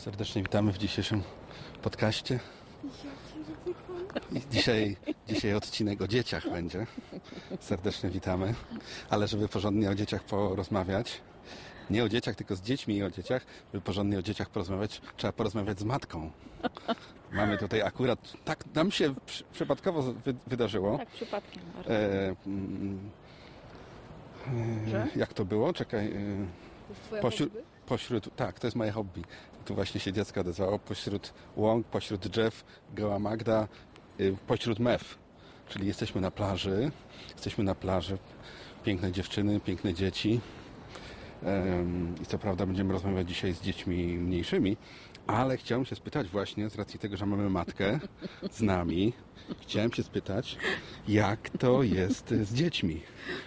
Serdecznie 0.00 0.42
witamy 0.42 0.72
w 0.72 0.78
dzisiejszym 0.78 1.22
podcaście. 1.82 2.40
Dzisiaj, 4.50 4.96
dzisiaj 5.28 5.54
odcinek 5.54 6.02
o 6.02 6.08
dzieciach 6.08 6.50
będzie. 6.50 6.86
Serdecznie 7.60 8.10
witamy. 8.10 8.54
Ale 9.10 9.28
żeby 9.28 9.48
porządnie 9.48 9.90
o 9.90 9.94
dzieciach 9.94 10.24
porozmawiać, 10.24 11.20
nie 11.90 12.04
o 12.04 12.08
dzieciach, 12.08 12.36
tylko 12.36 12.56
z 12.56 12.60
dziećmi 12.62 12.96
i 12.96 13.02
o 13.02 13.10
dzieciach, 13.10 13.46
żeby 13.72 13.84
porządnie 13.84 14.18
o 14.18 14.22
dzieciach 14.22 14.50
porozmawiać, 14.50 15.00
trzeba 15.16 15.32
porozmawiać 15.32 15.78
z 15.78 15.84
matką. 15.84 16.30
Mamy 17.32 17.58
tutaj 17.58 17.82
akurat, 17.82 18.32
tak 18.44 18.64
nam 18.74 18.90
się 18.90 19.14
przy, 19.26 19.44
przypadkowo 19.52 20.02
wy, 20.02 20.34
wydarzyło. 20.46 20.98
Tak, 20.98 21.08
przypadkiem 21.08 21.62
bardzo. 21.74 21.92
E, 21.92 22.34
mm, 22.46 23.10
Że? 24.88 25.08
jak 25.16 25.34
to 25.34 25.44
było? 25.44 25.72
Czekaj. 25.72 26.06
E, 26.06 26.10
To 26.12 26.88
jest 26.88 27.02
twoja 27.02 27.22
Pośród? 27.22 27.52
Pośród, 27.90 28.36
tak, 28.36 28.60
to 28.60 28.66
jest 28.66 28.76
moje 28.76 28.92
hobby. 28.92 29.22
Tu 29.64 29.74
właśnie 29.74 30.00
się 30.00 30.12
dziecko 30.12 30.40
odezwało. 30.40 30.78
Pośród 30.78 31.32
łąk, 31.56 31.86
pośród 31.86 32.28
drzew, 32.28 32.64
goła 32.94 33.18
Magda, 33.18 33.68
y, 34.20 34.36
pośród 34.46 34.78
mew. 34.78 35.18
Czyli 35.68 35.86
jesteśmy 35.86 36.20
na 36.20 36.30
plaży. 36.30 36.90
Jesteśmy 37.32 37.64
na 37.64 37.74
plaży. 37.74 38.18
Piękne 38.84 39.12
dziewczyny, 39.12 39.60
piękne 39.60 39.94
dzieci. 39.94 40.40
I 42.22 42.26
co 42.26 42.38
prawda 42.38 42.66
będziemy 42.66 42.92
rozmawiać 42.92 43.28
dzisiaj 43.28 43.52
z 43.52 43.60
dziećmi 43.60 43.96
mniejszymi, 44.18 44.76
ale 45.26 45.56
chciałem 45.56 45.84
się 45.84 45.96
spytać 45.96 46.28
właśnie, 46.28 46.70
z 46.70 46.74
racji 46.74 46.98
tego, 46.98 47.16
że 47.16 47.26
mamy 47.26 47.50
matkę 47.50 48.00
z 48.50 48.62
nami, 48.62 49.12
chciałem 49.60 49.92
się 49.92 50.02
spytać, 50.02 50.58
jak 51.08 51.50
to 51.50 51.82
jest 51.82 52.28
z 52.28 52.54
dziećmi? 52.54 53.00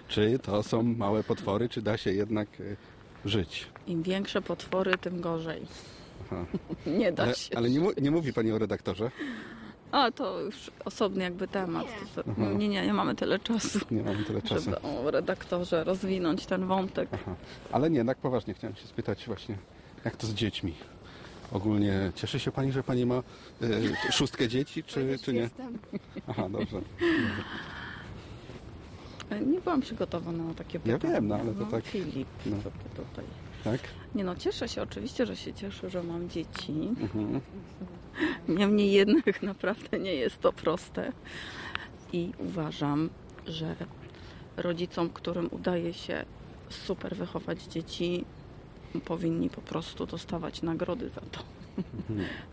Czy 0.07 0.39
to 0.39 0.63
są 0.63 0.83
małe 0.83 1.23
potwory, 1.23 1.69
czy 1.69 1.81
da 1.81 1.97
się 1.97 2.13
jednak 2.13 2.59
y, 2.59 2.77
żyć? 3.25 3.67
Im 3.87 4.03
większe 4.03 4.41
potwory, 4.41 4.97
tym 4.97 5.21
gorzej. 5.21 5.61
Aha. 6.25 6.45
Nie 6.99 7.11
da 7.11 7.23
Ale, 7.23 7.35
się. 7.35 7.57
ale 7.57 7.69
nie, 7.69 7.79
nie 8.01 8.11
mówi 8.11 8.33
Pani 8.33 8.51
o 8.51 8.57
redaktorze? 8.59 9.11
A, 9.91 10.11
to 10.11 10.41
już 10.41 10.71
osobny 10.85 11.23
jakby 11.23 11.47
temat. 11.47 11.85
To, 12.15 12.23
to, 12.23 12.31
nie, 12.57 12.67
nie, 12.69 12.85
nie 12.85 12.93
mamy 12.93 13.15
tyle 13.15 13.39
czasu, 13.39 13.79
Nie 13.91 14.03
mamy 14.03 14.23
tyle 14.23 14.41
czasu. 14.41 14.61
żeby 14.63 14.81
o 14.81 15.11
redaktorze 15.11 15.83
rozwinąć 15.83 16.45
ten 16.45 16.67
wątek. 16.67 17.09
Aha. 17.11 17.35
Ale 17.71 17.89
nie, 17.89 18.05
tak 18.05 18.17
poważnie 18.17 18.53
chciałem 18.53 18.75
się 18.75 18.87
spytać 18.87 19.25
właśnie, 19.27 19.57
jak 20.05 20.15
to 20.15 20.27
z 20.27 20.33
dziećmi? 20.33 20.73
Ogólnie 21.51 22.11
cieszy 22.15 22.39
się 22.39 22.51
Pani, 22.51 22.71
że 22.71 22.83
Pani 22.83 23.05
ma 23.05 23.23
y, 23.61 23.93
szóstkę 24.11 24.47
dzieci, 24.47 24.83
czy, 24.83 25.17
czy 25.23 25.33
nie? 25.33 25.49
Aha, 26.27 26.49
dobrze. 26.49 26.81
Nie 29.31 29.61
byłam 29.61 29.81
przygotowana 29.81 30.43
na 30.43 30.53
takie 30.53 30.79
Ja 30.85 30.97
pytania. 30.97 31.13
wiem, 31.13 31.27
no, 31.27 31.35
ale 31.35 31.53
to 31.53 31.65
tak- 31.65 31.85
Filip, 31.85 32.27
no. 32.45 32.55
co 32.63 32.71
ty 32.71 32.89
tutaj... 32.95 33.25
Tak? 33.63 33.79
Nie 34.15 34.23
no, 34.23 34.35
cieszę 34.35 34.69
się, 34.69 34.81
oczywiście, 34.81 35.25
że 35.25 35.35
się 35.35 35.53
cieszę, 35.53 35.89
że 35.89 36.03
mam 36.03 36.29
dzieci. 36.29 36.71
Mhm. 37.01 37.41
Niemniej 38.47 38.91
jednak 38.91 39.43
naprawdę 39.43 39.99
nie 39.99 40.13
jest 40.15 40.39
to 40.41 40.53
proste. 40.53 41.11
I 42.13 42.31
uważam, 42.39 43.09
że 43.47 43.75
rodzicom, 44.57 45.09
którym 45.09 45.47
udaje 45.51 45.93
się 45.93 46.25
super 46.69 47.15
wychować 47.15 47.63
dzieci, 47.63 48.25
powinni 49.05 49.49
po 49.49 49.61
prostu 49.61 50.05
dostawać 50.05 50.61
nagrody 50.61 51.09
za 51.09 51.21
to. 51.21 51.39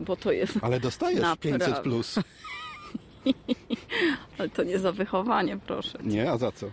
Bo 0.00 0.16
to 0.16 0.32
jest, 0.32 0.58
Ale 0.62 0.80
dostajesz 0.80 1.20
Naprawdę. 1.20 1.58
500 1.58 1.78
plus. 1.82 2.18
ale 4.38 4.48
to 4.48 4.62
nie 4.62 4.78
za 4.78 4.92
wychowanie, 4.92 5.58
proszę. 5.58 5.98
Nie, 6.02 6.30
a 6.30 6.38
za 6.38 6.52
co? 6.52 6.66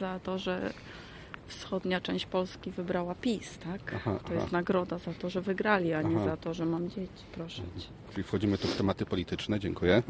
Za 0.00 0.18
to, 0.18 0.38
że 0.38 0.72
wschodnia 1.50 2.00
część 2.00 2.26
Polski 2.26 2.70
wybrała 2.70 3.14
PiS, 3.14 3.58
tak? 3.58 3.94
Aha, 3.94 4.18
to 4.26 4.34
jest 4.34 4.46
aha. 4.46 4.56
nagroda 4.56 4.98
za 4.98 5.12
to, 5.14 5.30
że 5.30 5.40
wygrali, 5.40 5.92
a 5.92 6.02
nie 6.02 6.16
Aha. 6.16 6.24
za 6.24 6.36
to, 6.36 6.54
że 6.54 6.66
mam 6.66 6.90
dzieci, 6.90 7.24
proszę 7.32 7.62
cię. 7.78 7.86
Czyli 8.12 8.22
wchodzimy 8.22 8.58
tu 8.58 8.68
w 8.68 8.76
tematy 8.76 9.06
polityczne, 9.06 9.60
dziękuję. 9.60 10.02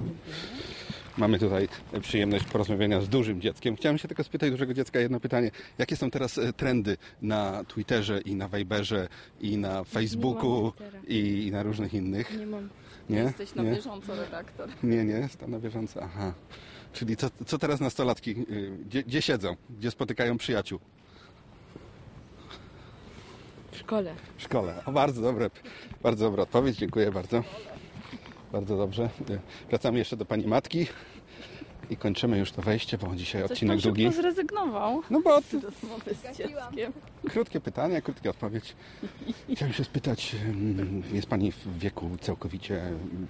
Mamy 1.18 1.38
tutaj 1.38 1.68
przyjemność 2.00 2.44
porozmawiania 2.44 3.00
z 3.00 3.08
dużym 3.08 3.40
dzieckiem. 3.40 3.76
Chciałem 3.76 3.98
się 3.98 4.08
tylko 4.08 4.24
spytać 4.24 4.50
dużego 4.50 4.74
dziecka 4.74 5.00
jedno 5.00 5.20
pytanie. 5.20 5.50
Jakie 5.78 5.96
są 5.96 6.10
teraz 6.10 6.38
e, 6.38 6.52
trendy 6.52 6.96
na 7.22 7.64
Twitterze 7.64 8.20
i 8.20 8.34
na 8.34 8.48
Viberze 8.48 9.08
i 9.40 9.56
na 9.56 9.84
Facebooku 9.84 10.72
i 11.08 11.48
na 11.52 11.62
różnych 11.62 11.94
innych? 11.94 12.38
Nie 12.38 12.46
mam. 12.46 12.68
Nie? 13.10 13.18
Jesteś 13.18 13.54
na 13.54 13.62
Nie? 13.62 13.70
bieżąco, 13.72 14.14
redaktor. 14.16 14.68
Nie, 14.82 15.04
nie, 15.04 15.28
stan 15.28 15.50
na 15.50 15.58
bieżąco. 15.58 16.00
Aha. 16.02 16.32
Czyli 16.92 17.16
co, 17.16 17.28
co 17.46 17.58
teraz 17.58 17.80
nastolatki, 17.80 18.30
y, 18.30 18.76
gdzie, 18.86 19.02
gdzie 19.02 19.22
siedzą? 19.22 19.56
Gdzie 19.78 19.90
spotykają 19.90 20.38
przyjaciół? 20.38 20.78
W 23.72 23.76
szkole. 23.76 24.14
W 24.36 24.42
szkole. 24.42 24.82
O, 24.86 24.92
bardzo 24.92 25.22
dobre, 25.22 25.50
bardzo 26.02 26.24
dobra 26.24 26.42
odpowiedź, 26.42 26.76
dziękuję 26.76 27.10
bardzo. 27.12 27.42
Bardzo 28.52 28.76
dobrze. 28.76 29.10
Y, 29.30 29.38
Wracamy 29.68 29.98
jeszcze 29.98 30.16
do 30.16 30.24
pani 30.24 30.46
matki 30.46 30.86
i 31.90 31.96
kończymy 31.96 32.38
już 32.38 32.52
to 32.52 32.62
wejście, 32.62 32.98
bo 32.98 33.16
dzisiaj 33.16 33.42
Coś 33.42 33.50
odcinek 33.50 33.80
długi. 33.80 34.02
szybko 34.04 34.22
zrezygnował 34.22 35.02
No 35.10 35.20
bo 35.20 35.40
z 35.40 35.52
rozmowy 35.54 36.14
z 36.14 36.22
dzieckiem. 36.38 36.92
krótkie 37.28 37.60
pytanie, 37.60 38.02
krótka 38.02 38.30
odpowiedź. 38.30 38.76
Chciałem 39.54 39.74
się 39.74 39.84
spytać, 39.84 40.36
mm, 40.48 41.02
jest 41.12 41.26
pani 41.28 41.52
w 41.52 41.78
wieku 41.78 42.10
całkowicie 42.20 42.82
mm, 42.82 43.26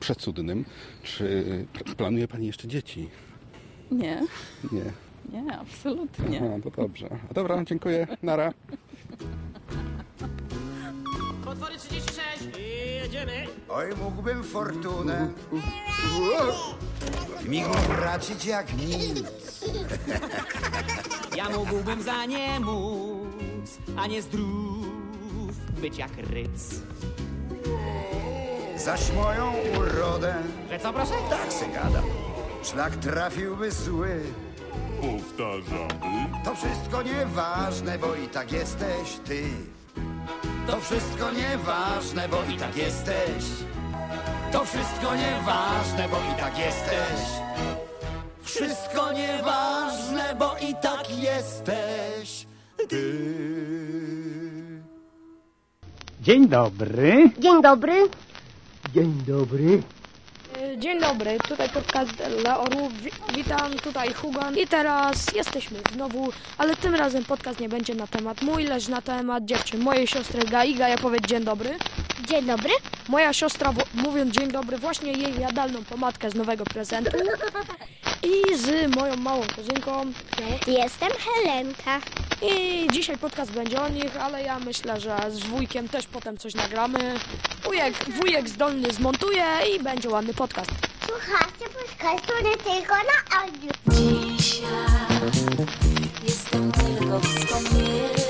przecudnym, 0.00 0.64
czy 1.02 1.44
pl- 1.72 1.94
planuje 1.96 2.28
pani 2.28 2.46
jeszcze 2.46 2.68
dzieci? 2.68 3.08
Nie, 3.90 4.22
Nie. 4.72 4.84
nie, 5.42 5.58
absolutnie. 5.58 6.40
Aha, 6.44 6.56
to 6.64 6.82
dobrze. 6.82 7.08
Dobra, 7.34 7.64
dziękuję. 7.64 8.06
Nara. 8.22 8.52
Potwory 11.44 11.76
36 11.78 11.92
i 11.92 11.94
jedziemy. 11.94 12.11
Oj, 13.68 13.86
mógłbym 14.02 14.44
fortunę 14.44 15.28
w 17.40 17.48
migu 17.48 17.74
tracić 17.88 18.44
jak 18.44 18.76
nic. 18.76 19.24
Ja 21.36 21.48
mógłbym 21.48 22.02
za 22.02 22.24
nie 22.26 22.60
móc, 22.60 23.78
a 23.96 24.06
nie 24.06 24.22
zdrów 24.22 25.56
być 25.80 25.98
jak 25.98 26.10
ryc. 26.16 26.74
Zaś 28.76 29.12
moją 29.12 29.52
urodę 29.78 30.34
Że 30.70 30.78
co 30.78 30.92
proszę? 30.92 31.14
tak 31.30 31.52
se 31.52 31.68
gada. 31.68 32.02
Szlak 32.62 32.96
trafiłby 32.96 33.70
zły. 33.70 34.20
Powtarzamy. 35.00 36.26
To 36.44 36.54
wszystko 36.54 37.02
nieważne, 37.02 37.98
bo 37.98 38.14
i 38.14 38.28
tak 38.28 38.52
jesteś 38.52 39.18
ty. 39.24 39.42
To 40.66 40.80
wszystko 40.80 41.30
nieważne, 41.30 42.28
bo 42.28 42.42
i 42.54 42.56
tak 42.56 42.76
jesteś. 42.76 43.44
To 44.52 44.64
wszystko 44.64 45.16
nieważne, 45.16 46.08
bo 46.08 46.16
i 46.16 46.40
tak 46.40 46.58
jesteś. 46.58 47.20
Wszystko 48.42 49.12
nieważne, 49.12 50.34
bo 50.38 50.56
i 50.60 50.74
tak 50.82 51.18
jesteś 51.18 52.46
ty. 52.88 53.12
Dzień 56.20 56.48
dobry. 56.48 57.30
Dzień 57.38 57.62
dobry. 57.62 58.08
Dzień 58.94 59.12
dobry. 59.26 59.82
Dzień 60.78 61.00
dobry, 61.00 61.38
tutaj 61.48 61.68
podcast 61.68 62.10
dla 62.40 62.60
Orłów. 62.60 63.02
Wi- 63.02 63.10
Witam, 63.34 63.72
tutaj 63.72 64.12
Hugon. 64.14 64.58
I 64.58 64.66
teraz 64.66 65.32
jesteśmy 65.34 65.78
znowu, 65.94 66.32
ale 66.58 66.76
tym 66.76 66.94
razem 66.94 67.24
podcast 67.24 67.60
nie 67.60 67.68
będzie 67.68 67.94
na 67.94 68.06
temat 68.06 68.42
mój, 68.42 68.64
lecz 68.64 68.88
na 68.88 69.02
temat 69.02 69.44
dziewczyn. 69.44 69.80
Mojej 69.80 70.06
siostry 70.06 70.44
Gaiga, 70.44 70.88
ja 70.88 70.98
powiedz 70.98 71.26
dzień 71.26 71.44
dobry. 71.44 71.70
Dzień 72.28 72.44
dobry. 72.46 72.70
Moja 73.08 73.32
siostra, 73.32 73.72
mówiąc 73.94 74.34
dzień 74.34 74.48
dobry, 74.52 74.78
właśnie 74.78 75.12
jej 75.12 75.40
jadalną 75.40 75.84
pomadkę 75.84 76.30
z 76.30 76.34
nowego 76.34 76.64
prezentu. 76.64 77.10
I 78.22 78.56
z 78.58 78.96
moją 78.96 79.16
małą 79.16 79.42
kuzynką. 79.56 80.12
Jestem 80.66 81.10
Helenka. 81.18 82.00
I 82.42 82.86
dzisiaj 82.92 83.18
podcast 83.18 83.52
będzie 83.52 83.82
o 83.82 83.88
nich, 83.88 84.16
ale 84.20 84.42
ja 84.42 84.58
myślę, 84.58 85.00
że 85.00 85.16
z 85.30 85.40
wujkiem 85.40 85.88
też 85.88 86.06
potem 86.06 86.38
coś 86.38 86.54
nagramy. 86.54 87.14
Wujek, 87.64 87.94
wujek 88.20 88.48
zdolny 88.48 88.92
zmontuje 88.92 89.44
i 89.76 89.82
będzie 89.82 90.08
ładny 90.08 90.34
podcast. 90.34 90.70
Słuchajcie 91.06 91.64
podcastu 91.78 92.32
nie 92.44 92.56
tylko 92.56 92.94
na 92.94 93.38
audio. 93.40 93.70
Dzisiaj 94.36 94.72
jestem 96.22 96.72
tylko 96.72 97.20
wspomnieniem, 97.20 98.21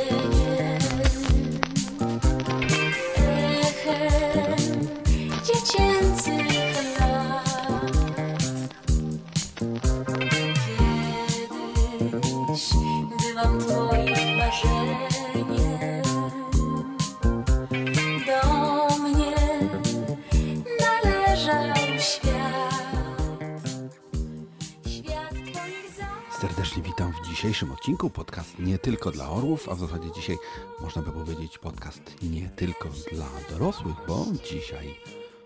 dzisiejszym 27.42 27.72
odcinku. 27.72 28.10
Podcast 28.10 28.58
nie 28.58 28.78
tylko 28.78 29.10
dla 29.10 29.30
orłów, 29.30 29.68
a 29.68 29.74
w 29.74 29.78
zasadzie 29.78 30.10
dzisiaj 30.14 30.36
można 30.80 31.02
by 31.02 31.12
powiedzieć 31.12 31.58
podcast 31.58 32.02
nie 32.22 32.48
tylko 32.48 32.88
dla 33.12 33.28
dorosłych, 33.50 33.96
bo 34.08 34.26
dzisiaj 34.50 34.94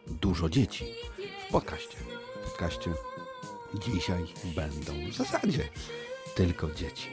dużo 0.06 0.48
dzieci 0.48 0.84
w 1.48 1.52
podcaście. 1.52 1.96
W 2.42 2.50
podcaście 2.50 2.90
dzisiaj 3.74 4.26
będą 4.56 4.92
w 5.10 5.16
zasadzie 5.16 5.68
tylko 6.34 6.70
dzieci. 6.70 7.08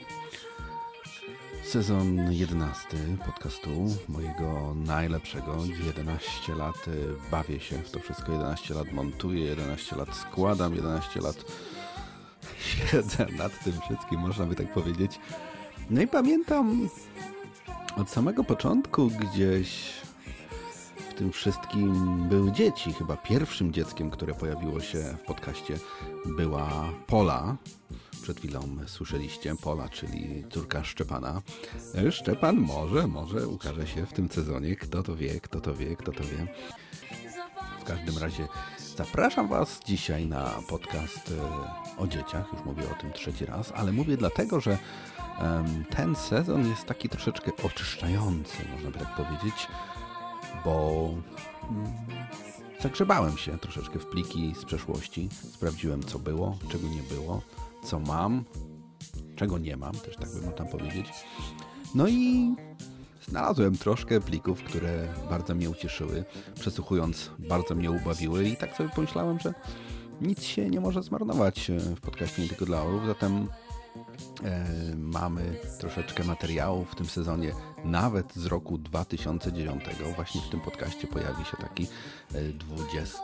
Sezon 1.63 2.31
11 2.31 2.97
podcastu 3.25 3.69
mojego 4.07 4.74
najlepszego. 4.75 5.57
11 5.86 6.56
lat 6.56 6.86
bawię 7.31 7.59
się 7.59 7.77
w 7.77 7.91
to 7.91 8.00
wszystko, 8.00 8.31
11 8.31 8.74
lat 8.74 8.91
montuję, 8.91 9.45
11 9.45 9.95
lat 9.95 10.15
składam, 10.15 10.75
11 10.75 11.21
lat 11.21 11.45
siedzę 12.91 13.25
nad 13.37 13.63
tym 13.63 13.73
wszystkim, 13.81 14.19
można 14.19 14.45
by 14.45 14.55
tak 14.55 14.73
powiedzieć. 14.73 15.19
No 15.89 16.01
i 16.01 16.07
pamiętam 16.07 16.89
od 17.97 18.09
samego 18.09 18.43
początku 18.43 19.07
gdzieś 19.07 19.93
w 21.09 21.13
tym 21.13 21.31
wszystkim 21.31 22.15
były 22.29 22.51
dzieci. 22.51 22.93
Chyba 22.93 23.17
pierwszym 23.17 23.73
dzieckiem, 23.73 24.09
które 24.11 24.33
pojawiło 24.33 24.79
się 24.79 24.97
w 24.97 25.25
podcaście 25.25 25.77
była 26.25 26.89
Pola. 27.07 27.57
Przed 28.21 28.37
chwilą 28.39 28.61
słyszeliście 28.87 29.55
Pola, 29.55 29.89
czyli 29.89 30.43
córka 30.49 30.83
Szczepana. 30.83 31.41
Szczepan 32.11 32.55
może, 32.55 33.07
może 33.07 33.47
ukaże 33.47 33.87
się 33.87 34.05
w 34.05 34.13
tym 34.13 34.29
sezonie. 34.29 34.75
Kto 34.75 35.03
to 35.03 35.15
wie, 35.15 35.39
kto 35.39 35.61
to 35.61 35.73
wie, 35.73 35.95
kto 35.95 36.11
to 36.11 36.23
wie. 36.23 36.47
W 37.81 37.83
każdym 37.83 38.17
razie 38.17 38.47
zapraszam 38.97 39.47
Was 39.47 39.79
dzisiaj 39.85 40.27
na 40.27 40.49
podcast 40.67 41.31
e, 41.97 42.01
o 42.01 42.07
dzieciach. 42.07 42.53
Już 42.53 42.65
mówię 42.65 42.83
o 42.91 43.01
tym 43.01 43.11
trzeci 43.11 43.45
raz, 43.45 43.71
ale 43.75 43.91
mówię 43.91 44.17
dlatego, 44.17 44.59
że 44.61 44.77
ten 45.89 46.15
sezon 46.15 46.69
jest 46.69 46.85
taki 46.85 47.09
troszeczkę 47.09 47.51
oczyszczający, 47.63 48.57
można 48.73 48.91
by 48.91 48.99
tak 48.99 49.15
powiedzieć, 49.15 49.67
bo 50.65 51.09
mm, 51.69 51.93
zagrzebałem 52.79 53.37
się 53.37 53.57
troszeczkę 53.57 53.99
w 53.99 54.05
pliki 54.05 54.53
z 54.59 54.65
przeszłości. 54.65 55.29
Sprawdziłem, 55.53 56.03
co 56.03 56.19
było, 56.19 56.57
czego 56.69 56.87
nie 56.87 57.03
było, 57.03 57.41
co 57.83 57.99
mam, 57.99 58.43
czego 59.35 59.57
nie 59.57 59.77
mam, 59.77 59.93
też 59.93 60.15
tak 60.15 60.29
by 60.33 60.41
można 60.41 60.65
powiedzieć. 60.65 61.07
No 61.95 62.07
i 62.07 62.55
Znalazłem 63.27 63.77
troszkę 63.77 64.21
plików, 64.21 64.63
które 64.63 65.07
bardzo 65.29 65.55
mnie 65.55 65.69
ucieszyły. 65.69 66.25
Przesłuchując, 66.59 67.31
bardzo 67.39 67.75
mnie 67.75 67.91
ubawiły 67.91 68.47
i 68.47 68.57
tak 68.57 68.75
sobie 68.75 68.89
pomyślałem, 68.95 69.39
że 69.39 69.53
nic 70.21 70.43
się 70.43 70.69
nie 70.69 70.79
może 70.79 71.03
zmarnować 71.03 71.69
e, 71.69 71.79
w 71.79 72.01
podcaście 72.01 72.41
nie 72.41 72.47
tylko 72.47 72.65
dla 72.65 72.81
orłów, 72.81 73.05
zatem 73.07 73.47
mamy 74.97 75.59
troszeczkę 75.79 76.23
materiału 76.23 76.85
w 76.85 76.95
tym 76.95 77.05
sezonie, 77.05 77.53
nawet 77.85 78.33
z 78.33 78.45
roku 78.45 78.77
2009. 78.77 79.83
Właśnie 80.15 80.41
w 80.41 80.49
tym 80.49 80.59
podcaście 80.59 81.07
pojawi 81.07 81.45
się 81.45 81.57
taki 81.57 81.87
e, 82.35 82.41
20 82.41 83.19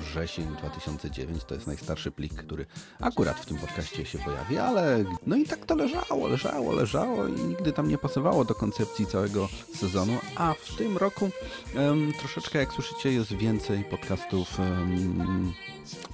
wrzesień 0.00 0.46
2009. 0.58 1.44
To 1.44 1.54
jest 1.54 1.66
najstarszy 1.66 2.10
plik, 2.10 2.34
który 2.34 2.66
akurat 3.00 3.40
w 3.40 3.46
tym 3.46 3.56
podcaście 3.56 4.06
się 4.06 4.18
pojawi, 4.18 4.58
ale 4.58 5.04
no 5.26 5.36
i 5.36 5.44
tak 5.44 5.66
to 5.66 5.76
leżało, 5.76 6.28
leżało, 6.28 6.72
leżało 6.72 7.26
i 7.26 7.32
nigdy 7.32 7.72
tam 7.72 7.88
nie 7.88 7.98
pasowało 7.98 8.44
do 8.44 8.54
koncepcji 8.54 9.06
całego 9.06 9.48
sezonu, 9.74 10.18
a 10.36 10.54
w 10.54 10.76
tym 10.76 10.96
roku 10.96 11.30
em, 11.74 12.12
troszeczkę, 12.18 12.58
jak 12.58 12.72
słyszycie, 12.72 13.12
jest 13.12 13.32
więcej 13.32 13.84
podcastów 13.84 14.60
em, 14.60 15.52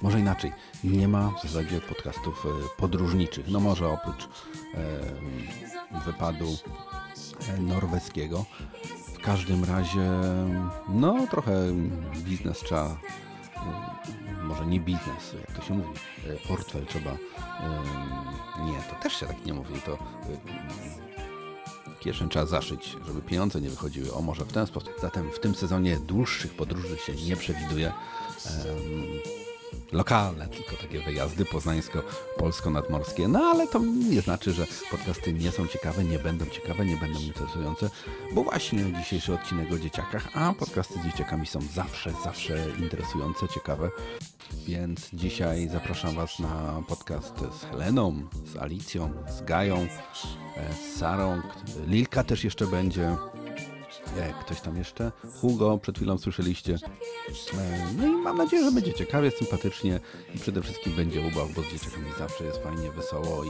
może 0.01 0.19
inaczej, 0.19 0.51
nie 0.83 1.07
ma 1.07 1.29
w 1.29 1.41
zasadzie 1.41 1.81
podcastów 1.81 2.45
e, 2.45 2.49
podróżniczych. 2.77 3.47
No 3.47 3.59
może 3.59 3.87
oprócz 3.87 4.29
e, 5.93 5.99
wypadu 6.05 6.57
e, 7.49 7.61
norweskiego. 7.61 8.45
W 9.13 9.19
każdym 9.21 9.63
razie, 9.63 10.09
no 10.89 11.27
trochę 11.31 11.53
biznes 12.15 12.59
trzeba, 12.59 12.97
e, 13.55 14.43
może 14.43 14.65
nie 14.65 14.79
biznes, 14.79 15.35
jak 15.47 15.57
to 15.57 15.61
się 15.61 15.73
mówi, 15.73 15.89
portfel 16.47 16.85
trzeba, 16.85 17.11
nie, 18.65 18.73
to 18.89 19.03
też 19.03 19.19
się 19.19 19.25
tak 19.25 19.45
nie 19.45 19.53
mówi, 19.53 19.81
to 19.85 19.97
kieszeń 21.99 22.29
trzeba 22.29 22.45
zaszyć, 22.45 22.95
żeby 23.07 23.21
pieniądze 23.21 23.61
nie 23.61 23.69
wychodziły. 23.69 24.13
O, 24.13 24.21
może 24.21 24.45
w 24.45 24.53
ten 24.53 24.67
sposób. 24.67 24.93
Zatem 25.01 25.31
w 25.31 25.39
tym 25.39 25.55
sezonie 25.55 25.97
dłuższych 25.97 26.53
podróży 26.53 26.97
się 26.97 27.13
nie 27.13 27.35
przewiduje. 27.35 27.93
Lokalne 29.91 30.47
tylko 30.47 30.75
takie 30.81 30.99
wyjazdy 30.99 31.45
poznańsko-polsko-nadmorskie. 31.45 33.27
No 33.27 33.39
ale 33.39 33.67
to 33.67 33.79
nie 34.09 34.21
znaczy, 34.21 34.53
że 34.53 34.65
podcasty 34.91 35.33
nie 35.33 35.51
są 35.51 35.67
ciekawe, 35.67 36.03
nie 36.03 36.19
będą 36.19 36.45
ciekawe, 36.45 36.85
nie 36.85 36.97
będą 36.97 37.19
interesujące, 37.19 37.89
bo 38.33 38.43
właśnie 38.43 38.93
dzisiejszy 38.93 39.33
odcinek 39.33 39.71
o 39.73 39.79
dzieciakach, 39.79 40.29
a 40.33 40.53
podcasty 40.53 40.93
z 40.99 41.05
dzieciakami 41.05 41.47
są 41.47 41.59
zawsze, 41.73 42.13
zawsze 42.23 42.65
interesujące, 42.79 43.47
ciekawe. 43.47 43.89
Więc 44.67 45.09
dzisiaj 45.13 45.69
zapraszam 45.69 46.15
Was 46.15 46.39
na 46.39 46.83
podcast 46.87 47.33
z 47.59 47.63
Heleną, 47.63 48.27
z 48.45 48.57
Alicją, 48.57 49.13
z 49.29 49.41
Gają, 49.41 49.77
e, 50.57 50.73
z 50.73 50.99
Sarą. 50.99 51.41
Lilka 51.87 52.23
też 52.23 52.43
jeszcze 52.43 52.67
będzie. 52.67 53.15
Ktoś 54.41 54.61
tam 54.61 54.77
jeszcze? 54.77 55.11
Hugo, 55.41 55.77
przed 55.77 55.95
chwilą 55.95 56.17
słyszeliście. 56.17 56.73
E, 57.53 57.93
No 57.97 58.07
i 58.07 58.11
mam 58.11 58.37
nadzieję, 58.37 58.63
że 58.65 58.71
będzie 58.71 58.93
ciekawie, 58.93 59.31
sympatycznie 59.31 59.99
i 60.35 60.39
przede 60.39 60.61
wszystkim 60.61 60.93
będzie 60.95 61.21
ubaw, 61.21 61.51
bo 61.55 61.61
z 61.61 61.65
dzieciakami 61.65 62.05
zawsze 62.19 62.43
jest 62.43 62.63
fajnie, 62.63 62.91
wesoło 62.91 63.43
i, 63.43 63.49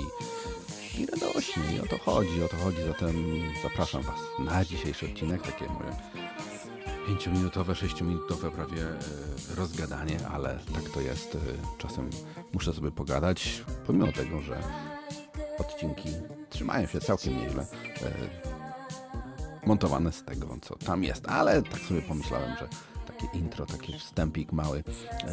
i 1.02 1.06
radośnie. 1.06 1.64
I 1.78 1.80
o 1.82 1.86
to 1.88 1.98
chodzi, 1.98 2.44
o 2.44 2.48
to 2.48 2.58
chodzi. 2.58 2.78
Zatem 2.88 3.16
zapraszam 3.64 4.02
Was 4.02 4.20
na 4.40 4.66
dzisiejszy 4.66 5.06
odcinek, 5.06 5.42
takie 5.42 5.66
moje 5.66 5.96
pięciominutowe, 7.08 7.76
sześciominutowe 7.76 8.52
prawie 8.52 8.82
e, 8.84 8.96
rozgadanie, 9.56 10.18
ale 10.34 10.60
tak 10.74 10.90
to 10.94 11.02
jest. 11.02 11.36
e, 11.36 11.40
Czasem 11.78 12.10
muszę 12.54 12.74
sobie 12.74 12.92
pogadać, 12.92 13.64
pomimo 13.88 14.12
tego, 14.12 14.42
że 14.42 14.64
odcinki 15.60 16.10
trzymają 16.50 16.88
się 16.88 17.00
całkiem 17.02 17.38
nieźle. 17.38 17.66
Montowane 19.66 20.12
z 20.12 20.24
tego, 20.24 20.58
co 20.62 20.76
tam 20.76 21.04
jest, 21.04 21.30
ale 21.30 21.62
tak 21.62 21.80
sobie 21.80 22.02
pomyślałem, 22.02 22.56
że 22.60 22.68
takie 23.08 23.38
intro, 23.38 23.66
taki 23.66 23.94
wstępik 23.94 24.52
mały, 24.52 24.84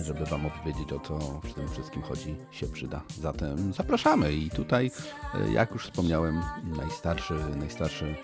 żeby 0.02 0.24
Wam 0.24 0.46
opowiedzieć 0.46 0.92
o 0.92 1.00
co 1.00 1.18
w 1.18 1.54
tym 1.54 1.68
wszystkim 1.68 2.02
chodzi, 2.02 2.36
się 2.50 2.66
przyda. 2.66 3.02
Zatem 3.20 3.72
zapraszamy 3.72 4.32
i 4.32 4.50
tutaj, 4.50 4.90
e, 5.34 5.52
jak 5.52 5.70
już 5.70 5.84
wspomniałem, 5.84 6.42
najstarszy, 6.76 7.34
najstarszy 7.56 8.16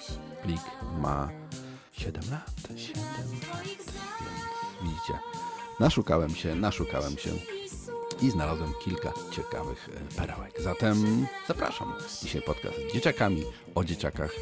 plik 0.43 0.61
ma 0.99 1.29
7 1.93 2.23
lat, 2.31 2.51
7 2.77 3.03
lat, 3.03 3.27
więc 4.21 4.83
widzicie, 4.83 5.19
naszukałem 5.81 6.35
się, 6.35 6.55
naszukałem 6.55 7.19
się 7.19 7.31
i 8.23 8.31
znalazłem 8.31 8.73
kilka 8.85 9.13
ciekawych 9.31 9.89
e, 9.89 10.15
perełek. 10.21 10.61
Zatem 10.61 11.27
zapraszam. 11.49 11.93
Dzisiaj 12.23 12.43
podcast 12.43 12.77
z 12.91 12.93
dzieciakami, 12.93 13.45
o 13.75 13.85
dzieciakach 13.85 14.33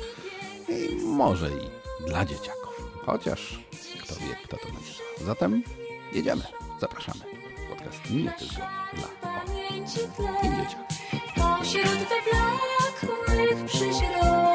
i 0.70 0.96
może 1.06 1.50
i 1.50 1.70
dla 2.06 2.24
dzieciaków. 2.24 2.90
Chociaż 3.06 3.58
kto 4.02 4.14
wie, 4.14 4.34
kto 4.44 4.56
to 4.56 4.66
będzie. 4.66 4.92
słuchał. 4.92 5.26
Zatem 5.26 5.62
jedziemy. 6.12 6.42
Zapraszamy. 6.80 7.20
Podcast 7.70 8.10
nie 8.10 8.32
tylko 8.32 8.54
dla 8.94 9.08
pamięci 9.20 9.98
i 10.42 10.48
dzieciaków. 10.56 10.96
Pośród 11.34 12.08
wyblakłych 12.10 13.64
przeźroczy 13.66 14.49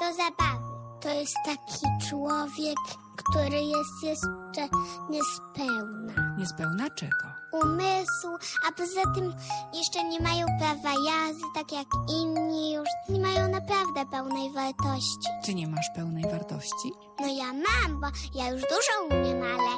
do 0.00 0.06
zabawy. 0.16 0.70
To 1.00 1.08
jest 1.08 1.36
taki 1.44 1.86
człowiek, 2.10 2.78
który 3.16 3.62
jest 3.62 4.02
jeszcze 4.02 4.68
niespełna. 5.10 6.36
Niespełna 6.38 6.90
czego? 6.90 7.26
Umysłu, 7.52 8.30
a 8.68 8.72
poza 8.72 9.14
tym 9.14 9.34
jeszcze 9.74 10.04
nie 10.04 10.20
mają 10.20 10.46
prawa 10.58 10.90
jazdy, 11.06 11.44
tak 11.54 11.72
jak 11.72 11.86
inni 12.20 12.72
już. 12.72 12.88
Nie 13.08 13.20
mają 13.20 13.48
naprawdę 13.48 14.06
pełnej 14.06 14.52
wartości. 14.52 15.28
Ty 15.44 15.54
nie 15.54 15.68
masz 15.68 15.86
pełnej 15.96 16.24
wartości? 16.24 16.92
No 17.20 17.26
ja 17.26 17.52
mam, 17.52 18.00
bo 18.00 18.06
ja 18.34 18.50
już 18.50 18.62
dużo 18.62 19.16
umiem, 19.16 19.42
ale 19.42 19.70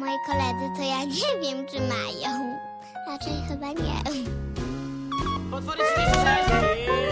moi 0.00 0.16
koledzy 0.26 0.76
to 0.76 0.82
ja 0.82 1.04
nie 1.04 1.40
wiem, 1.42 1.66
czy 1.66 1.80
mają. 1.80 2.58
Raczej 3.06 3.42
chyba 3.48 3.66
nie. 3.66 4.02
Potwory 5.50 5.78
36! 5.96 7.05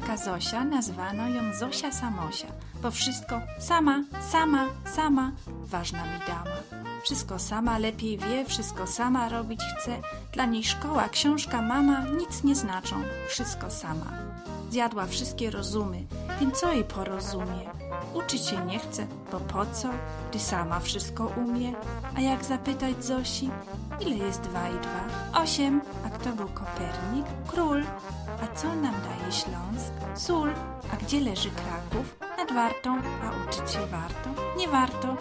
Taka 0.00 0.16
Zosia, 0.16 0.64
nazwano 0.64 1.28
ją 1.28 1.52
Zosia 1.52 1.92
Samosia, 1.92 2.48
bo 2.82 2.90
wszystko 2.90 3.40
sama, 3.58 4.04
sama, 4.32 4.68
sama, 4.96 5.32
ważna 5.46 6.04
mi 6.04 6.18
dama. 6.26 6.56
Wszystko 7.02 7.38
sama 7.38 7.78
lepiej 7.78 8.18
wie, 8.18 8.44
wszystko 8.44 8.86
sama 8.86 9.28
robić 9.28 9.60
chce. 9.62 9.96
Dla 10.32 10.46
niej 10.46 10.64
szkoła, 10.64 11.08
książka, 11.08 11.62
mama 11.62 12.04
nic 12.18 12.44
nie 12.44 12.54
znaczą, 12.54 12.96
wszystko 13.28 13.70
sama. 13.70 14.12
Zjadła 14.70 15.06
wszystkie 15.06 15.50
rozumy, 15.50 16.06
więc 16.40 16.60
co 16.60 16.72
jej 16.72 16.84
porozumie? 16.84 17.70
Uczyć 18.14 18.46
się 18.46 18.64
nie 18.66 18.78
chce, 18.78 19.06
bo 19.32 19.40
po 19.40 19.66
co, 19.66 19.88
gdy 20.30 20.38
sama 20.40 20.80
wszystko 20.80 21.26
umie? 21.26 21.72
A 22.16 22.20
jak 22.20 22.44
zapytać 22.44 23.04
Zosi, 23.04 23.50
ile 24.00 24.16
jest 24.16 24.40
dwa 24.40 24.68
i 24.68 24.72
dwa? 24.80 25.40
Osiem. 25.42 25.80
A 26.06 26.10
kto 26.10 26.32
był 26.32 26.48
Kopernik? 26.48 27.26
Król. 27.46 27.84
A 28.42 28.56
co 28.56 28.68
nam 28.68 28.94
daje 28.94 29.32
Śląsk? 29.32 29.92
Sól. 30.14 30.50
A 30.92 30.96
gdzie 30.96 31.20
leży 31.20 31.50
Kraków? 31.50 32.18
Nad 32.38 32.52
Wartą. 32.52 32.98
A 32.98 33.48
uczyć 33.48 33.72
się 33.72 33.86
warto? 33.86 34.42
Nie 34.58 34.68
warto. 34.68 35.16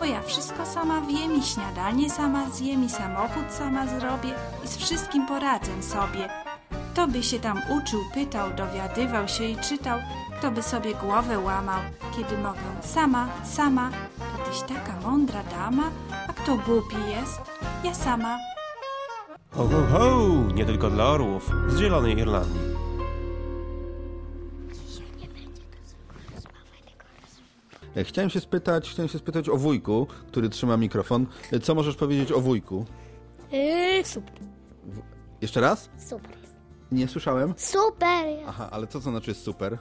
Bo 0.00 0.04
ja 0.06 0.22
wszystko 0.22 0.66
sama 0.66 1.00
wiem 1.00 1.38
i 1.38 1.42
śniadanie 1.42 2.10
sama 2.10 2.50
zjem 2.50 2.84
i 2.84 2.90
samochód 2.90 3.44
sama 3.50 3.86
zrobię 3.86 4.30
i 4.64 4.68
z 4.68 4.76
wszystkim 4.76 5.26
poradzę 5.26 5.82
sobie. 5.82 6.28
Kto 6.92 7.06
by 7.06 7.22
się 7.22 7.40
tam 7.40 7.60
uczył, 7.70 8.00
pytał, 8.14 8.50
dowiadywał 8.50 9.28
się 9.28 9.44
i 9.44 9.56
czytał, 9.56 9.98
kto 10.40 10.50
by 10.50 10.62
sobie 10.62 10.94
głowę 10.94 11.38
łamał, 11.38 11.80
kiedy 12.16 12.38
mogę 12.38 12.60
sama, 12.82 13.28
sama, 13.44 13.90
to 14.18 14.50
tyś 14.50 14.60
taka 14.60 15.00
mądra 15.00 15.42
dama, 15.42 15.90
a 16.28 16.32
kto 16.32 16.56
głupi 16.56 16.96
jest? 17.08 17.40
Ja 17.84 17.94
sama. 17.94 18.38
Ho, 19.50 19.68
ho, 19.68 19.98
ho! 19.98 20.28
Nie 20.54 20.64
tylko 20.64 20.90
dla 20.90 21.04
orłów 21.04 21.50
z 21.68 21.78
Zielonej 21.78 22.18
Irlandii. 22.18 22.60
Chciałem 28.04 28.30
się 28.30 28.40
spytać, 28.40 28.90
chciałem 28.90 29.08
się 29.08 29.18
spytać 29.18 29.48
o 29.48 29.56
wujku, 29.56 30.06
który 30.28 30.48
trzyma 30.48 30.76
mikrofon. 30.76 31.26
Co 31.62 31.74
możesz 31.74 31.96
powiedzieć 31.96 32.32
o 32.32 32.40
wujku? 32.40 32.84
Yy, 33.52 34.04
super. 34.04 34.34
Jeszcze 35.40 35.60
raz? 35.60 35.90
Super. 36.08 36.36
Nie 36.92 37.08
słyszałem. 37.08 37.54
Super. 37.56 38.26
Aha, 38.46 38.68
ale 38.70 38.86
co 38.86 39.00
to 39.00 39.10
znaczy 39.10 39.34
super? 39.34 39.78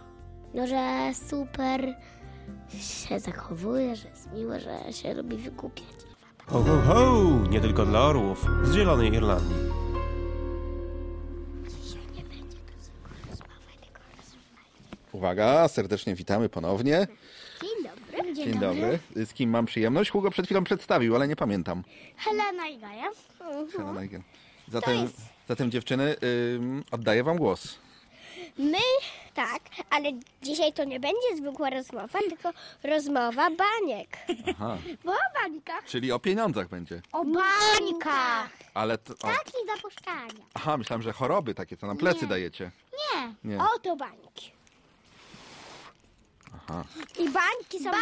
No, 0.53 0.67
że 0.67 1.11
super 1.29 1.95
się 2.79 3.19
zachowuje, 3.19 3.95
że 3.95 4.09
jest 4.09 4.31
miły, 4.33 4.59
że 4.59 4.93
się 4.93 5.13
lubi 5.13 5.37
wykupiać. 5.37 5.87
Ho, 6.47 6.63
ho, 6.63 6.81
ho! 6.81 7.23
Nie 7.49 7.61
tylko 7.61 7.85
dla 7.85 8.01
orłów 8.01 8.45
z 8.63 8.73
Zielonej 8.73 9.13
Irlandii. 9.13 9.55
Uwaga, 15.11 15.67
serdecznie 15.67 16.15
witamy 16.15 16.49
ponownie. 16.49 17.07
Dzień 17.61 17.83
dobry. 17.83 18.33
Dzień 18.33 18.59
dobry. 18.59 18.99
Z 19.15 19.33
kim 19.33 19.49
mam 19.49 19.65
przyjemność? 19.65 20.11
Hugo 20.11 20.31
przed 20.31 20.45
chwilą 20.45 20.63
przedstawił, 20.63 21.15
ale 21.15 21.27
nie 21.27 21.35
pamiętam. 21.35 21.83
Helena 22.17 22.67
i 22.67 22.77
Gaja. 22.77 23.09
Helena 23.71 23.93
Neigen. 23.93 24.23
Zatem, 24.67 25.09
zatem 25.47 25.71
dziewczyny, 25.71 26.15
ym, 26.55 26.83
oddaję 26.91 27.23
wam 27.23 27.37
głos. 27.37 27.79
My, 28.59 28.77
tak, 29.33 29.59
ale 29.89 30.11
dzisiaj 30.41 30.73
to 30.73 30.83
nie 30.83 30.99
będzie 30.99 31.37
zwykła 31.37 31.69
rozmowa, 31.69 32.19
tylko 32.19 32.49
rozmowa 32.83 33.49
baniek. 33.49 34.17
Aha, 34.49 34.77
Bo 35.03 35.11
o 35.11 35.15
bańkach. 35.41 35.85
czyli 35.85 36.11
o 36.11 36.19
pieniądzach 36.19 36.67
będzie. 36.69 37.01
O 37.11 37.25
bańkach. 37.25 38.49
Ale 38.73 38.97
to, 38.97 39.13
o, 39.13 39.17
Taki 39.17 39.53
zapuszczania. 39.75 40.45
aha, 40.53 40.77
myślałem, 40.77 41.01
że 41.01 41.13
choroby 41.13 41.53
takie, 41.55 41.77
co 41.77 41.87
nam 41.87 41.97
plecy 41.97 42.27
dajecie. 42.27 42.71
Nie. 43.15 43.33
Nie. 43.43 43.57
Oto 43.75 43.95
bańki. 43.95 44.51
Aha. 46.55 46.83
I 47.19 47.29
bańki 47.29 47.79
są 47.83 47.91
Bań... 47.91 48.01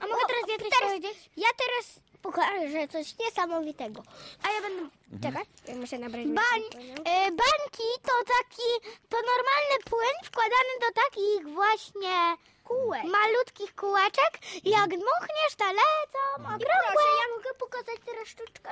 A 0.00 0.06
mogę 0.06 0.20
teraz 0.26 0.42
ja 0.48 0.58
coś 0.58 0.88
powiedzieć? 0.88 1.30
Ja 1.36 1.48
teraz 1.58 2.00
pokażę 2.22 2.88
coś 2.88 3.18
niesamowitego. 3.18 4.02
A 4.42 4.52
ja 4.52 4.60
będę... 4.62 4.82
Czekaj, 5.22 5.44
ja 5.68 5.74
muszę 5.76 5.98
nabrać... 5.98 6.26
Bań... 6.26 6.62
E, 7.04 7.14
bańki 7.24 7.88
to 8.02 8.12
taki... 8.38 8.68
To 9.08 9.16
normalny 9.16 9.76
płyn 9.90 10.16
wkładany 10.24 10.72
do 10.80 11.02
takich 11.02 11.54
właśnie... 11.54 12.36
Kółek. 12.64 13.02
Malutkich 13.04 13.74
kółeczek. 13.74 14.32
Jak 14.64 14.88
dmuchniesz, 14.88 15.54
to 15.56 15.64
lecą 15.64 16.34
okrągłe. 16.36 17.02
ja 17.20 17.36
mogę 17.36 17.50
pokazać 17.58 17.96
teraz 18.06 18.28
sztuczkę? 18.28 18.70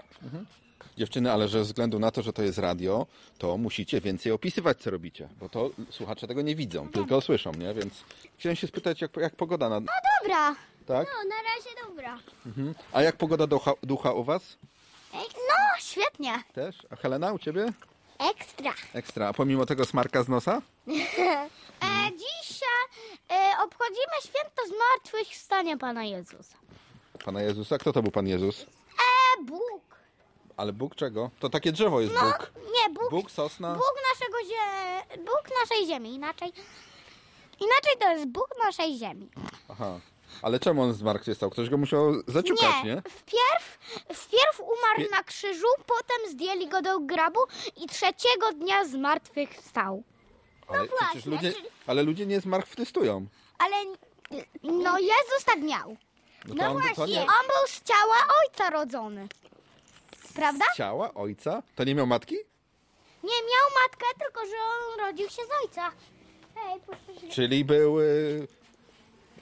Dziewczyny, 0.97 1.33
ale 1.33 1.49
że 1.49 1.59
ze 1.59 1.65
względu 1.65 1.99
na 1.99 2.11
to, 2.11 2.23
że 2.23 2.33
to 2.33 2.43
jest 2.43 2.59
radio, 2.59 3.07
to 3.39 3.57
musicie 3.57 4.01
więcej 4.01 4.33
opisywać, 4.33 4.79
co 4.79 4.91
robicie, 4.91 5.29
bo 5.41 5.49
to 5.49 5.71
słuchacze 5.91 6.27
tego 6.27 6.43
nie 6.43 6.57
widzą, 6.57 6.89
tylko 6.89 7.21
słyszą, 7.21 7.53
nie? 7.53 7.75
Więc 7.75 7.95
chciałem 8.39 8.57
się 8.57 8.67
spytać, 8.67 9.01
jak, 9.01 9.17
jak 9.17 9.37
pogoda 9.37 9.69
na... 9.69 9.81
Dobra. 9.81 10.55
Tak? 10.91 11.09
No, 11.09 11.29
na 11.29 11.37
razie 11.43 11.71
dobra. 11.89 12.19
Mhm. 12.47 12.75
A 12.93 13.03
jak 13.03 13.17
pogoda 13.17 13.47
ducha, 13.47 13.73
ducha 13.83 14.13
u 14.13 14.25
was? 14.25 14.57
No, 15.13 15.57
świetnie. 15.79 16.43
Też? 16.53 16.77
A 16.91 16.97
Helena, 16.97 17.33
u 17.33 17.39
ciebie? 17.39 17.73
Ekstra. 18.19 18.73
Ekstra. 18.95 19.29
A 19.29 19.33
pomimo 19.33 19.67
tego 19.67 19.85
smarka 19.85 20.23
z 20.23 20.29
nosa? 20.29 20.63
E, 21.83 22.11
dzisiaj 22.13 22.85
e, 23.31 23.59
obchodzimy 23.65 24.15
święto 24.23 24.63
zmartwychwstania 24.77 25.77
Pana 25.77 26.05
Jezusa. 26.05 26.57
Pana 27.25 27.43
Jezusa? 27.43 27.79
Kto 27.79 27.93
to 27.93 28.03
był 28.03 28.11
Pan 28.13 28.27
Jezus? 28.27 28.63
E, 28.63 29.45
Bóg. 29.45 29.97
Ale 30.57 30.73
Bóg 30.73 30.95
czego? 30.95 31.31
To 31.41 31.49
takie 31.51 31.73
drzewo 31.73 32.01
jest 32.01 32.15
No, 32.15 32.21
Bóg. 32.21 32.53
nie, 32.57 32.95
Bóg. 32.95 33.11
Bóg, 33.11 33.31
sosna? 33.31 33.75
Bóg 33.75 33.95
naszego 34.13 34.39
zie... 34.49 35.23
Bóg 35.25 35.43
naszej 35.63 35.87
ziemi. 35.87 36.15
Inaczej, 36.15 36.53
inaczej 37.61 37.97
to 38.01 38.11
jest 38.13 38.27
Bóg 38.27 38.49
naszej 38.65 38.99
ziemi. 38.99 39.29
Aha. 39.69 40.01
Ale 40.43 40.61
czemu 40.61 40.83
on 40.83 40.93
zmartwychwstał? 40.93 41.51
Ktoś 41.51 41.69
go 41.71 41.77
musiał 41.77 42.13
zaciukać, 42.27 42.85
nie? 42.85 43.03
Wpierw, 43.09 43.79
wpierw 44.15 44.61
umarł 44.61 44.99
Wpie- 45.01 45.11
na 45.11 45.23
krzyżu, 45.23 45.67
potem 45.87 46.33
zdjęli 46.33 46.69
go 46.69 46.83
do 46.83 47.01
grabu 47.01 47.41
i 47.77 47.87
trzeciego 47.87 48.53
dnia 48.53 48.85
zmartwychwstał. 48.85 50.03
Ale 50.69 50.89
przecież 50.89 51.01
właśnie, 51.01 51.31
ludzie, 51.31 51.53
czyli- 51.53 51.69
ale 51.87 52.03
ludzie 52.03 52.27
nie 52.27 52.41
zmartwychwstają. 52.41 53.27
Ale 53.59 53.77
no 54.63 54.99
Jezus 54.99 55.45
tak 55.47 55.63
miał. 55.63 55.97
No 56.49 56.55
to 56.55 56.71
on, 56.71 56.83
to 56.97 57.07
nie 57.07 57.21
On 57.21 57.47
był 57.47 57.67
z 57.67 57.83
ciała 57.83 58.17
ojca 58.45 58.71
rodzony. 58.71 59.29
Prawda? 60.35 60.65
z 60.73 60.77
ciała 60.77 61.15
ojca? 61.15 61.63
To 61.77 61.85
nie 61.85 61.95
miał 61.95 62.07
matki? 62.07 62.35
Nie 63.23 63.31
miał 63.43 63.83
matkę, 63.83 64.07
tylko 64.25 64.47
że 64.47 64.57
on 64.57 65.01
rodził 65.07 65.29
się 65.29 65.43
z 65.43 65.63
ojca. 65.65 65.93
Hej, 66.55 66.81
proszę 66.87 67.21
się. 67.21 67.29
Czyli 67.29 67.65
był... 67.65 68.01
y, 68.01 68.49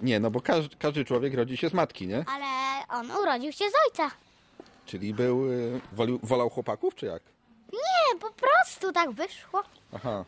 Nie, 0.01 0.21
no 0.21 0.31
bo 0.31 0.41
każdy, 0.41 0.77
każdy 0.77 1.05
człowiek 1.05 1.35
rodzi 1.35 1.57
się 1.57 1.69
z 1.69 1.73
matki, 1.75 2.07
nie? 2.07 2.25
Ale 2.35 2.47
on 2.89 3.11
urodził 3.11 3.53
się 3.53 3.65
z 3.71 3.73
ojca. 3.87 4.11
Czyli 4.87 5.15
był... 5.15 5.53
y, 5.53 5.81
Wolił, 5.93 6.21
wolał 6.23 6.51
chłopaków, 6.51 6.95
czy 6.95 7.07
jak? 7.07 7.23
Nie, 7.73 8.19
po 8.21 8.31
prostu 8.31 8.93
tak 8.93 9.11
wyszło. 9.11 9.63
Aha. 9.93 10.25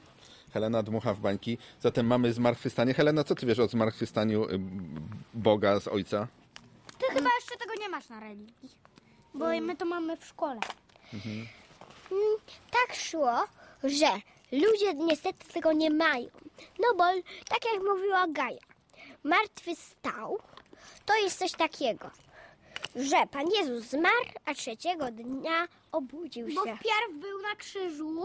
Helena 0.52 0.82
dmucha 0.82 1.14
w 1.14 1.20
bańki. 1.20 1.58
Zatem 1.80 2.06
mamy 2.06 2.32
zmartwychwstanie. 2.32 2.94
Helena, 2.94 3.24
co 3.24 3.34
ty 3.34 3.46
wiesz 3.46 3.58
o 3.58 3.68
zmartwychwstaniu 3.68 4.44
y, 4.50 4.58
Boga 5.34 5.80
z 5.80 5.88
ojca? 5.88 6.26
Ty 6.98 7.06
chyba 7.14 7.30
jeszcze 7.40 7.56
tego 7.58 7.74
nie 7.80 7.88
masz 7.88 8.08
na 8.08 8.20
religii. 8.20 8.70
Bo 9.34 9.46
my 9.60 9.76
to 9.76 9.84
mamy 9.84 10.16
w 10.16 10.24
szkole. 10.26 10.60
Mhm. 11.14 11.36
Mm, 12.10 12.36
Tak 12.70 12.96
szło, 12.96 13.44
że 13.84 14.06
ludzie 14.52 14.94
niestety 14.94 15.52
tego 15.52 15.72
nie 15.72 15.90
mają. 15.90 16.26
No 16.78 16.88
bo, 16.98 17.04
tak 17.48 17.64
jak 17.74 17.82
mówiła 17.88 18.26
Gaja, 18.28 18.58
martwy 19.24 19.74
stał, 19.76 20.38
to 21.06 21.14
jest 21.16 21.38
coś 21.38 21.52
takiego, 21.52 22.10
że 22.96 23.26
Pan 23.30 23.46
Jezus 23.58 23.84
zmarł, 23.84 24.26
a 24.44 24.54
trzeciego 24.54 25.10
dnia 25.10 25.68
obudził 25.92 26.48
się. 26.48 26.54
Bo 26.54 26.60
wpierw 26.62 27.14
był 27.20 27.42
na 27.42 27.56
krzyżu, 27.56 28.22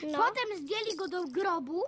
potem 0.00 0.56
zdjęli 0.56 0.96
go 0.96 1.08
do 1.08 1.24
grobu, 1.24 1.82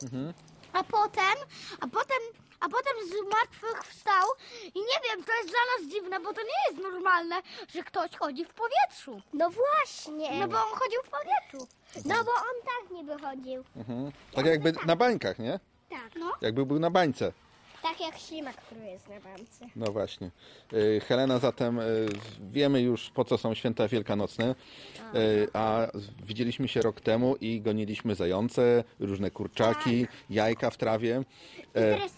a 0.73 0.85
potem, 0.85 1.37
a 1.81 1.87
potem, 1.89 2.19
a 2.61 2.69
potem 2.69 2.93
z 3.09 3.33
martwych 3.33 3.85
wstał 3.85 4.29
i 4.75 4.79
nie 4.79 4.99
wiem, 5.09 5.25
to 5.25 5.33
jest 5.37 5.49
dla 5.49 5.59
nas 5.79 5.93
dziwne, 5.93 6.21
bo 6.21 6.33
to 6.33 6.43
nie 6.43 6.71
jest 6.71 6.83
normalne, 6.83 7.37
że 7.75 7.83
ktoś 7.83 8.17
chodzi 8.17 8.45
w 8.45 8.55
powietrzu. 8.55 9.23
No 9.33 9.51
właśnie. 9.51 10.41
No 10.41 10.49
bo 10.49 10.57
on 10.57 10.79
chodził 10.79 11.01
w 11.05 11.09
powietrzu. 11.11 11.69
No 12.05 12.25
bo 12.25 12.31
on 12.31 12.63
tak 12.65 12.91
niby 12.91 13.19
chodził. 13.19 13.65
Mhm. 13.77 14.13
Tak 14.35 14.47
jakby 14.47 14.73
na 14.87 14.97
bańkach, 14.97 15.39
nie? 15.39 15.61
Tak. 15.91 16.11
No. 16.17 16.33
Jakby 16.41 16.67
był 16.67 16.79
na 16.79 16.91
bańce. 16.91 17.33
Tak 17.83 18.01
jak 18.01 18.19
ślimak, 18.19 18.57
który 18.57 18.81
jest 18.87 19.09
na 19.09 19.21
bramce. 19.21 19.67
No 19.77 19.87
właśnie. 19.93 20.31
Y, 20.73 21.01
Helena, 21.09 21.39
zatem 21.39 21.79
y, 21.79 22.07
wiemy 22.51 22.81
już 22.83 23.11
po 23.11 23.25
co 23.25 23.39
są 23.39 23.55
święta 23.55 23.89
wielkanocne, 23.89 24.55
y, 25.15 25.49
a 25.53 25.87
widzieliśmy 26.23 26.69
się 26.69 26.81
rok 26.81 27.01
temu 27.01 27.37
i 27.41 27.61
goniliśmy 27.61 28.15
zające, 28.15 28.85
różne 29.01 29.31
kurczaki, 29.31 30.07
jajka 30.31 30.71
w 30.71 30.77
trawie. 30.77 31.17
E, 31.17 31.23
Teraz, 31.73 32.13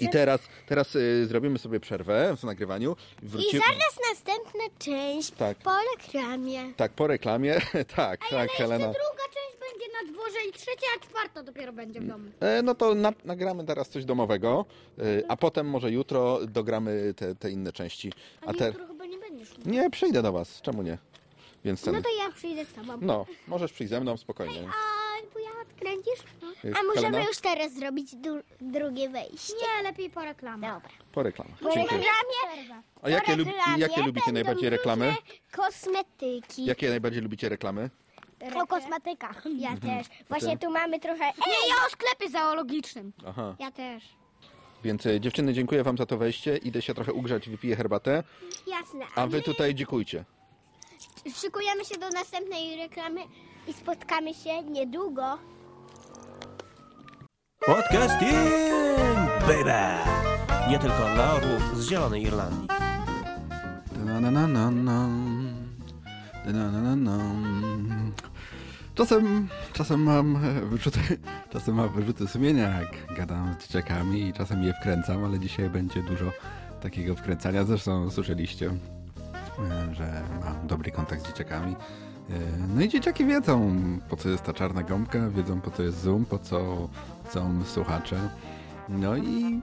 I 0.00 0.08
teraz, 0.08 0.40
teraz 0.66 0.96
zrobimy 1.24 1.58
sobie 1.58 1.80
przerwę 1.80 2.36
w 2.36 2.44
nagrywaniu. 2.44 2.96
I 3.22 3.28
zaraz 3.58 3.98
następna 4.10 4.64
część 4.78 5.30
Tak. 5.30 5.58
po 5.58 5.70
reklamie. 5.96 6.72
Tak, 6.76 6.92
po 6.92 7.06
reklamie. 7.06 7.60
tak, 7.96 8.20
tak, 8.30 8.50
Helena. 8.50 8.84
druga 8.86 9.24
część 9.34 9.47
będzie 9.72 9.86
na 10.02 10.12
dworze 10.12 10.38
i 10.48 10.52
trzecia, 10.52 10.86
a 10.96 11.00
czwarta 11.06 11.42
dopiero 11.42 11.72
będzie 11.72 12.00
w 12.00 12.06
domu. 12.06 12.30
E, 12.40 12.62
no 12.62 12.74
to 12.74 12.94
na, 12.94 13.12
nagramy 13.24 13.64
teraz 13.64 13.88
coś 13.88 14.04
domowego, 14.04 14.64
e, 14.98 15.02
a 15.28 15.36
potem 15.36 15.68
może 15.70 15.90
jutro 15.90 16.38
dogramy 16.46 17.14
te, 17.16 17.34
te 17.34 17.50
inne 17.50 17.72
części. 17.72 18.12
A 18.46 18.52
te... 18.54 18.66
Jutro 18.66 18.86
chyba 18.86 19.04
nie 19.06 19.18
będziesz. 19.18 19.48
Nie, 19.64 19.90
przyjdę 19.90 20.22
do 20.22 20.32
was, 20.32 20.60
czemu 20.62 20.82
nie? 20.82 20.98
Więc 21.64 21.82
ten... 21.82 21.94
No 21.94 22.02
to 22.02 22.08
ja 22.18 22.32
przyjdę 22.32 22.64
z 22.64 22.72
tobą. 22.72 22.98
No, 23.00 23.26
możesz 23.46 23.72
przyjść 23.72 23.90
ze 23.90 24.00
mną 24.00 24.16
spokojnie. 24.16 24.68
A 24.68 25.32
wuja 25.34 25.48
odkręcisz? 25.62 26.20
Y, 26.64 26.74
A 26.74 26.82
możemy 26.82 27.06
Helena? 27.06 27.24
już 27.28 27.38
teraz 27.38 27.72
zrobić 27.72 28.14
du- 28.16 28.42
drugie 28.60 29.08
wejście? 29.08 29.54
Nie, 29.76 29.82
lepiej 29.82 30.10
po 30.10 30.20
reklamie. 30.24 30.68
Dobra. 30.68 30.90
Po 31.12 31.22
reklamach. 31.22 31.58
Po 31.58 31.70
Dziękuję. 31.72 32.00
reklamie, 32.00 32.82
A 33.02 33.10
jakie, 33.10 33.32
po 33.32 33.38
lub, 33.38 33.46
reklamie 33.48 33.78
jakie 33.80 34.02
lubicie 34.02 34.32
najbardziej 34.32 34.70
reklamy? 34.70 35.14
Kosmetyki. 35.52 36.64
Jakie 36.64 36.88
najbardziej 36.88 37.22
lubicie 37.22 37.48
reklamy? 37.48 37.90
O 38.54 38.66
kosmetyka. 38.66 39.34
Ja 39.58 39.70
Mhm. 39.70 39.80
też. 40.04 40.06
Właśnie 40.28 40.58
ty? 40.58 40.66
tu 40.66 40.72
mamy 40.72 41.00
trochę... 41.00 41.24
Nie, 41.24 41.68
ja 41.68 41.74
o 41.86 41.90
sklepie 41.90 42.30
zoologicznym. 42.30 43.12
Aha. 43.26 43.56
Ja 43.58 43.70
też. 43.70 44.04
Więc 44.84 45.06
e, 45.06 45.20
dziewczyny, 45.20 45.54
dziękuję 45.54 45.82
wam 45.84 45.98
za 45.98 46.06
to 46.06 46.16
wejście. 46.18 46.56
Idę 46.56 46.82
się 46.82 46.94
trochę 46.94 47.12
ugrzać, 47.12 47.48
wypiję 47.48 47.76
herbatę. 47.76 48.22
Jasne. 48.66 49.04
A 49.14 49.26
wy 49.26 49.42
tutaj 49.42 49.74
dziękujcie. 49.74 50.24
Szykujemy 51.34 51.84
się 51.84 51.98
do 51.98 52.08
następnej 52.10 52.76
reklamy 52.76 53.20
i 53.66 53.72
spotkamy 53.72 54.34
się 54.34 54.62
niedługo. 54.62 55.38
Podcasting, 57.66 58.32
baby! 59.40 59.74
Nie 60.70 60.78
tylko 60.78 61.08
dla 61.14 61.32
orłów 61.34 61.76
z 61.76 61.88
Zielonej 61.88 62.22
Irlandii. 62.22 62.68
Czasem, 68.94 69.48
czasem 69.72 70.02
mam 70.02 70.38
wyrzuty, 70.70 71.00
czasem 71.52 71.74
mam 71.74 71.88
wyrzuty 71.88 72.28
sumienia, 72.28 72.80
jak 72.80 73.14
gadam 73.16 73.54
z 73.58 73.62
dzieciakami 73.62 74.22
i 74.28 74.32
czasem 74.32 74.62
je 74.62 74.72
wkręcam, 74.74 75.24
ale 75.24 75.38
dzisiaj 75.38 75.70
będzie 75.70 76.02
dużo 76.02 76.24
takiego 76.80 77.14
wkręcania. 77.14 77.64
Zresztą 77.64 78.10
słyszeliście, 78.10 78.70
e, 78.70 79.94
że 79.94 80.22
mam 80.44 80.66
dobry 80.66 80.90
kontakt 80.90 81.22
z 81.22 81.26
dzieciakami. 81.26 81.76
E, 82.30 82.34
No 82.74 82.82
i 82.82 82.88
dzieciaki 82.88 83.24
wiedzą, 83.24 83.76
po 84.08 84.16
co 84.16 84.28
jest 84.28 84.42
ta 84.44 84.52
czarna 84.52 84.82
gąbka, 84.82 85.30
wiedzą 85.30 85.60
po 85.60 85.70
co 85.70 85.82
jest 85.82 86.00
Zoom, 86.02 86.24
po 86.24 86.38
co 86.38 86.88
są 87.30 87.64
słuchacze. 87.64 88.28
No 88.88 89.16
i 89.16 89.60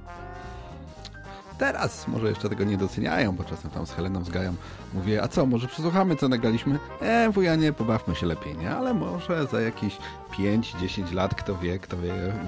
teraz 1.57 2.07
może 2.07 2.29
jeszcze 2.29 2.49
tego 2.49 2.63
nie 2.63 2.77
doceniają, 2.77 3.35
bo 3.35 3.43
czasem 3.43 3.71
tam 3.71 3.85
z 3.85 3.91
Heleną 3.91 4.23
z 4.23 4.29
Gają 4.29 4.55
mówię, 4.93 5.23
a 5.23 5.27
co, 5.27 5.45
może 5.45 5.67
przesłuchamy, 5.67 6.15
co 6.15 6.29
nagraliśmy? 6.29 6.79
E, 7.01 7.29
wuja, 7.29 7.55
nie, 7.55 7.73
pobawmy 7.73 8.15
się 8.15 8.25
lepiej, 8.25 8.57
nie? 8.57 8.75
Ale 8.75 8.93
może 8.93 9.47
za 9.47 9.61
jakieś 9.61 9.97
5-10 10.31 11.13
lat, 11.13 11.35
kto 11.35 11.57
wie, 11.57 11.79
kto 11.79 11.97
wie, 11.97 12.13
mm, 12.13 12.47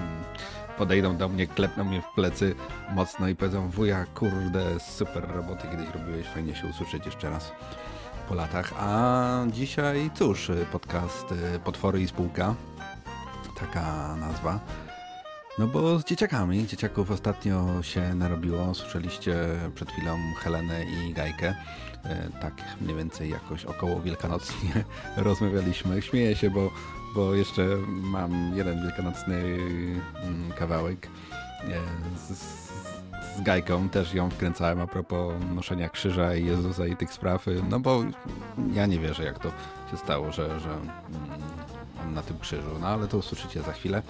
podejdą 0.78 1.18
do 1.18 1.30
mnie, 1.30 1.48
klepną 1.48 1.84
mnie 1.84 2.02
w 2.02 2.16
plecy 2.16 2.56
mocno 2.96 3.28
i 3.28 3.36
powiedzą, 3.36 3.70
wuja, 3.70 4.06
kurde, 4.06 4.80
super 4.80 5.28
roboty 5.36 5.68
kiedyś 5.72 5.90
robiłeś, 5.90 6.28
fajnie 6.28 6.56
się 6.56 6.68
usłyszeć 6.68 7.06
jeszcze 7.06 7.30
raz 7.30 7.52
po 8.30 8.36
latach. 8.36 8.74
A 8.80 9.46
dzisiaj, 9.48 10.10
cóż, 10.14 10.52
podcast 10.72 11.32
y, 11.32 11.60
Potwory 11.60 12.02
i 12.02 12.08
Spółka, 12.08 12.56
taka 13.60 14.16
nazwa. 14.16 14.60
No 15.60 15.68
bo 15.68 16.00
z 16.00 16.04
dzieciakami, 16.06 16.68
dzieciaków 16.68 17.12
ostatnio 17.12 17.84
się 17.84 18.16
narobiło. 18.16 18.74
Słyszeliście 18.74 19.36
przed 19.76 19.92
chwilą 19.92 20.18
Helenę 20.38 20.86
i 20.86 21.14
Gajkę. 21.14 21.56
E, 22.06 22.30
Tak 22.42 22.54
mniej 22.82 22.96
więcej 22.96 23.30
jakoś 23.30 23.66
około 23.66 24.02
wielkanocnie 24.02 24.84
rozmawialiśmy. 25.18 26.02
Śmieję 26.02 26.36
się, 26.36 26.50
bo, 26.50 26.72
bo 27.16 27.36
jeszcze 27.36 27.66
mam 27.88 28.52
jeden 28.56 28.84
wielkanocny 28.84 29.36
mm, 29.36 30.52
kawałek 30.58 31.08
e, 31.64 31.68
z, 32.18 32.38
z- 32.38 32.68
Gajką. 33.42 33.90
Też 33.90 34.14
ją 34.14 34.30
wkręcałem 34.30 34.82
a 34.82 34.88
propos 34.88 35.34
noszenia 35.56 35.90
krzyża 35.90 36.36
i 36.36 36.46
Jezusa 36.46 36.86
i 36.88 36.96
tych 36.96 37.14
spraw. 37.14 37.46
No 37.70 37.80
bo 37.80 38.04
ja 38.74 38.86
nie 38.86 39.00
wierzę 39.00 39.24
jak 39.24 39.40
to 39.40 39.50
się 39.92 39.98
stało, 39.98 40.32
że, 40.32 40.60
że 40.60 40.70
mm, 40.70 40.90
on 42.04 42.14
na 42.14 42.22
tym 42.22 42.40
krzyżu. 42.40 42.70
No 42.82 42.88
ale 42.88 43.08
to 43.08 43.18
usłyszycie 43.18 43.62
za 43.62 43.72
chwilę. 43.74 44.02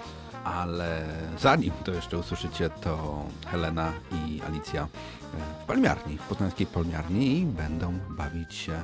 Ale 0.44 1.06
zanim 1.40 1.72
to 1.86 1.92
jeszcze 1.92 2.18
usłyszycie, 2.18 2.70
to 2.70 3.26
Helena 3.46 3.94
i 4.12 4.42
Alicja 4.42 4.82
e, 4.84 5.64
w 5.64 5.66
palmiarni, 5.66 6.18
w 6.18 6.22
poznańskiej 6.22 6.68
palmiarni 6.68 7.40
i 7.40 7.46
będą 7.46 8.00
bawić 8.10 8.54
się 8.56 8.84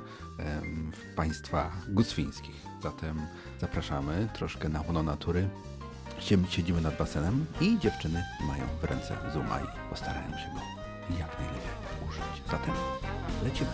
w 0.92 1.16
państwa 1.16 1.72
guswińskich. 1.88 2.56
Zatem 2.82 3.22
zapraszamy 3.62 4.28
troszkę 4.34 4.70
na 4.70 4.82
łono 4.82 5.04
natury. 5.04 5.50
Siedzimy 6.50 6.82
nad 6.82 6.98
basenem 6.98 7.46
i 7.62 7.80
dziewczyny 7.80 8.24
mają 8.48 8.64
w 8.82 8.84
ręce 8.84 9.18
zooma 9.34 9.60
i 9.60 9.90
postarają 9.90 10.30
się 10.30 10.50
go 10.54 10.60
jak 11.20 11.40
najlepiej 11.40 12.08
użyć. 12.08 12.52
Zatem 12.52 12.74
lecimy. 13.44 13.70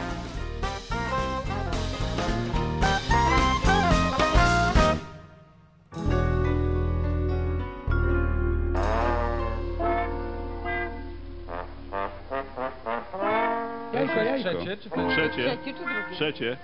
Jajko. 14.46 14.62
Trzecie 14.62 14.78
czy 14.78 14.90
Trzecie. 14.90 15.30
Trzecie 15.30 15.58
czy 15.66 15.74
drugie? 15.74 16.16
Trzecie. 16.16 16.58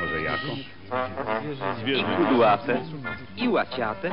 Może 0.00 0.20
jako? 0.22 0.46
I 0.46 0.64
Zwierzę. 1.80 2.04
kudłate, 2.16 2.80
i 3.36 3.48
łaciate, 3.48 4.10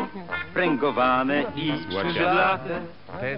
pręgowane 0.53 1.43
i 1.55 1.73
skrzydlate, 1.83 2.81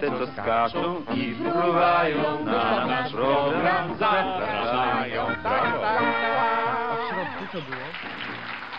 co 0.18 0.26
skaczą 0.32 1.02
i 1.14 1.34
wpływają 1.34 2.44
na 2.44 2.86
nasz 2.86 3.12
program, 3.12 3.88
zapraszają. 3.98 5.26
A 5.44 6.96
w 6.96 7.08
środku 7.08 7.44
co 7.52 7.58
było? 7.70 7.80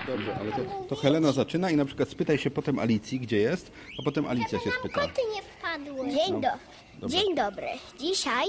Dobrze, 0.07 0.35
ale 0.39 0.51
to, 0.51 0.61
to 0.89 0.95
Helena 1.01 1.31
zaczyna 1.31 1.71
i 1.71 1.75
na 1.75 1.85
przykład 1.85 2.09
spytaj 2.09 2.37
się 2.37 2.51
potem 2.51 2.79
Alicji, 2.79 3.19
gdzie 3.19 3.37
jest, 3.37 3.71
a 3.99 4.03
potem 4.03 4.25
Alicja 4.27 4.59
się 4.59 4.69
spyta. 4.79 5.01
Koty 5.01 5.21
nie 5.35 5.41
wpadły. 5.41 6.09
Dzień, 6.09 6.31
No, 6.33 6.39
do... 6.39 6.47
Dzień 7.07 7.35
dobry. 7.35 7.67
Dzisiaj 7.99 8.45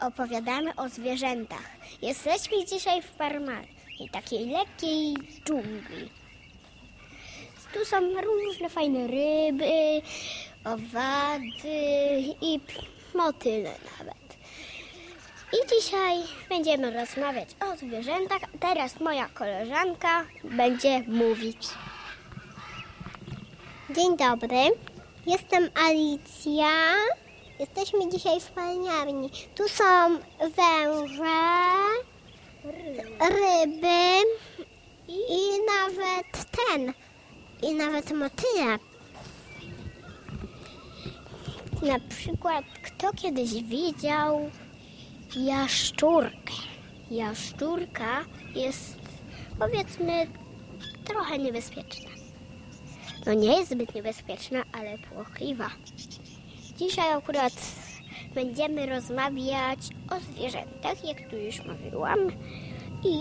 opowiadamy 0.00 0.76
o 0.76 0.88
zwierzętach. 0.88 1.70
Jesteśmy 2.02 2.64
dzisiaj 2.64 3.02
w 3.02 3.10
Parmanie, 3.10 3.68
takiej 4.12 4.46
lekkiej 4.46 5.14
dżungli. 5.44 6.10
Tu 7.74 7.84
są 7.84 7.96
różne 8.20 8.68
fajne 8.68 9.06
ryby, 9.06 10.02
owady 10.64 12.34
i 12.40 12.60
motyle 13.14 13.74
nawet. 13.98 14.36
I 15.52 15.68
dzisiaj 15.68 16.18
będziemy 16.48 16.90
rozmawiać 17.00 17.48
o 17.60 17.76
zwierzętach. 17.76 18.40
Teraz 18.60 19.00
moja 19.00 19.28
koleżanka 19.28 20.24
będzie 20.44 21.00
mówić. 21.00 21.68
Dzień 23.90 24.16
dobry, 24.16 24.62
jestem 25.26 25.70
Alicja. 25.74 26.70
Jesteśmy 27.58 28.08
dzisiaj 28.08 28.40
w 28.40 28.50
palniarni. 28.50 29.30
Tu 29.54 29.68
są 29.68 29.84
węże, 30.40 31.34
ryby 33.20 34.28
i 35.08 35.50
nawet 35.66 36.46
ten, 36.50 36.92
i 37.62 37.74
nawet 37.74 38.10
motyle. 38.10 38.78
Na 41.82 42.00
przykład, 42.08 42.64
kto 42.82 43.12
kiedyś 43.12 43.62
widział 43.62 44.50
jaszczurkę? 45.36 46.52
Jaszczurka 47.10 48.24
jest, 48.54 48.98
powiedzmy, 49.58 50.26
trochę 51.04 51.38
niebezpieczna. 51.38 52.10
No 53.26 53.34
nie 53.34 53.56
jest 53.58 53.70
zbyt 53.70 53.94
niebezpieczna, 53.94 54.62
ale 54.72 54.98
płochliwa. 54.98 55.70
Dzisiaj 56.76 57.12
akurat 57.12 57.52
będziemy 58.34 58.86
rozmawiać 58.86 59.78
o 60.10 60.20
zwierzętach, 60.20 61.08
jak 61.08 61.30
tu 61.30 61.36
już 61.36 61.64
mówiłam. 61.64 62.18
I 63.04 63.16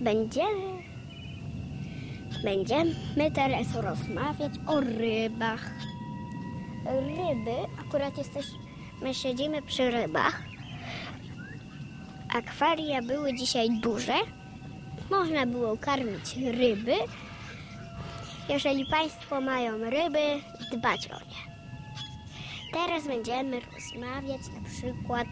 będziemy, 0.00 0.82
będziemy 2.44 3.30
teraz 3.34 3.74
rozmawiać 3.74 4.52
o 4.66 4.80
rybach. 4.80 5.70
Ryby, 6.84 7.56
akurat 7.86 8.18
jesteśmy, 8.18 8.58
siedzimy 9.12 9.62
przy 9.62 9.90
rybach. 9.90 10.42
Akwaria 12.34 13.02
były 13.02 13.34
dzisiaj 13.34 13.70
duże. 13.70 14.14
Można 15.10 15.46
było 15.46 15.76
karmić 15.76 16.36
ryby. 16.36 16.94
Jeżeli 18.48 18.86
Państwo 18.86 19.40
mają 19.40 19.78
ryby, 19.78 20.42
dbać 20.72 21.08
o 21.10 21.14
nie. 21.14 21.50
Teraz 22.72 23.06
będziemy 23.06 23.60
rozmawiać 23.60 24.40
na 24.54 24.68
przykład 24.68 25.26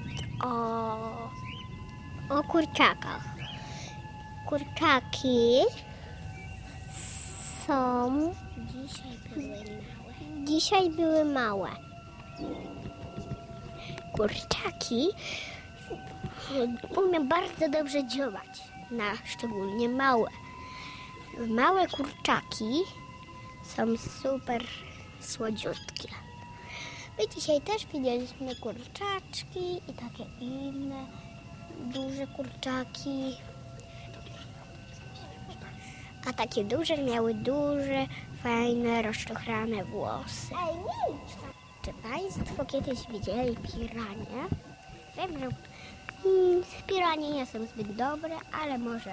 o, 0.45 1.31
o 2.29 2.43
kurczakach. 2.49 3.25
Kurczaki 4.47 5.61
są. 7.67 8.35
Dzisiaj 8.67 9.19
były 9.29 9.65
małe. 9.65 10.09
Dzisiaj 10.45 10.91
były 10.91 11.25
małe. 11.25 11.69
Kurczaki 14.13 15.09
umiem 16.97 17.29
bardzo 17.29 17.69
dobrze 17.69 18.07
działać, 18.07 18.63
na 18.91 19.05
szczególnie 19.25 19.89
małe. 19.89 20.31
Małe 21.49 21.87
kurczaki 21.89 22.83
są 23.65 23.97
super 23.97 24.65
słodziutkie. 25.21 26.09
My 27.19 27.29
dzisiaj 27.29 27.61
też 27.61 27.87
widzieliśmy 27.87 28.57
kurczaczki 28.57 29.77
i 29.89 29.93
takie 29.93 30.25
inne 30.41 31.07
duże 31.81 32.27
kurczaki. 32.27 33.37
A 36.29 36.33
takie 36.33 36.65
duże 36.65 36.99
miały 36.99 37.35
duże, 37.35 38.07
fajne, 38.43 39.03
rozczochrane 39.03 39.85
włosy. 39.85 40.55
Czy 41.83 41.93
Państwo 41.93 42.65
kiedyś 42.65 42.99
widzieli 43.11 43.57
piranie? 43.57 44.49
Wiem, 45.17 45.39
że 45.39 45.49
piranie 46.87 47.31
nie 47.31 47.47
są 47.47 47.67
zbyt 47.67 47.93
dobre, 47.93 48.37
ale 48.63 48.79
może 48.79 49.13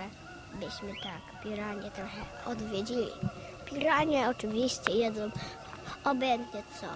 byśmy 0.56 0.94
tak 1.04 1.44
piranie 1.44 1.92
trochę 1.92 2.22
odwiedzili. 2.46 3.08
Piranie 3.66 4.30
oczywiście 4.30 4.94
jedzą 4.94 5.32
obojętnie 6.04 6.64
co. 6.82 6.88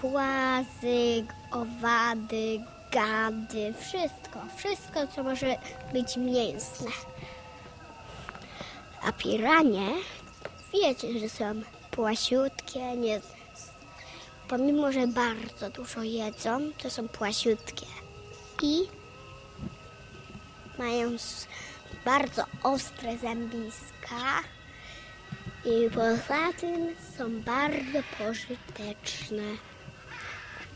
Płazy, 0.00 1.26
owady, 1.50 2.60
gady, 2.92 3.74
wszystko. 3.80 4.40
Wszystko, 4.56 5.06
co 5.06 5.22
może 5.22 5.56
być 5.92 6.16
mięsne. 6.16 6.90
A 9.02 9.12
piranie, 9.12 9.88
wiecie, 10.72 11.18
że 11.18 11.28
są 11.28 11.44
płasiutkie, 11.90 12.96
nie, 12.96 13.20
pomimo, 14.48 14.92
że 14.92 15.06
bardzo 15.06 15.70
dużo 15.70 16.02
jedzą, 16.02 16.60
to 16.82 16.90
są 16.90 17.08
płasiutkie. 17.08 17.86
I 18.62 18.82
mają 20.78 21.10
bardzo 22.04 22.44
ostre 22.62 23.18
zębiska. 23.18 24.42
I 25.64 25.90
poza 25.90 26.52
tym 26.60 26.96
są 27.18 27.40
bardzo 27.40 27.98
pożyteczne. 28.18 29.42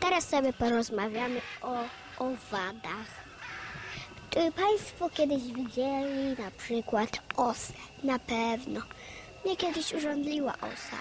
Teraz 0.00 0.29
sobie 0.29 0.52
porozmawiamy 0.52 1.40
o 1.62 1.74
owadach. 2.18 3.26
Czy 4.31 4.52
Państwo 4.52 5.11
kiedyś 5.11 5.42
widzieli 5.42 6.42
na 6.42 6.50
przykład 6.59 7.11
osę? 7.37 7.72
Na 8.05 8.18
pewno. 8.18 8.81
Mnie 9.44 9.57
kiedyś 9.57 9.92
urządliła 9.94 10.52
osa, 10.52 10.96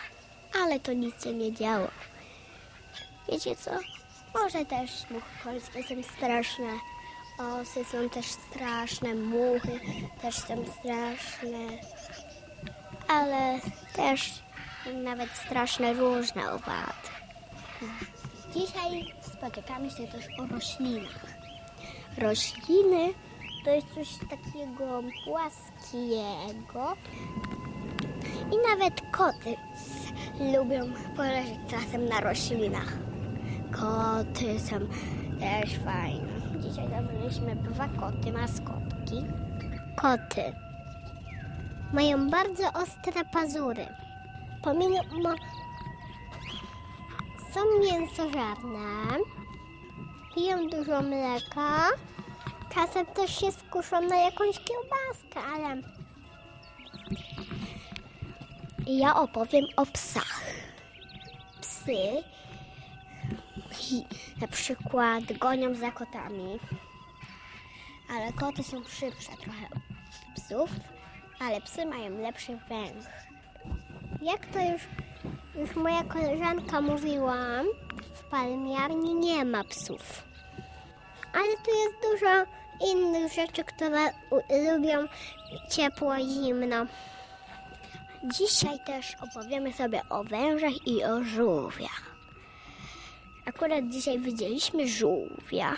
ale 0.62 0.80
to 0.80 0.94
nic 0.94 1.24
się 1.24 1.34
nie 1.34 1.54
działo. 1.54 1.88
Wiecie 3.32 3.56
co? 3.56 3.72
Może 4.34 4.66
też 4.66 4.92
muchy 5.10 5.26
polskie 5.44 5.84
są 5.84 6.14
straszne. 6.18 6.70
Osy 7.38 7.86
są 7.86 8.10
też 8.10 8.26
straszne, 8.26 9.16
muchy 9.16 9.80
też 10.22 10.36
są 10.36 10.66
straszne. 10.66 11.68
Ale 13.08 13.60
też 13.96 14.44
nawet 15.04 15.30
straszne 15.30 15.94
różne 15.94 16.52
owady. 16.52 17.10
Dzisiaj 18.54 19.14
spotykamy 19.22 19.90
się 19.90 20.08
też 20.08 20.26
o 20.40 20.46
roślinach. 20.46 21.26
Rośliny 22.18 23.14
to 23.66 23.72
jest 23.72 23.88
coś 23.96 24.08
takiego 24.30 25.02
płaskiego. 25.26 26.96
I 28.52 28.70
nawet 28.70 29.02
koty 29.12 29.56
lubią 30.40 30.94
poleżeć 31.16 31.60
czasem 31.70 32.06
na 32.06 32.20
roślinach. 32.20 32.94
Koty 33.72 34.60
są 34.60 34.80
też 35.40 35.80
fajne. 35.86 36.35
Dzisiaj 36.76 36.90
zabraliśmy 36.90 37.56
dwa 37.56 37.88
koty, 37.88 38.32
maskotki. 38.32 39.26
Koty 40.02 40.54
mają 41.94 42.30
bardzo 42.30 42.64
ostre 42.74 43.26
pazury. 43.34 43.88
Pomimo 44.64 45.00
są 47.54 47.60
mięsożarne, 47.80 49.18
piją 50.36 50.68
dużo 50.70 51.02
mleka, 51.02 51.88
czasem 52.74 53.06
też 53.06 53.40
się 53.40 53.52
skuszą 53.52 54.02
na 54.02 54.16
jakąś 54.16 54.60
kiełbaskę, 54.60 55.40
ale 55.56 55.82
ja 58.88 59.16
opowiem 59.16 59.66
o 59.76 59.86
psach. 59.86 60.44
Psy 61.62 62.24
na 64.42 64.48
przykład 64.48 65.24
gonią 65.40 65.76
za 65.76 65.92
kotami, 65.92 66.60
ale 68.10 68.34
koty 68.34 68.64
są 68.64 68.84
szybsze 68.84 69.32
trochę 69.32 69.66
od 69.76 70.44
psów, 70.44 70.70
ale 71.40 71.62
psy 71.62 71.86
mają 71.86 72.22
lepszy 72.22 72.58
węch. 72.70 73.06
Jak 74.22 74.46
to 74.46 74.60
już, 74.60 74.82
już 75.56 75.76
moja 75.76 76.04
koleżanka 76.04 76.82
mówiła, 76.82 77.36
w 78.14 78.24
palmiarni 78.24 79.16
nie 79.16 79.46
ma 79.46 79.64
psów. 79.64 80.24
Ale 81.34 81.58
tu 81.66 81.72
jest 81.72 81.96
dużo 82.12 82.46
innych 82.92 83.34
rzeczy, 83.34 83.64
które 83.64 84.00
lubią 84.72 85.08
ciepło 85.72 86.16
i 86.16 86.30
zimno. 86.30 86.86
Dzisiaj 88.24 88.80
też 88.86 89.16
opowiemy 89.22 89.74
sobie 89.74 90.02
o 90.10 90.24
wężach 90.24 90.88
i 90.88 91.04
o 91.04 91.24
żółwiach. 91.24 92.15
Akurat 93.46 93.90
dzisiaj 93.90 94.20
widzieliśmy 94.20 94.88
żółwia 94.88 95.78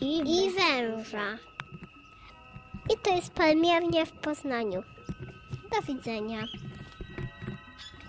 i, 0.00 0.18
i 0.18 0.50
węża. 0.50 1.38
I 2.94 2.98
to 3.02 3.14
jest 3.14 3.32
palmiernie 3.32 4.06
w 4.06 4.12
Poznaniu. 4.12 4.82
Do 5.70 5.94
widzenia. 5.94 6.44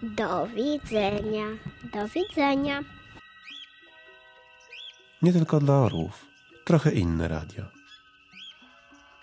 Do 0.02 0.48
widzenia. 0.48 1.46
Do 1.94 2.08
widzenia. 2.08 2.84
Nie 5.22 5.34
tylko 5.34 5.60
dla 5.60 5.80
orłów. 5.80 6.26
Trochę 6.66 6.92
inne 6.92 7.28
radio. 7.28 7.77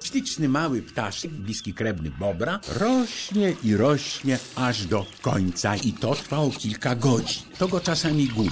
Śliczny 0.05 0.49
mały 0.49 0.83
ptaszek, 0.83 1.31
bliski 1.31 1.75
krewny 1.75 2.11
bobra, 2.11 2.61
rośnie 2.77 3.55
i 3.63 3.77
rośnie 3.77 4.39
aż 4.57 4.87
do 4.87 5.07
końca 5.23 5.77
i 5.77 5.93
to 5.93 6.15
trwało 6.15 6.51
kilka 6.51 6.95
godzin. 6.95 7.43
To 7.59 7.69
go 7.69 7.81
czasami 7.81 8.29
gubi. 8.29 8.51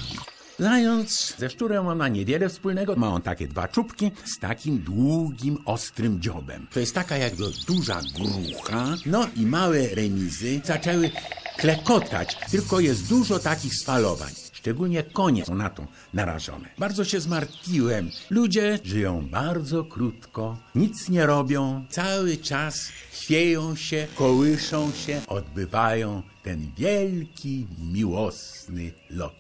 Zając 0.59 1.37
ze 1.39 1.51
szczurem 1.51 1.97
ma 1.97 2.09
niewiele 2.09 2.49
wspólnego. 2.49 2.97
Ma 2.97 3.09
on 3.09 3.23
takie 3.23 3.49
dwa 3.49 3.69
czubki 3.69 4.11
z 4.25 4.39
takim 4.39 4.79
długim, 4.79 5.59
ostrym 5.65 6.21
dziobem. 6.21 6.67
To 6.73 6.81
jest 6.81 6.95
taka 6.95 7.17
jakby 7.17 7.45
duża 7.67 8.01
grucha. 8.15 8.87
No 9.07 9.29
i 9.37 9.47
małe 9.47 9.89
remizy 9.89 10.61
zaczęły 10.65 11.11
klekotać, 11.59 12.37
tylko 12.51 12.81
jest 12.81 13.09
dużo 13.09 13.39
takich 13.39 13.75
spalowań. 13.75 14.33
Szczególnie 14.63 15.03
konie 15.03 15.45
są 15.45 15.55
na 15.55 15.71
to 15.71 15.87
narażone. 16.15 16.69
Bardzo 16.79 17.05
się 17.05 17.21
zmartwiłem. 17.21 18.11
Ludzie 18.31 18.79
żyją 18.85 19.29
bardzo 19.31 19.85
krótko, 19.85 20.57
nic 20.75 21.09
nie 21.09 21.27
robią, 21.27 21.85
cały 21.91 22.37
czas 22.37 22.89
chwieją 23.13 23.77
się, 23.77 24.07
kołyszą 24.15 24.93
się, 24.93 25.21
odbywają 25.27 26.23
ten 26.43 26.73
wielki, 26.79 27.67
miłosny 27.93 28.93
lot. 29.11 29.35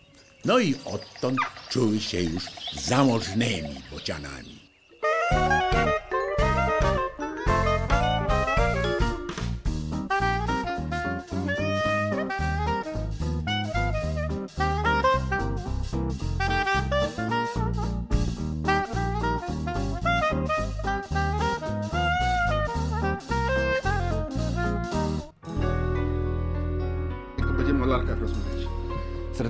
No 0.44 0.58
i 0.58 0.74
odtąd 0.84 1.38
czuły 1.70 2.00
się 2.00 2.22
już 2.22 2.44
zamożnymi 2.74 3.80
bocianami. 3.90 4.58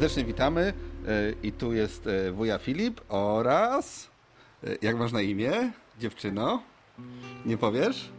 Serdecznie 0.02 0.24
witamy. 0.24 0.60
e, 1.08 1.32
I 1.42 1.52
tu 1.52 1.72
jest 1.72 2.06
e, 2.06 2.32
wuja 2.32 2.58
Filip 2.58 3.00
oraz... 3.08 4.10
e, 4.64 4.76
Jak 4.82 4.96
masz 4.98 5.12
na 5.12 5.20
imię, 5.20 5.52
dziewczyno? 6.00 6.62
Nie 7.46 7.56
powiesz? 7.56 8.10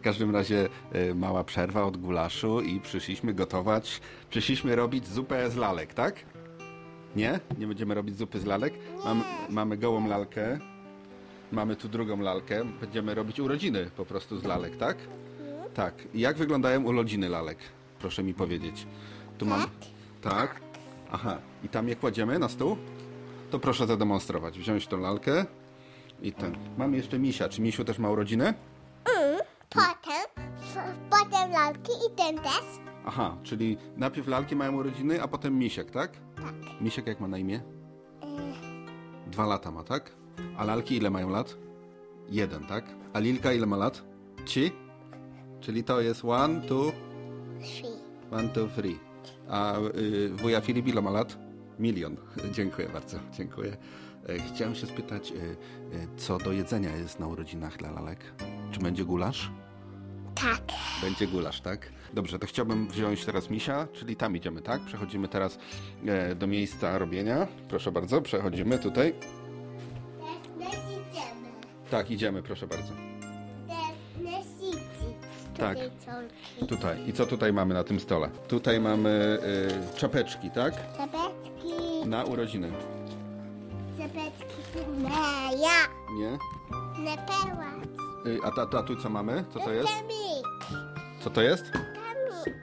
W 0.00 0.02
każdym 0.02 0.30
razie 0.30 0.68
mała 1.14 1.44
przerwa 1.44 1.84
od 1.84 1.96
gulaszu 1.96 2.60
i 2.60 2.80
przyszliśmy 2.80 3.34
gotować, 3.34 4.00
przyszliśmy 4.30 4.76
robić 4.76 5.06
zupę 5.08 5.50
z 5.50 5.56
lalek, 5.56 5.94
tak? 5.94 6.14
Nie? 7.16 7.40
Nie 7.58 7.66
będziemy 7.66 7.94
robić 7.94 8.16
zupy 8.18 8.40
z 8.40 8.44
lalek? 8.46 8.74
Mam, 9.04 9.24
mamy 9.50 9.76
gołą 9.76 10.08
lalkę, 10.08 10.58
mamy 11.52 11.76
tu 11.76 11.88
drugą 11.88 12.20
lalkę, 12.20 12.64
będziemy 12.80 13.14
robić 13.14 13.40
urodziny 13.40 13.90
po 13.96 14.04
prostu 14.04 14.38
z 14.38 14.44
lalek, 14.44 14.76
tak? 14.76 14.96
Tak. 15.74 15.94
I 16.14 16.20
Jak 16.20 16.36
wyglądają 16.36 16.82
urodziny 16.84 17.28
lalek? 17.28 17.58
Proszę 17.98 18.22
mi 18.22 18.34
powiedzieć. 18.34 18.86
Tu 19.38 19.46
mam... 19.46 19.66
Tak? 20.22 20.67
Aha. 21.12 21.38
I 21.64 21.68
tam 21.68 21.88
je 21.88 21.96
kładziemy 21.96 22.38
na 22.38 22.48
stół? 22.48 22.76
To 23.50 23.58
proszę 23.58 23.86
zademonstrować. 23.86 24.58
Wziąć 24.58 24.86
tą 24.86 25.00
lalkę 25.00 25.44
i 26.22 26.32
ten. 26.32 26.56
Mam 26.78 26.94
jeszcze 26.94 27.18
misia. 27.18 27.48
Czy 27.48 27.60
misiu 27.62 27.84
też 27.84 27.98
ma 27.98 28.10
urodziny? 28.10 28.44
Mm, 28.44 29.38
potem, 29.70 30.44
potem 31.10 31.50
lalki 31.50 31.92
i 31.92 32.16
ten 32.16 32.36
też. 32.38 32.64
Aha, 33.06 33.36
czyli 33.42 33.76
najpierw 33.96 34.28
lalki 34.28 34.56
mają 34.56 34.76
urodziny, 34.76 35.22
a 35.22 35.28
potem 35.28 35.58
misiek, 35.58 35.90
tak? 35.90 36.12
Tak. 36.36 36.80
Misiek 36.80 37.06
jak 37.06 37.20
ma 37.20 37.28
na 37.28 37.38
imię? 37.38 37.60
E, 38.22 39.30
Dwa 39.30 39.46
lata 39.46 39.70
ma, 39.70 39.84
tak? 39.84 40.12
A 40.58 40.64
lalki 40.64 40.96
ile 40.96 41.10
mają 41.10 41.28
lat? 41.30 41.56
Jeden, 42.28 42.66
tak? 42.66 42.84
A 43.12 43.18
Lilka 43.18 43.52
ile 43.52 43.66
ma 43.66 43.76
lat? 43.76 44.02
Trzy? 44.44 44.70
Czyli 45.60 45.84
to 45.84 46.00
jest 46.00 46.24
one, 46.24 46.60
two, 46.60 46.92
three. 47.60 47.90
one, 48.38 48.48
two, 48.48 48.66
three. 48.76 48.98
A 49.48 49.78
y, 49.78 50.28
wuja 50.28 50.60
Filip 50.60 50.86
ile 50.88 51.02
ma 51.02 51.10
lat? 51.10 51.38
Milion. 51.78 52.16
Dziękuję 52.56 52.88
bardzo, 52.88 53.18
dziękuję. 53.32 53.76
E, 54.28 54.38
Chciałem 54.38 54.74
się 54.74 54.86
spytać, 54.86 55.32
y, 55.32 55.34
y, 55.34 55.56
co 56.16 56.38
do 56.38 56.52
jedzenia 56.52 56.96
jest 56.96 57.20
na 57.20 57.26
urodzinach 57.26 57.76
dla 57.76 57.90
lalek? 57.90 58.18
Czy 58.70 58.80
będzie 58.80 59.04
gulasz? 59.04 59.50
Tak. 60.34 60.62
Będzie 61.02 61.26
gulasz, 61.26 61.60
tak? 61.60 61.92
Dobrze, 62.14 62.38
to 62.38 62.46
chciałbym 62.46 62.88
wziąć 62.88 63.24
teraz 63.24 63.50
misia, 63.50 63.88
czyli 63.92 64.16
tam 64.16 64.36
idziemy, 64.36 64.62
tak? 64.62 64.80
Przechodzimy 64.84 65.28
teraz 65.28 65.58
e, 66.06 66.34
do 66.34 66.46
miejsca 66.46 66.98
robienia. 66.98 67.46
Proszę 67.68 67.92
bardzo, 67.92 68.22
przechodzimy 68.22 68.78
tutaj. 68.78 69.14
Tak, 71.90 72.10
idziemy, 72.10 72.42
proszę 72.42 72.66
bardzo. 72.66 73.07
Tak. 75.58 75.78
Tutaj. 76.68 77.08
I 77.08 77.12
co 77.12 77.26
tutaj 77.26 77.52
mamy 77.52 77.74
na 77.74 77.84
tym 77.84 78.00
stole? 78.00 78.28
Tutaj 78.48 78.80
mamy 78.80 79.38
y, 79.94 79.98
czapeczki, 79.98 80.50
tak? 80.50 80.74
Czapeczki. 80.96 82.06
Na 82.06 82.24
urodziny. 82.24 82.72
Czapeczki. 83.98 84.90
Nie, 84.98 85.58
ja. 85.62 85.78
Nie? 86.18 86.30
Nie 87.04 87.16
perła. 87.16 87.66
Y, 88.26 88.38
a, 88.44 88.50
ta, 88.50 88.66
ta 88.66 88.82
tu 88.82 88.96
co 88.96 89.10
mamy? 89.10 89.44
Co 89.50 89.60
to 89.60 89.72
jest? 89.72 89.88
Kamik. 89.88 90.74
Co 91.20 91.30
to 91.30 91.42
jest? 91.42 91.70
Kamik. 91.70 92.58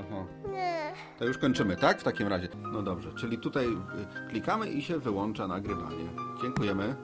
Aha. 0.00 0.24
Nie. 0.52 0.92
To 1.18 1.24
już 1.24 1.38
kończymy, 1.38 1.76
tak? 1.76 2.00
W 2.00 2.04
takim 2.04 2.28
razie. 2.28 2.48
No 2.72 2.82
dobrze, 2.82 3.12
czyli 3.18 3.38
tutaj 3.38 3.66
y, 3.66 4.30
klikamy 4.30 4.68
i 4.68 4.82
się 4.82 4.98
wyłącza 4.98 5.48
nagrywanie. 5.48 6.04
Dziękujemy. 6.42 6.96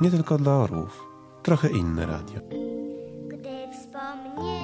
Nie 0.00 0.10
tylko 0.10 0.38
dla 0.38 0.52
orłów. 0.56 1.04
Trochę 1.42 1.68
inne 1.68 2.06
radio. 2.06 2.40
Gdy 3.28 3.48
wspomnienia 3.72 4.61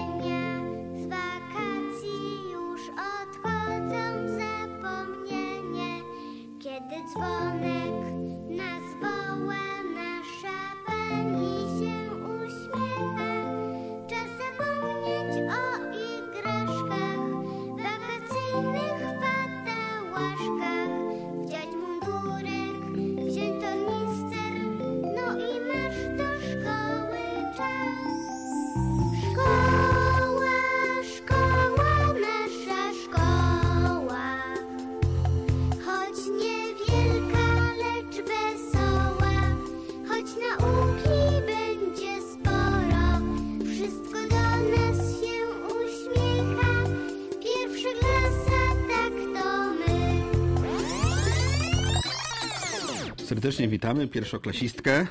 Serdecznie 53.48 53.68
witamy 53.68 54.08
pierwszoklasistkę. 54.08 55.06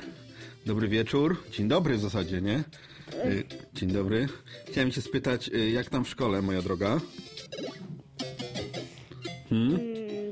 Dobry 0.66 0.88
wieczór. 0.88 1.36
Dzień 1.52 1.68
dobry 1.68 1.96
w 1.96 2.00
zasadzie, 2.00 2.40
nie? 2.40 2.64
Y, 3.24 3.44
Dzień 3.74 3.90
dobry. 3.92 4.28
Chciałem 4.68 4.92
się 4.92 5.00
spytać, 5.02 5.48
y, 5.48 5.70
jak 5.70 5.90
tam 5.90 6.04
w 6.04 6.08
szkole, 6.08 6.42
moja 6.42 6.62
droga? 6.62 7.00
Hmm? 9.50 9.78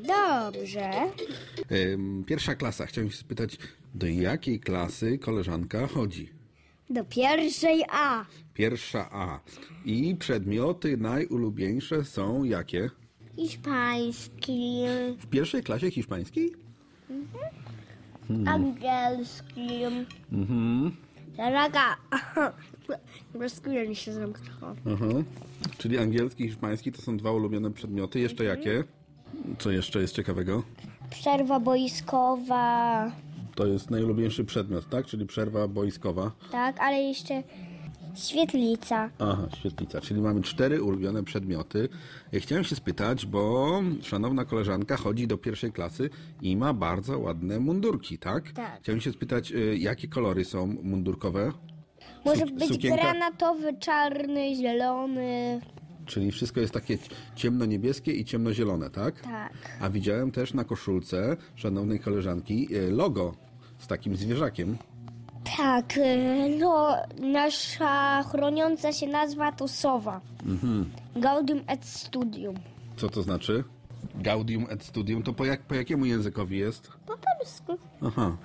Dobrze. 0.03 0.91
Ym, 1.93 2.25
Pierwsza 2.27 2.55
klasa. 2.55 2.87
Chciałem 2.87 3.11
się 3.11 3.17
spytać, 3.17 3.59
do 3.95 4.07
jakiej 4.07 4.61
klasy 4.61 5.19
koleżanka 5.19 5.87
chodzi? 5.87 6.31
Do 6.91 7.05
pierwszej 7.05 7.85
A. 7.91 8.25
Pierwsza 8.55 9.09
A. 9.13 9.41
I 9.85 10.17
przedmioty 10.19 10.97
najulubieńsze 10.97 12.05
są 12.05 12.45
jakie? 12.45 12.91
Hiszpański, 13.37 14.85
W 15.21 15.27
pierwszej 15.27 15.63
klasie 15.63 15.91
hiszpańskiej? 15.91 16.53
Hmm. 18.29 18.49
angielski. 18.49 19.85
Mhm. 20.33 20.97
Raga. 21.39 21.97
Rozkuję 23.35 23.89
mi 23.89 23.97
się 23.97 24.13
zamknęło. 24.13 24.75
Aha. 24.95 25.07
Czyli 25.79 25.99
angielski 25.99 26.45
i 26.45 26.49
hiszpański 26.49 26.93
to 26.93 27.03
są 27.03 27.17
dwa 27.17 27.33
ulubione 27.33 27.71
przedmioty. 27.71 28.21
Jeszcze 28.21 28.45
jakie? 28.45 28.85
Co 29.59 29.71
jeszcze 29.71 30.01
jest 30.01 30.15
ciekawego? 30.15 30.63
Przerwa 31.11 31.61
boiskowa. 31.61 33.11
To 33.55 33.67
jest 33.67 33.91
najulubieńszy 33.91 34.45
przedmiot, 34.45 34.89
tak? 34.89 35.07
Czyli 35.07 35.27
przerwa 35.27 35.69
boiskowa. 35.69 36.31
Tak, 36.53 36.81
ale 36.81 36.97
jeszcze 37.03 37.43
świetlica. 38.17 39.11
Aha, 39.19 39.49
świetlica. 39.57 40.01
Czyli 40.01 40.21
mamy 40.21 40.43
cztery 40.43 40.83
ulubione 40.83 41.25
przedmioty. 41.25 41.89
Chciałem 42.33 42.65
się 42.65 42.77
spytać, 42.77 43.27
bo 43.27 43.81
szanowna 44.03 44.45
koleżanka 44.45 44.97
chodzi 44.97 45.27
do 45.27 45.39
pierwszej 45.39 45.73
klasy 45.73 46.11
i 46.43 46.57
ma 46.57 46.73
bardzo 46.75 47.19
ładne 47.19 47.61
mundurki, 47.61 48.19
tak? 48.19 48.53
Tak. 48.53 48.79
Chciałem 48.83 49.01
się 49.01 49.13
spytać, 49.13 49.53
y, 49.53 49.77
jakie 49.79 50.09
kolory 50.09 50.45
są 50.45 50.67
mundurkowe? 50.83 51.53
Może 52.25 52.47
Su- 52.47 52.55
być 52.55 52.69
sukienka? 52.69 53.03
granatowy, 53.03 53.75
czarny, 53.79 54.55
zielony. 54.57 55.61
Czyli 56.07 56.33
wszystko 56.33 56.61
jest 56.61 56.73
takie 56.75 56.99
ciemno-niebieskie 57.35 58.13
i 58.13 58.25
ciemnozielone, 58.25 58.91
tak? 58.91 59.21
Tak. 59.21 59.53
A 59.81 59.91
widziałem 59.91 60.31
też 60.31 60.55
na 60.55 60.65
koszulce 60.65 61.37
szanownej 61.55 62.01
koleżanki 62.01 62.69
y, 62.77 62.91
logo 62.91 63.35
z 63.79 63.87
takim 63.87 64.17
zwierzakiem. 64.17 64.77
Tak, 65.57 65.97
y, 65.97 66.59
no, 66.59 66.97
nasza 67.21 68.23
chroniąca 68.23 68.93
się 68.93 69.07
nazwa 69.07 69.53
to 69.53 69.69
Sowa. 69.69 70.21
Mhm. 70.47 70.91
Gaudium 71.17 71.61
et 71.67 71.85
Studium. 71.85 72.57
Co 72.97 73.09
to 73.09 73.23
znaczy? 73.23 73.65
Gaudium 74.15 74.67
et 74.71 74.85
Studium. 74.85 75.23
To 75.23 75.33
po, 75.33 75.45
jak, 75.45 75.63
po 75.63 75.75
jakiemu 75.75 76.05
językowi 76.05 76.59
jest? 76.59 76.89
Po 77.07 77.15
polsku. 77.17 77.79
Aha. 78.03 78.37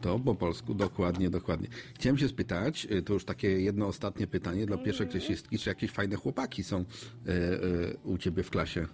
To 0.00 0.18
po 0.18 0.34
polsku, 0.34 0.74
dokładnie, 0.74 1.30
dokładnie. 1.30 1.68
Chciałem 1.94 2.18
się 2.18 2.28
spytać, 2.28 2.86
y, 2.90 3.02
to 3.02 3.12
już 3.12 3.24
takie 3.24 3.48
jedno 3.48 3.86
ostatnie 3.86 4.26
pytanie 4.26 4.66
dla 4.66 4.78
pierwszej 4.78 5.08
klasistki, 5.08 5.58
czy 5.58 5.68
jakieś 5.68 5.90
fajne 5.90 6.16
chłopaki 6.16 6.64
są 6.64 6.80
y, 6.80 6.84
y, 7.30 7.96
u 8.04 8.18
ciebie 8.18 8.42
w 8.42 8.50
klasie? 8.50 8.86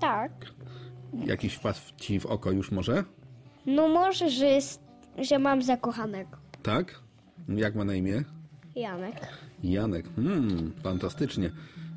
Tak. 0.00 0.32
Jakiś 1.26 1.54
wpadł 1.54 1.78
ci 1.96 2.20
w 2.20 2.26
oko 2.26 2.50
już 2.50 2.70
może? 2.70 3.04
No 3.66 3.88
może, 3.88 4.30
że, 4.30 4.46
jest, 4.46 4.82
że 5.18 5.38
mam 5.38 5.62
zakochanego. 5.62 6.37
Tak? 6.62 7.00
Jak 7.48 7.74
ma 7.74 7.84
na 7.84 7.94
imię? 7.94 8.24
Janek. 8.76 9.14
Janek. 9.64 10.06
Hmm, 10.16 10.72
fantastycznie. 10.82 11.50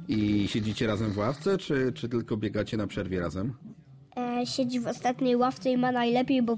I 0.08 0.48
siedzicie 0.48 0.88
razem 0.88 1.12
w 1.12 1.18
ławce, 1.18 1.58
czy, 1.58 1.92
czy 1.96 2.10
tylko 2.10 2.38
biegacie 2.38 2.78
na 2.78 2.88
przerwie 2.88 3.20
razem? 3.20 3.54
E, 4.18 4.46
siedzi 4.46 4.80
w 4.80 4.88
ostatniej 4.88 5.36
ławce 5.36 5.70
i 5.72 5.78
ma 5.78 5.92
najlepiej, 5.92 6.42
bo 6.42 6.58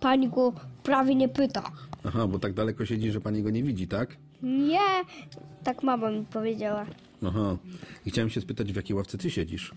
pani 0.00 0.28
go 0.28 0.52
prawie 0.82 1.14
nie 1.14 1.28
pyta. 1.28 1.72
Aha, 2.04 2.26
bo 2.26 2.38
tak 2.38 2.52
daleko 2.52 2.86
siedzi, 2.86 3.12
że 3.12 3.20
pani 3.20 3.42
go 3.42 3.50
nie 3.50 3.62
widzi, 3.62 3.88
tak? 3.88 4.16
Nie, 4.42 5.04
tak 5.64 5.82
mama 5.82 6.10
mi 6.10 6.24
powiedziała. 6.24 6.86
Aha. 7.26 7.56
I 8.06 8.10
chciałem 8.10 8.30
się 8.30 8.40
spytać, 8.40 8.72
w 8.72 8.76
jakiej 8.76 8.96
ławce 8.96 9.18
ty 9.18 9.30
siedzisz? 9.30 9.74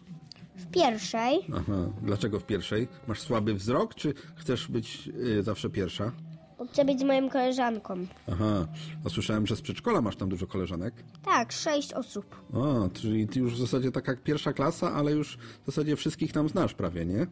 W 0.56 0.65
pierwszej 0.72 1.39
Aha. 1.56 1.89
Dlaczego 2.02 2.39
w 2.39 2.45
pierwszej? 2.45 2.88
Masz 3.08 3.19
słaby 3.19 3.54
wzrok, 3.54 3.95
czy 3.95 4.13
chcesz 4.36 4.67
być 4.67 5.10
y, 5.39 5.43
zawsze 5.43 5.69
pierwsza? 5.69 6.12
Bo 6.60 6.65
chcę 6.65 6.86
być 6.86 7.00
z 7.00 7.04
moją 7.04 7.30
koleżanką. 7.30 8.06
Aha. 8.32 8.67
A 9.06 9.10
słyszałem, 9.10 9.48
że 9.48 9.56
z 9.56 9.62
przedszkola 9.62 10.02
masz 10.02 10.15
tam 10.15 10.30
dużo 10.30 10.48
koleżanek. 10.48 10.93
Tak, 11.26 11.52
sześć 11.52 11.93
osób. 11.93 12.36
A, 12.54 12.89
czyli 12.89 13.28
ty 13.28 13.39
już 13.39 13.54
w 13.54 13.58
zasadzie 13.58 13.91
tak 13.91 14.08
jak 14.08 14.24
pierwsza 14.24 14.54
klasa, 14.54 14.93
ale 14.93 15.12
już 15.12 15.38
w 15.38 15.65
zasadzie 15.65 15.95
wszystkich 15.95 16.34
tam 16.34 16.50
znasz 16.50 16.74
prawie, 16.74 17.06
nie? 17.06 17.28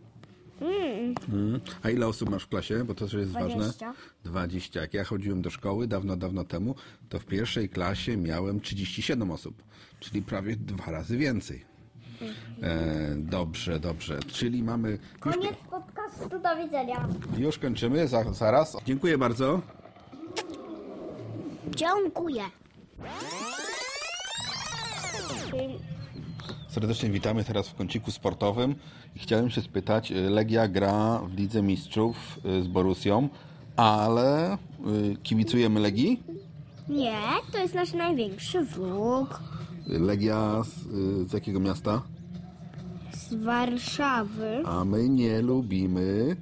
Mm. 0.61 1.15
Mm. 1.33 1.61
A 1.83 1.89
ile 1.89 2.07
osób 2.07 2.29
masz 2.29 2.43
w 2.43 2.47
klasie? 2.47 2.83
Bo 2.83 2.93
to 2.93 3.05
też 3.05 3.13
jest 3.13 3.31
ważne. 3.31 3.55
20. 3.55 3.93
20. 4.23 4.81
Jak 4.81 4.93
ja 4.93 5.03
chodziłem 5.03 5.41
do 5.41 5.49
szkoły 5.49 5.87
dawno, 5.87 6.15
dawno 6.17 6.43
temu, 6.43 6.75
to 7.09 7.19
w 7.19 7.25
pierwszej 7.25 7.69
klasie 7.69 8.17
miałem 8.17 8.59
37 8.59 9.31
osób, 9.31 9.63
czyli 9.99 10.21
prawie 10.21 10.55
dwa 10.55 10.91
razy 10.91 11.17
więcej. 11.17 11.76
E, 12.63 13.15
dobrze, 13.15 13.79
dobrze. 13.79 14.19
Czyli 14.27 14.63
mamy. 14.63 14.97
Koniec 15.19 15.55
podcastu, 15.71 16.39
do 16.39 16.57
widzenia. 16.65 17.07
już 17.37 17.57
kończymy, 17.57 18.07
za, 18.07 18.33
zaraz. 18.33 18.77
Dziękuję 18.85 19.17
bardzo. 19.17 19.61
Dziękuję. 21.75 22.43
Serdecznie 26.67 27.09
witamy 27.09 27.43
teraz 27.43 27.67
w 27.67 27.75
kąciku 27.75 28.11
sportowym 28.11 28.75
chciałem 29.17 29.49
się 29.49 29.61
spytać, 29.61 30.11
y, 30.11 30.29
Legia 30.29 30.67
gra 30.67 31.21
w 31.27 31.37
Lidze 31.37 31.61
Mistrzów 31.61 32.39
y, 32.45 32.63
z 32.63 32.67
Borusią, 32.67 33.29
ale 33.75 34.53
y, 34.53 34.57
kibicujemy 35.23 35.79
Legii? 35.79 36.23
Nie, 36.89 37.21
to 37.51 37.57
jest 37.57 37.73
nasz 37.73 37.93
największy 37.93 38.61
wróg. 38.61 39.39
Legia 39.87 40.63
z, 40.63 40.85
y, 40.85 41.29
z 41.29 41.33
jakiego 41.33 41.59
miasta? 41.59 42.01
Z 43.13 43.33
Warszawy. 43.33 44.63
A 44.65 44.85
my 44.85 45.09
nie 45.09 45.41
lubimy 45.41 46.35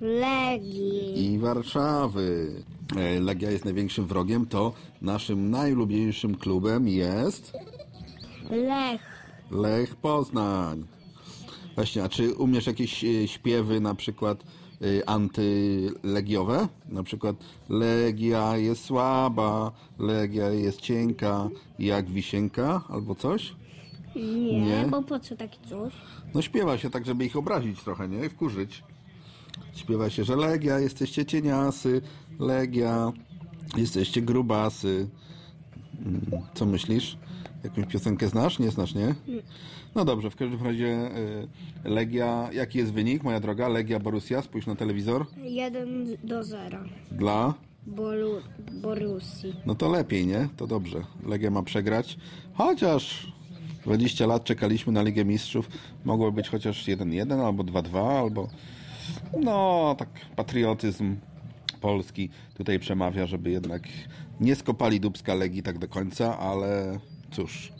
Legii. 0.00 1.32
i 1.34 1.38
Warszawy. 1.38 2.52
E, 2.96 3.20
Legia 3.20 3.50
jest 3.50 3.64
największym 3.64 4.06
wrogiem, 4.06 4.46
to 4.46 4.72
naszym 5.02 5.50
najulubieńszym 5.50 6.34
klubem 6.34 6.88
jest 6.88 7.52
Lech. 8.50 9.00
Lech 9.50 9.96
Poznań. 9.96 10.84
Właśnie, 11.74 12.04
a 12.04 12.08
czy 12.08 12.34
umiesz 12.34 12.66
jakieś 12.66 13.04
e, 13.04 13.28
śpiewy 13.28 13.80
na 13.80 13.94
przykład 13.94 14.44
antylegiowe? 15.06 16.68
Na 16.88 17.02
przykład 17.02 17.36
Legia 17.68 18.56
jest 18.56 18.84
słaba, 18.84 19.72
Legia 19.98 20.50
jest 20.50 20.80
cienka, 20.80 21.48
jak 21.78 22.10
wisienka, 22.10 22.84
albo 22.88 23.14
coś? 23.14 23.54
Nie, 24.16 24.60
Nie? 24.60 24.86
bo 24.90 25.02
po 25.02 25.20
co 25.20 25.36
taki 25.36 25.58
coś? 25.68 25.92
No 26.34 26.42
śpiewa 26.42 26.78
się 26.78 26.90
tak, 26.90 27.06
żeby 27.06 27.24
ich 27.24 27.36
obrazić 27.36 27.82
trochę, 27.82 28.08
nie? 28.08 28.26
I 28.26 28.28
wkurzyć. 28.28 28.82
Śpiewa 29.74 30.10
się, 30.10 30.24
że 30.24 30.36
Legia, 30.36 30.78
jesteście 30.78 31.24
cieniasy, 31.26 32.02
Legia, 32.38 33.12
jesteście 33.76 34.22
grubasy. 34.22 35.08
Mm, 36.06 36.20
Co 36.54 36.66
myślisz? 36.66 37.16
Jakąś 37.64 37.86
piosenkę 37.86 38.28
znasz? 38.28 38.58
Nie 38.58 38.70
znasz, 38.70 38.94
nie? 38.94 39.14
No 39.94 40.04
dobrze, 40.04 40.30
w 40.30 40.36
każdym 40.36 40.62
razie 40.62 41.10
y, 41.84 41.88
Legia, 41.88 42.48
jaki 42.52 42.78
jest 42.78 42.92
wynik, 42.92 43.22
moja 43.22 43.40
droga? 43.40 43.68
Legia 43.68 44.00
Borussia, 44.00 44.42
spójrz 44.42 44.66
na 44.66 44.74
telewizor. 44.74 45.26
1 45.42 46.16
do 46.24 46.44
0. 46.44 46.78
Dla? 47.10 47.54
Bolu, 47.86 48.40
Borusi. 48.72 49.52
No 49.66 49.74
to 49.74 49.88
lepiej, 49.88 50.26
nie? 50.26 50.48
To 50.56 50.66
dobrze. 50.66 51.04
Legia 51.26 51.50
ma 51.50 51.62
przegrać. 51.62 52.18
Chociaż 52.54 53.32
20 53.84 54.26
lat 54.26 54.44
czekaliśmy 54.44 54.92
na 54.92 55.02
Ligę 55.02 55.24
Mistrzów. 55.24 55.68
Mogło 56.04 56.32
być 56.32 56.48
chociaż 56.48 56.86
1-1 56.86 57.40
albo 57.46 57.62
2-2, 57.62 58.18
albo 58.18 58.48
no 59.40 59.94
tak 59.98 60.08
patriotyzm 60.36 61.16
polski 61.80 62.30
tutaj 62.54 62.78
przemawia, 62.78 63.26
żeby 63.26 63.50
jednak 63.50 63.82
nie 64.40 64.56
skopali 64.56 65.00
dubska 65.00 65.34
Legii 65.34 65.62
tak 65.62 65.78
do 65.78 65.88
końca, 65.88 66.38
ale 66.38 66.98
cóż. 67.32 67.72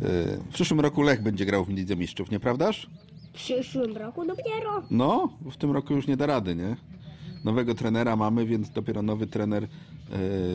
yy, 0.00 0.08
W 0.50 0.54
przyszłym 0.54 0.80
roku 0.80 1.02
Lech 1.02 1.22
będzie 1.22 1.46
grał 1.46 1.64
w 1.64 1.68
Lidze 1.68 1.96
Mistrzów, 1.96 2.30
nieprawdaż? 2.30 2.90
W 3.28 3.32
przyszłym 3.32 3.96
roku 3.96 4.26
dopiero. 4.26 4.82
No, 4.90 5.28
w 5.50 5.56
tym 5.56 5.70
roku 5.70 5.94
już 5.94 6.06
nie 6.06 6.16
da 6.16 6.26
rady, 6.26 6.54
nie? 6.54 6.76
Nowego 7.44 7.74
trenera 7.74 8.16
mamy, 8.16 8.46
więc 8.46 8.70
dopiero 8.70 9.02
nowy 9.02 9.26
trener 9.26 9.64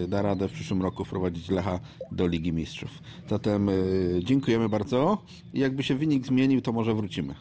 e, 0.03 0.07
da 0.07 0.21
radę 0.21 0.47
w 0.47 0.51
przyszłym 0.51 0.81
roku 0.81 1.05
wprowadzić 1.05 1.49
Lecha 1.49 1.79
do 2.11 2.27
Ligi 2.27 2.53
Mistrzów. 2.53 2.89
Zatem 3.29 3.69
e, 3.69 3.73
dziękujemy 4.23 4.69
bardzo 4.69 5.17
i 5.53 5.59
jakby 5.59 5.83
się 5.83 5.95
wynik 5.95 6.25
zmienił, 6.25 6.61
to 6.61 6.71
może 6.71 6.93
wrócimy. 6.93 7.35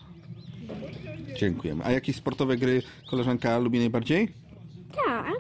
Dziękujemy. 1.38 1.85
A 1.85 1.90
jakieś 1.92 2.16
sportowe 2.16 2.57
gry 2.57 2.83
koleżanka 3.11 3.59
lubi 3.59 3.79
najbardziej? 3.79 4.29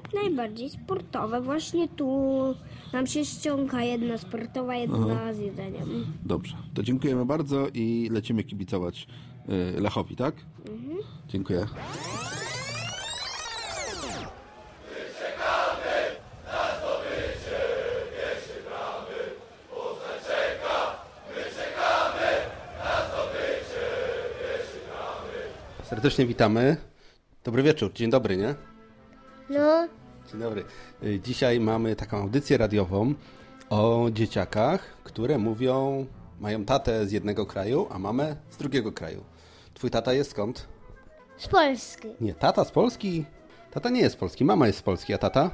Tak, 0.06 0.22
najbardziej 0.22 0.70
sportowe. 0.70 1.40
Właśnie 1.40 1.88
tu 1.88 2.54
nam 2.92 3.06
się 3.06 3.24
ściąga 3.24 3.82
jedna 3.82 4.18
sportowa, 4.18 4.74
jedna 4.74 4.98
Aha. 5.12 5.34
z 5.34 5.38
jedzeniem. 5.38 6.06
Dobrze. 6.24 6.56
To 6.74 6.82
dziękujemy 6.82 7.24
bardzo 7.24 7.66
i 7.74 8.08
lecimy 8.12 8.44
kibicować 8.44 9.06
e, 9.48 9.80
Lechowi, 9.80 10.16
tak? 10.16 10.34
Mhm. 10.68 10.98
Dziękuję. 11.28 11.66
Serdecznie 25.84 26.26
witamy. 26.26 26.76
Dobry 27.44 27.62
wieczór, 27.62 27.92
dzień 27.92 28.10
dobry, 28.10 28.36
nie? 28.36 28.54
No, 29.50 29.88
Dzień 30.30 30.40
dobry. 30.40 30.64
Y, 31.02 31.20
Dzisiaj 31.20 31.60
mamy 31.60 31.96
taką 31.96 32.18
audycję 32.18 32.58
radiową 32.58 33.14
o 33.70 34.06
dzieciakach, 34.12 34.96
które 35.04 35.38
mówią, 35.38 36.06
mają 36.40 36.64
tatę 36.64 37.06
z 37.06 37.12
jednego 37.12 37.46
kraju, 37.46 37.86
a 37.90 37.98
mamę 37.98 38.36
z 38.50 38.56
drugiego 38.56 38.92
kraju. 38.92 39.24
Twój 39.74 39.90
tata 39.90 40.12
jest 40.12 40.30
skąd? 40.30 40.68
z 41.36 41.48
Polski. 41.48 42.08
Nie, 42.20 42.34
tata 42.34 42.64
z 42.64 42.70
Polski? 42.70 43.24
Tata 43.70 43.90
nie 43.90 44.00
jest 44.00 44.14
z 44.14 44.18
Polski, 44.18 44.44
mama 44.44 44.66
jest 44.66 44.78
z 44.78 44.82
Polski, 44.82 45.14
a 45.14 45.18
tata? 45.18 45.50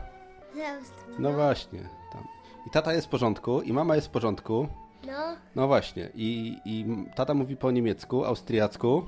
Z 0.55 0.59
Austrii. 0.59 1.17
No 1.19 1.33
właśnie, 1.33 1.81
tam. 2.13 2.25
I 2.67 2.71
tata 2.71 2.93
jest 2.93 3.07
w 3.07 3.11
porządku, 3.11 3.63
i 3.63 3.73
mama 3.73 3.95
jest 3.97 4.07
w 4.07 4.11
porządku. 4.11 4.69
No, 5.07 5.13
No 5.55 5.67
właśnie, 5.67 6.09
i, 6.15 6.59
i 6.65 6.87
tata 7.15 7.35
mówi 7.35 7.57
po 7.57 7.71
niemiecku, 7.71 8.25
austriacku. 8.25 9.03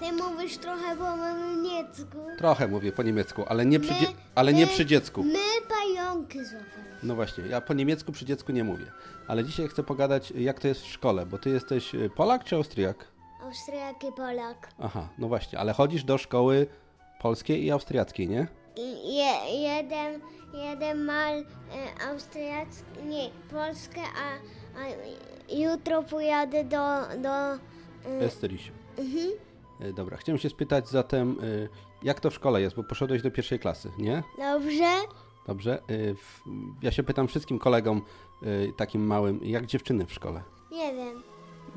Ty 0.00 0.12
mówisz 0.12 0.58
trochę 0.58 0.96
po 0.96 1.16
niemiecku. 1.16 2.18
Trochę 2.38 2.68
mówię 2.68 2.92
po 2.92 3.02
niemiecku, 3.02 3.44
ale 3.48 3.66
nie 3.66 3.80
przy, 3.80 3.92
My- 3.92 3.98
dzie- 4.00 4.06
ale 4.34 4.52
nie 4.52 4.66
my- 4.66 4.72
przy 4.72 4.86
dziecku. 4.86 5.22
My 5.24 5.38
pająki 5.68 6.44
złapali. 6.44 6.84
No 7.02 7.14
właśnie, 7.14 7.44
ja 7.46 7.60
po 7.60 7.74
niemiecku 7.74 8.12
przy 8.12 8.24
dziecku 8.24 8.52
nie 8.52 8.64
mówię. 8.64 8.86
Ale 9.28 9.44
dzisiaj 9.44 9.68
chcę 9.68 9.82
pogadać, 9.82 10.30
jak 10.30 10.60
to 10.60 10.68
jest 10.68 10.82
w 10.82 10.86
szkole, 10.92 11.26
bo 11.26 11.38
ty 11.38 11.50
jesteś 11.50 11.94
y, 11.94 12.10
Polak 12.16 12.44
czy 12.44 12.56
Austriak? 12.56 13.04
Austriak 13.42 14.04
i 14.04 14.12
Polak. 14.12 14.68
Aha, 14.80 15.08
no 15.18 15.28
właśnie, 15.28 15.58
ale 15.58 15.72
chodzisz 15.72 16.04
do 16.04 16.18
szkoły 16.18 16.66
polskiej 17.20 17.64
i 17.64 17.70
austriackiej, 17.70 18.28
nie? 18.28 18.46
Je, 19.04 19.60
jeden, 19.60 20.20
jeden 20.54 21.04
ma 21.04 21.30
e, 21.30 21.42
austriacki, 22.10 23.02
nie, 23.04 23.30
Polskę, 23.50 24.00
a, 24.00 24.80
a 24.80 24.84
jutro 25.56 26.02
pojadę 26.02 26.64
do... 26.64 26.78
do 27.22 27.54
e, 28.10 28.20
Esterysiu. 28.20 28.72
mhm. 28.98 29.28
Y, 29.80 29.92
Dobra, 29.92 30.16
chciałem 30.16 30.38
się 30.38 30.48
spytać 30.50 30.88
zatem, 30.88 31.36
y, 31.44 31.68
jak 32.02 32.20
to 32.20 32.30
w 32.30 32.34
szkole 32.34 32.60
jest, 32.60 32.76
bo 32.76 32.82
poszedłeś 32.84 33.22
do 33.22 33.30
pierwszej 33.30 33.58
klasy, 33.58 33.90
nie? 33.98 34.22
Dobrze? 34.38 34.90
Dobrze. 35.46 35.82
w- 36.16 36.40
Ja 36.82 36.90
się 36.92 37.02
pytam 37.02 37.28
wszystkim 37.28 37.58
kolegom 37.58 38.02
takim 38.76 39.06
małym, 39.06 39.40
jak 39.42 39.66
dziewczyny 39.66 40.06
w 40.06 40.12
szkole? 40.12 40.42
Nie 40.72 40.94
wiem. 40.94 41.22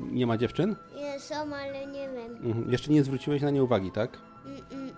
Nie 0.00 0.26
ma 0.26 0.36
dziewczyn? 0.36 0.76
Nie 0.96 1.20
są, 1.20 1.34
ale 1.34 1.86
nie 1.86 2.08
wiem. 2.10 2.36
Mhm. 2.46 2.70
Jeszcze 2.70 2.92
nie 2.92 3.04
zwróciłeś 3.04 3.42
na 3.42 3.50
nie 3.50 3.62
uwagi, 3.64 3.90
tak? 3.90 4.18
Mm-mm. 4.46 4.90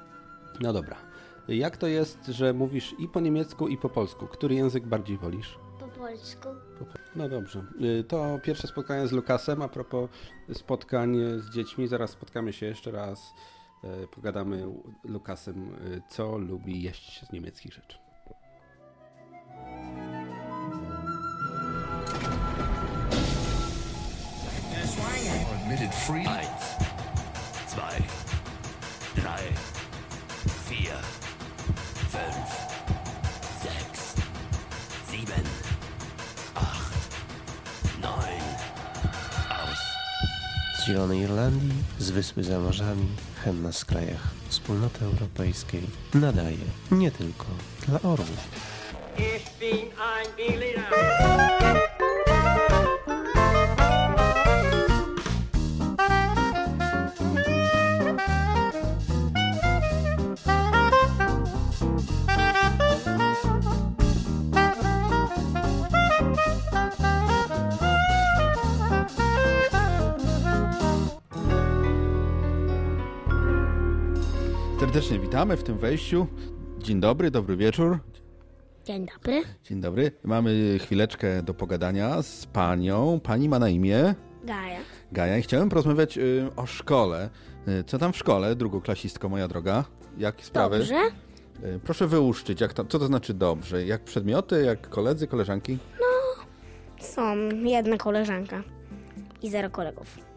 No 0.60 0.72
dobra. 0.72 0.96
Jak 1.48 1.76
to 1.76 1.86
jest, 1.86 2.26
że 2.26 2.52
mówisz 2.52 2.94
i 2.98 3.08
po 3.08 3.20
niemiecku, 3.20 3.68
i 3.68 3.76
po 3.76 3.88
polsku? 3.88 4.26
Który 4.26 4.54
język 4.54 4.86
bardziej 4.86 5.18
wolisz? 5.18 5.58
Po 6.10 6.16
polsku. 6.16 6.48
No 7.16 7.28
dobrze. 7.28 7.64
Y, 8.00 8.04
To 8.04 8.38
pierwsze 8.42 8.66
spotkanie 8.68 9.06
z 9.08 9.12
Lukasem. 9.12 9.62
A 9.62 9.68
propos 9.68 10.10
spotkań 10.54 11.16
z 11.38 11.50
dziećmi, 11.50 11.88
zaraz 11.88 12.10
spotkamy 12.10 12.52
się 12.52 12.66
jeszcze 12.66 12.90
raz. 12.90 13.34
y, 14.04 14.08
Pogadamy 14.08 14.66
Lukasem, 15.04 15.74
y, 15.74 16.02
co 16.08 16.38
lubi 16.38 16.82
jeść 16.82 17.26
z 17.26 17.32
niemieckich 17.32 17.72
rzeczy. 17.72 17.98
Eins, 26.10 26.89
Zielonej 40.90 41.20
Irlandii, 41.20 41.72
z 41.98 42.10
Wyspy 42.10 42.44
za 42.44 42.58
morzami, 42.58 43.06
henna 43.44 43.72
z 43.72 43.84
krajach 43.84 44.28
Wspólnoty 44.48 45.04
Europejskiej 45.04 45.82
nadaje 46.14 46.66
nie 46.90 47.10
tylko 47.10 47.46
dla 47.86 48.00
orłów. 48.02 48.48
Witamy 75.30 75.56
w 75.56 75.62
tym 75.62 75.78
wejściu. 75.78 76.26
Dzień 76.78 77.00
dobry, 77.00 77.30
dobry 77.30 77.56
wieczór. 77.56 77.98
Dzień 78.84 79.06
dobry. 79.14 79.42
Dzień 79.64 79.80
dobry. 79.80 80.12
Mamy 80.24 80.78
chwileczkę 80.78 81.42
do 81.42 81.54
pogadania 81.54 82.22
z 82.22 82.46
panią. 82.46 83.20
Pani 83.22 83.48
ma 83.48 83.58
na 83.58 83.68
imię 83.68 84.14
Gaja. 84.44 84.78
Gaja 85.12 85.38
i 85.38 85.42
chciałem 85.42 85.68
porozmawiać 85.68 86.18
y, 86.18 86.50
o 86.56 86.66
szkole. 86.66 87.30
Y, 87.68 87.84
co 87.84 87.98
tam 87.98 88.12
w 88.12 88.16
szkole, 88.16 88.56
drugoklasistko 88.56 89.28
moja 89.28 89.48
droga? 89.48 89.84
Jakie 90.18 90.44
sprawy? 90.44 90.78
Dobrze. 90.78 91.00
Y, 91.64 91.80
proszę 91.84 92.06
wyłuszczyć, 92.06 92.60
jak 92.60 92.72
tam, 92.72 92.88
co 92.88 92.98
to 92.98 93.06
znaczy 93.06 93.34
dobrze? 93.34 93.86
Jak 93.86 94.04
przedmioty, 94.04 94.62
jak 94.64 94.88
koledzy, 94.88 95.26
koleżanki? 95.26 95.78
Są 97.00 97.48
jedna 97.48 97.96
koleżanka 97.96 98.62
i 99.42 99.50
zero 99.50 99.70
kolegów. 99.70 100.29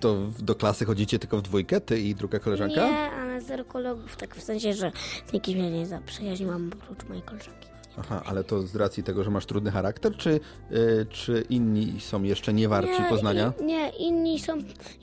To 0.00 0.16
do 0.38 0.54
klasy 0.54 0.84
chodzicie 0.84 1.18
tylko 1.18 1.38
w 1.38 1.42
dwójkę, 1.42 1.80
ty 1.80 2.00
i 2.00 2.14
druga 2.14 2.38
koleżanka? 2.38 2.90
Nie, 2.90 3.10
ale 3.10 3.40
zero 3.40 3.64
kolegów, 3.64 4.16
tak 4.16 4.36
w 4.36 4.42
sensie, 4.42 4.72
że 4.74 4.92
nikt 5.32 5.48
mnie 5.48 5.70
nie 5.70 5.86
zaprzyjaźniłam 5.86 6.70
oprócz 6.82 7.08
mojej 7.08 7.22
koleżanki. 7.22 7.66
Aha, 7.98 8.22
ale 8.26 8.44
to 8.44 8.62
z 8.62 8.76
racji 8.76 9.02
tego, 9.02 9.24
że 9.24 9.30
masz 9.30 9.46
trudny 9.46 9.70
charakter, 9.70 10.16
czy, 10.16 10.40
y, 10.72 11.06
czy 11.10 11.44
inni 11.50 12.00
są 12.00 12.22
jeszcze 12.22 12.52
nie 12.52 12.68
warci 12.68 13.02
poznania? 13.08 13.52
i- 13.60 13.64
nie, 13.64 13.88
inni 13.88 14.38
są, 14.40 14.52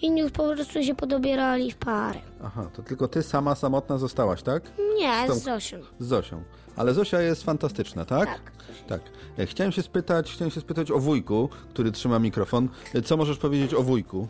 inni 0.01 0.21
już 0.21 0.31
po 0.31 0.53
prostu 0.53 0.83
się 0.83 0.95
podobierali 0.95 1.71
w 1.71 1.75
pary. 1.75 2.19
Aha, 2.43 2.69
to 2.75 2.83
tylko 2.83 3.07
ty 3.07 3.23
sama 3.23 3.55
samotna 3.55 3.97
zostałaś, 3.97 4.43
tak? 4.43 4.63
Nie, 4.99 5.23
Z 5.25 5.27
tą- 5.27 5.35
z 5.35 5.43
Zosią. 5.43 5.77
Z 5.99 6.05
Zosią. 6.07 6.43
Ale 6.75 6.93
Zosia 6.93 7.21
jest 7.21 7.43
fantastyczna, 7.43 8.05
tak? 8.05 8.25
Tak. 8.29 8.41
Tak. 8.87 9.01
E, 9.39 9.45
Chciałem 9.45 9.71
się 9.71 9.81
spytać, 9.81 10.31
chciałem 10.33 10.51
się 10.51 10.61
spytać 10.61 10.91
o 10.91 10.99
wujku, 10.99 11.49
który 11.69 11.91
trzyma 11.91 12.19
mikrofon. 12.19 12.69
E, 12.93 13.01
Co 13.01 13.17
możesz 13.17 13.37
powiedzieć 13.37 13.73
o 13.73 13.83
wujku? 13.83 14.27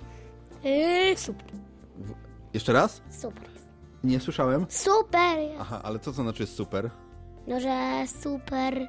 Yy, 0.64 1.18
super, 1.18 1.46
Jeszcze 2.54 2.74
raz? 2.74 3.02
super. 3.10 3.50
Nie 4.04 4.20
słyszałem. 4.20 4.66
Super 4.70 5.40
jest. 5.40 5.62
Aha, 5.62 5.82
ale 5.84 6.00
co 6.00 6.12
to 6.14 6.24
znaczy 6.24 6.46
super? 6.48 6.90
No, 7.48 7.60
że 7.60 8.04
super 8.22 8.88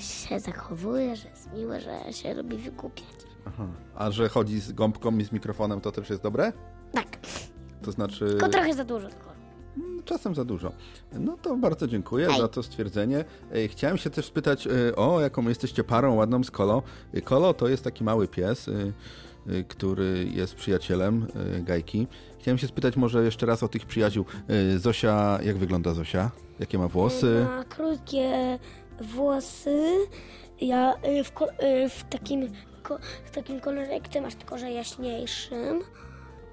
się 0.00 0.40
zachowuje, 0.40 1.16
że 1.16 1.28
jest 1.28 1.52
miłe, 1.52 1.80
że 1.80 2.12
się 2.12 2.34
lubi 2.34 2.56
wygłupiać. 2.56 3.06
Aha. 3.46 3.66
A 3.94 4.10
że 4.10 4.28
chodzi 4.28 4.60
z 4.60 4.72
gąbką 4.72 5.18
i 5.18 5.24
z 5.24 5.32
mikrofonem, 5.32 5.80
to 5.80 5.92
też 5.92 6.10
jest 6.10 6.22
dobre? 6.22 6.52
Tak. 6.92 7.06
To 7.82 7.92
znaczy... 7.92 8.26
Tylko 8.26 8.48
trochę 8.48 8.74
za 8.74 8.84
dużo. 8.84 9.08
Tylko. 9.08 9.30
Czasem 10.04 10.34
za 10.34 10.44
dużo. 10.44 10.72
No 11.12 11.36
to 11.42 11.56
bardzo 11.56 11.86
dziękuję 11.86 12.28
za 12.38 12.48
to 12.48 12.62
stwierdzenie. 12.62 13.24
Chciałem 13.68 13.98
się 13.98 14.10
też 14.10 14.26
spytać 14.26 14.66
e, 14.66 14.96
o 14.96 15.20
jaką 15.20 15.48
jesteście 15.48 15.84
parą 15.84 16.14
ładną 16.14 16.44
z 16.44 16.50
Kolo. 16.50 16.82
E, 17.14 17.20
Kolo 17.20 17.54
to 17.54 17.68
jest 17.68 17.84
taki 17.84 18.04
mały 18.04 18.28
pies, 18.28 18.68
e, 18.68 18.72
który 19.68 20.26
jest 20.34 20.54
przyjacielem 20.54 21.26
e, 21.56 21.60
Gajki. 21.60 22.06
Chciałem 22.38 22.58
się 22.58 22.66
spytać 22.66 22.96
może 22.96 23.24
jeszcze 23.24 23.46
raz 23.46 23.62
o 23.62 23.68
tych 23.68 23.86
przyjaciół. 23.86 24.24
E, 24.74 24.78
Zosia, 24.78 25.38
jak 25.42 25.58
wygląda 25.58 25.94
Zosia? 25.94 26.30
Jakie 26.60 26.78
ma 26.78 26.88
włosy? 26.88 27.46
Ma 27.48 27.64
krótkie 27.64 28.58
włosy. 29.00 29.96
Ja 30.60 30.94
y, 30.94 31.24
w, 31.24 31.32
y, 31.62 31.88
w, 31.88 32.04
takim, 32.04 32.48
w 33.24 33.30
takim 33.30 33.60
kolorze 33.60 33.92
jak 33.92 34.08
ty 34.08 34.20
masz, 34.20 34.34
tylko 34.34 34.58
że 34.58 34.70
jaśniejszym. 34.70 35.80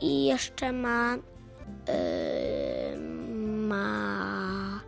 I 0.02 0.26
jeszcze 0.26 0.72
ma. 0.72 1.16
y, 1.16 1.20
ma. 3.68 4.82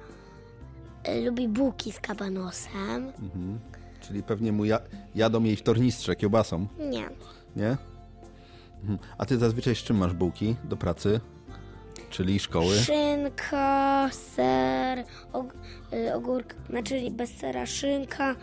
y, 1.09 1.21
lubi 1.25 1.47
bułki 1.47 1.91
z 1.91 1.99
kabanosem. 1.99 3.11
Mhm. 3.19 3.59
Czyli 4.01 4.23
pewnie 4.23 4.51
mu 4.51 4.65
ja, 4.65 4.79
jadą 5.15 5.43
jej 5.43 5.55
w 5.55 5.61
tornistrze 5.61 6.15
kiełbasą, 6.15 6.67
Nie. 6.79 7.09
nie? 7.55 7.77
Mhm. 8.81 8.99
A 9.17 9.25
ty 9.25 9.37
zazwyczaj 9.37 9.75
z 9.75 9.79
czym 9.79 9.97
masz 9.97 10.13
bułki 10.13 10.55
do 10.63 10.77
pracy? 10.77 11.19
Czyli 12.09 12.39
szkoły? 12.39 12.75
Szynka, 12.75 14.09
ser, 14.11 15.03
og- 15.33 15.53
y, 15.93 16.13
ogórka, 16.15 16.55
znaczy 16.69 17.11
bez 17.11 17.29
sera 17.37 17.65
szynka. 17.65 18.35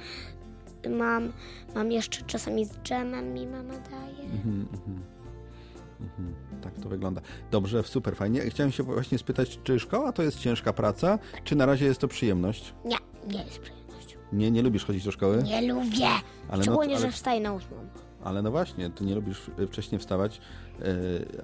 Mam, 0.91 1.33
mam 1.75 1.93
jeszcze 1.93 2.23
czasami 2.25 2.65
z 2.65 2.79
dżemem 2.83 3.33
mi 3.35 3.47
mama 3.47 3.75
daje. 3.75 4.25
Mhm, 4.33 4.67
mhm. 4.73 5.03
Mhm, 6.01 6.35
Tak 6.63 6.75
to 6.83 6.89
wygląda. 6.89 7.21
Dobrze, 7.51 7.83
super, 7.83 8.17
fajnie. 8.17 8.41
Chciałem 8.41 8.73
się 8.73 8.83
właśnie 8.83 9.19
spytać, 9.19 9.59
czy 9.65 9.81
szkoła 9.81 10.13
to 10.13 10.23
jest 10.23 10.39
ciężka 10.39 10.73
praca, 10.73 11.19
czy 11.45 11.57
na 11.57 11.67
razie 11.67 11.85
jest 11.87 12.01
to 12.01 12.09
przyjemność? 12.09 12.75
Nie, 12.85 12.97
nie 13.29 13.45
jest 13.45 13.59
przyjemnością. 13.59 14.19
Nie, 14.33 14.51
nie 14.51 14.63
lubisz 14.63 14.85
chodzić 14.85 15.05
do 15.05 15.11
szkoły? 15.13 15.43
Nie 15.43 15.73
lubię. 15.73 16.07
Ale 16.49 16.57
no- 16.59 16.63
Szczególnie, 16.63 16.97
ale- 16.97 17.07
że 17.07 17.13
wstaję 17.13 17.41
na 17.41 17.53
ósmą. 17.53 17.77
Ale 18.27 18.43
no 18.43 18.51
właśnie, 18.51 18.91
ty 18.91 19.05
nie 19.05 19.15
lubisz 19.15 19.51
y, 19.59 19.67
wcześniej 19.67 19.99
wstawać, 19.99 20.41
yy, 20.79 20.87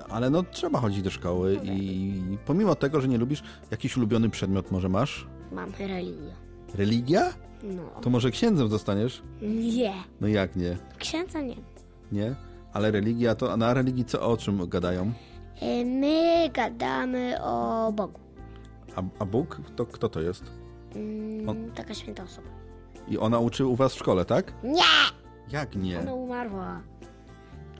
ale 0.08 0.30
no 0.30 0.42
trzeba 0.42 0.80
chodzić 0.80 1.02
do 1.02 1.10
szkoły 1.10 1.60
i 1.64 2.38
pomimo 2.46 2.74
tego, 2.74 3.00
że 3.00 3.08
nie 3.08 3.18
lubisz, 3.18 3.42
jakiś 3.70 3.96
ulubiony 3.96 4.30
przedmiot 4.30 4.70
może 4.70 4.88
masz? 4.88 5.26
Mam 5.52 5.70
religię. 5.78 6.32
Religia? 6.74 7.32
No. 7.62 7.82
To 8.00 8.10
może 8.10 8.30
księdzem 8.30 8.68
zostaniesz? 8.68 9.22
Nie. 9.42 9.92
No 10.20 10.28
jak 10.28 10.56
nie? 10.56 10.76
Księdza 10.98 11.40
nie. 11.40 11.56
Nie? 12.12 12.34
Ale 12.72 12.90
religia 12.90 13.34
to, 13.34 13.52
a 13.52 13.56
na 13.56 13.74
religii 13.74 14.04
co, 14.04 14.20
o 14.28 14.36
czym 14.36 14.68
gadają? 14.68 15.12
Y, 15.62 15.84
My 15.84 16.50
gadamy 16.54 17.36
o 17.42 17.92
Bogu. 17.92 18.20
A, 18.96 19.02
a 19.18 19.24
Bóg? 19.26 19.60
To 19.76 19.86
kto 19.86 20.08
to 20.08 20.20
jest? 20.20 20.44
Mm, 20.94 21.48
On- 21.48 21.70
Taka 21.74 21.94
święta 21.94 22.22
osoba. 22.22 22.48
I 23.08 23.18
ona 23.18 23.38
uczy 23.38 23.66
u 23.66 23.76
was 23.76 23.94
w 23.94 23.98
szkole, 23.98 24.24
tak? 24.24 24.52
Nie! 24.64 25.21
Jak 25.50 25.76
nie? 25.76 26.00
Ona 26.00 26.14
umarła. 26.14 26.80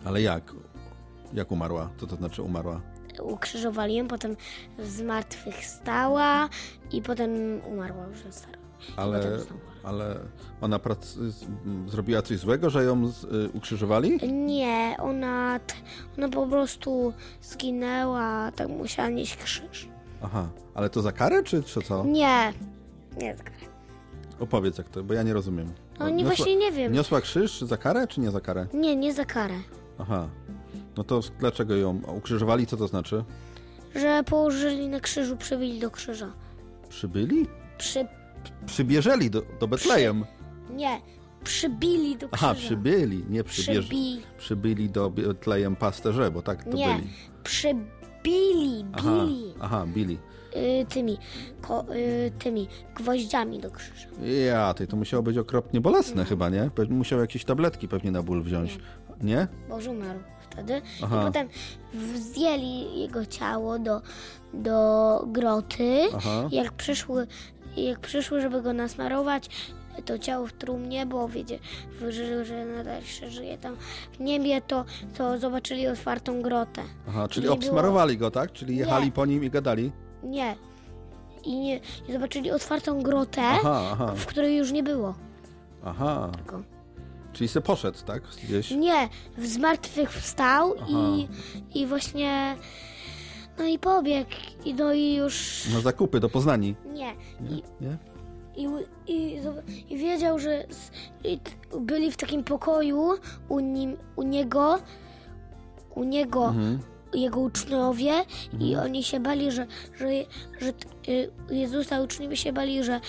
Ale 0.05 0.23
jak? 0.23 0.53
Jak 1.33 1.53
umarła? 1.53 1.91
Co 1.97 2.07
to 2.07 2.17
znaczy 2.17 2.43
umarła? 2.43 2.81
Ukrzyżowali 3.23 3.95
ją, 3.95 4.09
potem 4.09 4.37
zmartwychwstała 4.79 6.49
i 6.93 7.03
potem 7.03 7.31
umarła 7.67 8.07
już 8.07 8.19
za 8.23 8.33
stara. 8.33 8.59
Ale, 8.97 9.39
ale 9.83 10.17
ona 10.61 10.79
prac... 10.79 11.05
z- 11.07 11.47
zrobiła 11.87 12.23
coś 12.23 12.39
złego, 12.39 12.71
że 12.71 12.85
ją 12.85 13.07
z, 13.09 13.25
y, 13.25 13.51
ukrzyżowali? 13.55 14.19
Nie, 14.33 14.97
ona, 14.99 15.61
ona 16.19 16.29
po 16.29 16.47
prostu 16.47 17.13
zginęła, 17.43 18.53
tak 18.53 18.69
musiała 18.69 19.09
nieść 19.09 19.37
krzyż. 19.37 19.89
Aha, 20.23 20.49
ale 20.75 20.91
to 20.91 21.03
za 21.03 21.13
karę, 21.13 21.43
czy, 21.43 21.63
czy 21.63 21.81
co? 21.83 22.05
Nie, 22.05 22.53
nie 23.21 23.37
za 23.37 23.43
karę. 23.43 23.57
Opowiedz 24.41 24.79
jak 24.79 24.89
to, 24.89 25.05
bo 25.05 25.15
ja 25.15 25.23
nie 25.23 25.33
rozumiem. 25.33 25.73
No 26.03 26.09
nie, 26.11 26.24
Niosła- 26.24 26.26
właśnie 26.26 26.57
nie 26.57 26.72
wiem. 26.72 26.92
Niosła 26.92 27.20
krzyż 27.20 27.61
za 27.61 27.76
karę, 27.76 28.07
czy 28.07 28.20
nie 28.20 28.30
za 28.30 28.40
karę? 28.40 28.66
Nie, 28.74 28.96
nie 28.96 29.12
za 29.12 29.24
karę. 29.24 29.55
Aha. 29.98 30.28
No 30.96 31.05
to 31.05 31.20
dlaczego 31.40 31.76
ją 31.76 32.00
ukrzyżowali? 32.16 32.66
Co 32.66 32.76
to 32.76 32.88
znaczy? 32.88 33.24
Że 33.94 34.22
położyli 34.26 34.88
na 34.88 35.00
krzyżu, 35.00 35.36
przybili 35.36 35.80
do 35.80 35.90
krzyża. 35.90 36.32
Przybyli? 36.88 37.46
Przy... 37.78 38.07
Przybierzeli 38.66 39.30
do, 39.30 39.42
do 39.61 39.68
Betlejem. 39.68 40.24
Nie, 40.70 41.00
przybili 41.44 42.16
do 42.16 42.28
krzyża. 42.28 42.46
Aha, 42.50 42.55
przybyli, 42.61 43.24
nie 43.30 43.44
przybierz... 43.44 43.86
Przybi- 43.88 44.20
Przybyli 44.38 44.90
do 44.90 45.11
Betlejem 45.11 45.76
pasterze, 45.76 46.30
bo 46.30 46.42
tak 46.42 46.64
to 46.64 46.70
Nie, 46.70 46.94
byli. 46.94 47.09
przybili, 47.44 48.84
Aha, 48.92 49.11
bili 49.26 49.55
aha, 49.61 49.86
bili. 49.94 50.18
Y, 50.57 50.86
tymi, 50.88 51.18
ko, 51.62 51.84
y, 51.94 52.32
tymi 52.38 52.68
gwoździami 52.94 53.59
do 53.59 53.70
krzyża. 53.70 54.09
Ja, 54.46 54.74
ty, 54.74 54.86
to 54.86 54.96
musiało 54.96 55.22
być 55.22 55.38
okropnie 55.38 55.80
bolesne 55.80 56.24
chyba, 56.24 56.48
nie? 56.48 56.70
Musiał 56.88 57.20
jakieś 57.20 57.44
tabletki 57.44 57.88
pewnie 57.88 58.11
na 58.11 58.22
ból 58.22 58.42
wziąć. 58.42 58.78
Nie? 59.20 59.48
Boż 59.68 59.86
umarł 59.86 60.18
wtedy. 60.40 60.82
Aha. 61.03 61.22
I 61.22 61.26
potem 61.26 61.48
zdjęli 62.14 63.00
jego 63.00 63.26
ciało 63.26 63.78
do, 63.78 64.03
do 64.55 65.24
groty. 65.26 66.00
Aha. 66.16 66.48
Jak 66.53 66.72
przyszły, 66.72 67.26
jak 67.76 68.00
przyszły, 68.00 68.40
żeby 68.40 68.62
go 68.62 68.72
nasmarować, 68.72 69.48
to 70.05 70.18
ciało 70.18 70.46
w 70.46 70.53
trumnie, 70.53 71.07
bo 71.07 71.28
wiecie, 71.28 71.59
że, 72.11 72.44
że 72.44 72.66
nadal 72.66 73.00
jeszcze 73.00 73.30
żyje 73.30 73.59
tam 73.59 73.76
w 74.12 74.20
niebie, 74.20 74.61
to, 74.61 74.84
to 75.18 75.38
zobaczyli 75.38 75.86
otwartą 75.88 76.42
grotę. 76.42 76.82
Aha, 77.09 77.28
czyli 77.28 77.46
Nie 77.46 77.53
obsmarowali 77.53 78.18
go, 78.18 78.30
tak? 78.30 78.53
Czyli 78.53 78.76
jechali 78.76 79.07
Nie. 79.07 79.12
po 79.12 79.26
nim 79.26 79.44
i 79.44 79.50
gadali? 79.50 79.92
Nie. 80.23 80.57
I, 81.45 81.61
nie, 81.61 81.81
I 82.09 82.12
zobaczyli 82.12 82.51
otwartą 82.51 83.03
grotę, 83.03 83.43
Aha, 83.43 83.89
aha. 83.93 84.12
w 84.16 84.27
której 84.27 84.57
już 84.57 84.73
nie 84.73 84.83
było. 84.83 85.14
Aha. 85.85 86.31
Tylko. 86.37 86.62
Czyli 87.33 87.49
se 87.49 87.61
poszedł, 87.61 87.99
tak? 88.07 88.23
Gdzieś? 88.45 88.70
Nie, 88.70 89.09
z 89.39 89.59
martwych 89.59 90.12
wstał 90.12 90.75
i, 90.89 91.29
i 91.75 91.87
właśnie. 91.87 92.57
No 93.59 93.64
i 93.64 93.79
pobiegł. 93.79 94.31
I 94.64 94.75
no 94.75 94.93
i 94.93 95.14
już. 95.14 95.66
Na 95.75 95.81
zakupy 95.81 96.20
do 96.20 96.29
Poznani. 96.29 96.75
Nie. 96.87 97.14
Nie? 97.41 97.57
I, 97.59 97.62
Nie? 97.81 97.97
i, 98.57 98.66
i, 99.12 99.41
i 99.91 99.97
wiedział, 99.99 100.39
że 100.39 100.64
t- 101.23 101.79
byli 101.81 102.12
w 102.12 102.16
takim 102.16 102.45
pokoju 102.45 103.09
u, 103.49 103.61
nim, 103.61 103.97
u 104.16 104.23
niego. 104.23 104.79
U 105.95 106.05
niego. 106.05 106.47
Mhm. 106.49 106.79
Jego 107.15 107.41
uczniowie 107.41 108.13
i 108.61 108.77
oni 108.77 109.03
się 109.05 109.21
bali, 109.21 109.53
że, 109.53 109.67
że, 109.99 110.07
że 110.61 110.73
y, 111.09 111.31
Jezusa 111.51 112.01
uczniowie 112.01 112.37
się 112.37 112.53
bali, 112.53 112.85
że, 112.85 113.01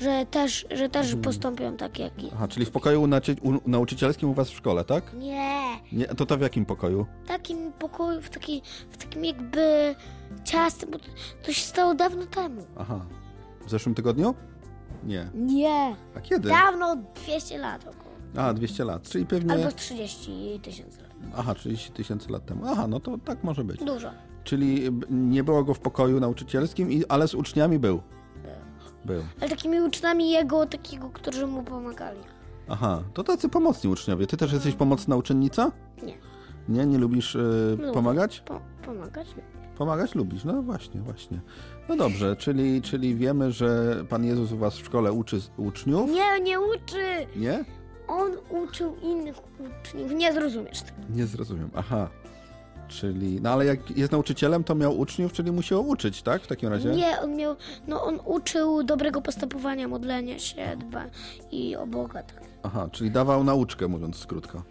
że 0.00 0.26
też, 0.30 0.66
że 0.70 0.88
też 0.88 1.06
Mhm. 1.06 1.22
postąpią 1.22 1.76
tak 1.76 1.98
jak 1.98 2.16
Jezus. 2.16 2.32
Aha, 2.34 2.48
czyli 2.48 2.66
w 2.66 2.70
pokoju 2.70 3.08
nauczycielskim 3.66 4.28
u 4.30 4.34
was 4.34 4.50
w 4.50 4.56
szkole, 4.56 4.84
tak? 4.84 5.14
Nie, 5.14 5.60
Nie, 5.92 6.06
to 6.06 6.26
to 6.26 6.36
w 6.38 6.40
jakim 6.40 6.66
pokoju? 6.66 7.06
w 7.24 7.28
takim 7.28 7.72
pokoju, 7.72 8.22
w, 8.22 8.30
taki, 8.30 8.62
w 8.90 8.96
takim 8.96 9.24
jakby 9.24 9.94
ciastem, 10.44 10.90
bo 10.90 10.98
to, 10.98 11.04
to 11.42 11.52
się 11.52 11.62
stało 11.62 11.94
dawno 11.94 12.26
temu. 12.26 12.62
Aha. 12.78 13.06
W 13.66 13.70
zeszłym 13.70 13.94
tygodniu? 13.94 14.34
Nie. 15.04 15.30
Nie. 15.34 15.96
A 16.16 16.20
kiedy? 16.20 16.48
Dawno, 16.48 16.96
200 17.26 17.58
lat 17.58 17.82
około. 17.88 18.10
A, 18.36 18.54
200 18.54 18.84
lat, 18.84 19.02
czyli 19.02 19.26
pewnie... 19.26 19.52
Albo 19.52 19.72
30 19.72 20.60
tysięcy 20.62 21.02
lat. 21.02 21.09
Aha, 21.36 21.54
30 21.54 21.92
tysięcy 21.92 22.32
lat 22.32 22.46
temu. 22.46 22.62
Aha, 22.66 22.86
no 22.86 23.00
to 23.00 23.18
tak 23.24 23.44
może 23.44 23.64
być. 23.64 23.84
Dużo. 23.84 24.10
Czyli 24.44 24.82
nie 25.10 25.44
było 25.44 25.64
go 25.64 25.74
w 25.74 25.78
pokoju 25.80 26.20
nauczycielskim, 26.20 26.92
i, 26.92 27.04
ale 27.08 27.28
z 27.28 27.34
uczniami 27.34 27.78
był. 27.78 28.00
Był. 29.04 29.22
Ale 29.40 29.50
takimi 29.50 29.80
uczniami 29.80 30.30
jego, 30.30 30.66
takiego, 30.66 31.10
którzy 31.10 31.46
mu 31.46 31.62
pomagali. 31.62 32.20
Aha, 32.68 33.02
to 33.14 33.24
tacy 33.24 33.48
pomocni 33.48 33.90
uczniowie. 33.90 34.26
Ty 34.26 34.36
też 34.36 34.52
jesteś 34.52 34.74
pomocna 34.74 35.16
uczennica? 35.16 35.72
Nie. 36.02 36.14
Nie, 36.68 36.86
nie 36.86 36.98
lubisz 36.98 37.34
y, 37.34 37.76
Lubię. 37.78 37.92
pomagać? 37.92 38.40
Po, 38.40 38.60
pomagać? 38.84 39.26
Pomagać 39.78 40.14
lubisz, 40.14 40.44
no 40.44 40.62
właśnie, 40.62 41.00
właśnie. 41.00 41.40
No 41.88 41.96
dobrze, 41.96 42.36
czyli, 42.36 42.82
czyli 42.82 43.14
wiemy, 43.16 43.52
że 43.52 43.96
Pan 44.08 44.24
Jezus 44.24 44.52
u 44.52 44.56
was 44.56 44.76
w 44.76 44.84
szkole 44.86 45.12
uczy 45.12 45.40
uczniów? 45.56 46.10
Nie, 46.10 46.40
nie 46.40 46.60
uczy! 46.60 47.26
Nie? 47.36 47.64
On 48.10 48.32
uczył 48.64 48.96
innych 49.02 49.36
uczniów. 49.58 50.12
Nie 50.12 50.32
zrozumiesz 50.32 50.82
tego. 50.82 50.98
Nie 51.10 51.26
zrozumiem. 51.26 51.70
Aha. 51.74 52.08
Czyli, 52.88 53.40
no 53.40 53.50
ale 53.50 53.64
jak 53.66 53.90
jest 53.98 54.12
nauczycielem, 54.12 54.64
to 54.64 54.74
miał 54.74 54.98
uczniów, 54.98 55.32
czyli 55.32 55.52
musiał 55.52 55.88
uczyć, 55.88 56.22
tak? 56.22 56.42
W 56.42 56.46
takim 56.46 56.68
razie? 56.68 56.88
Nie, 56.90 57.20
on 57.20 57.36
miał, 57.36 57.56
no 57.88 58.02
on 58.04 58.20
uczył 58.24 58.82
dobrego 58.82 59.22
postępowania, 59.22 59.88
modlenia 59.88 60.38
się, 60.38 60.76
dba 60.76 61.04
i 61.50 61.76
o 61.76 61.86
Boga, 61.86 62.22
tak. 62.22 62.42
Aha, 62.62 62.88
czyli 62.92 63.10
dawał 63.10 63.44
nauczkę, 63.44 63.88
mówiąc 63.88 64.26
krótko. 64.26 64.62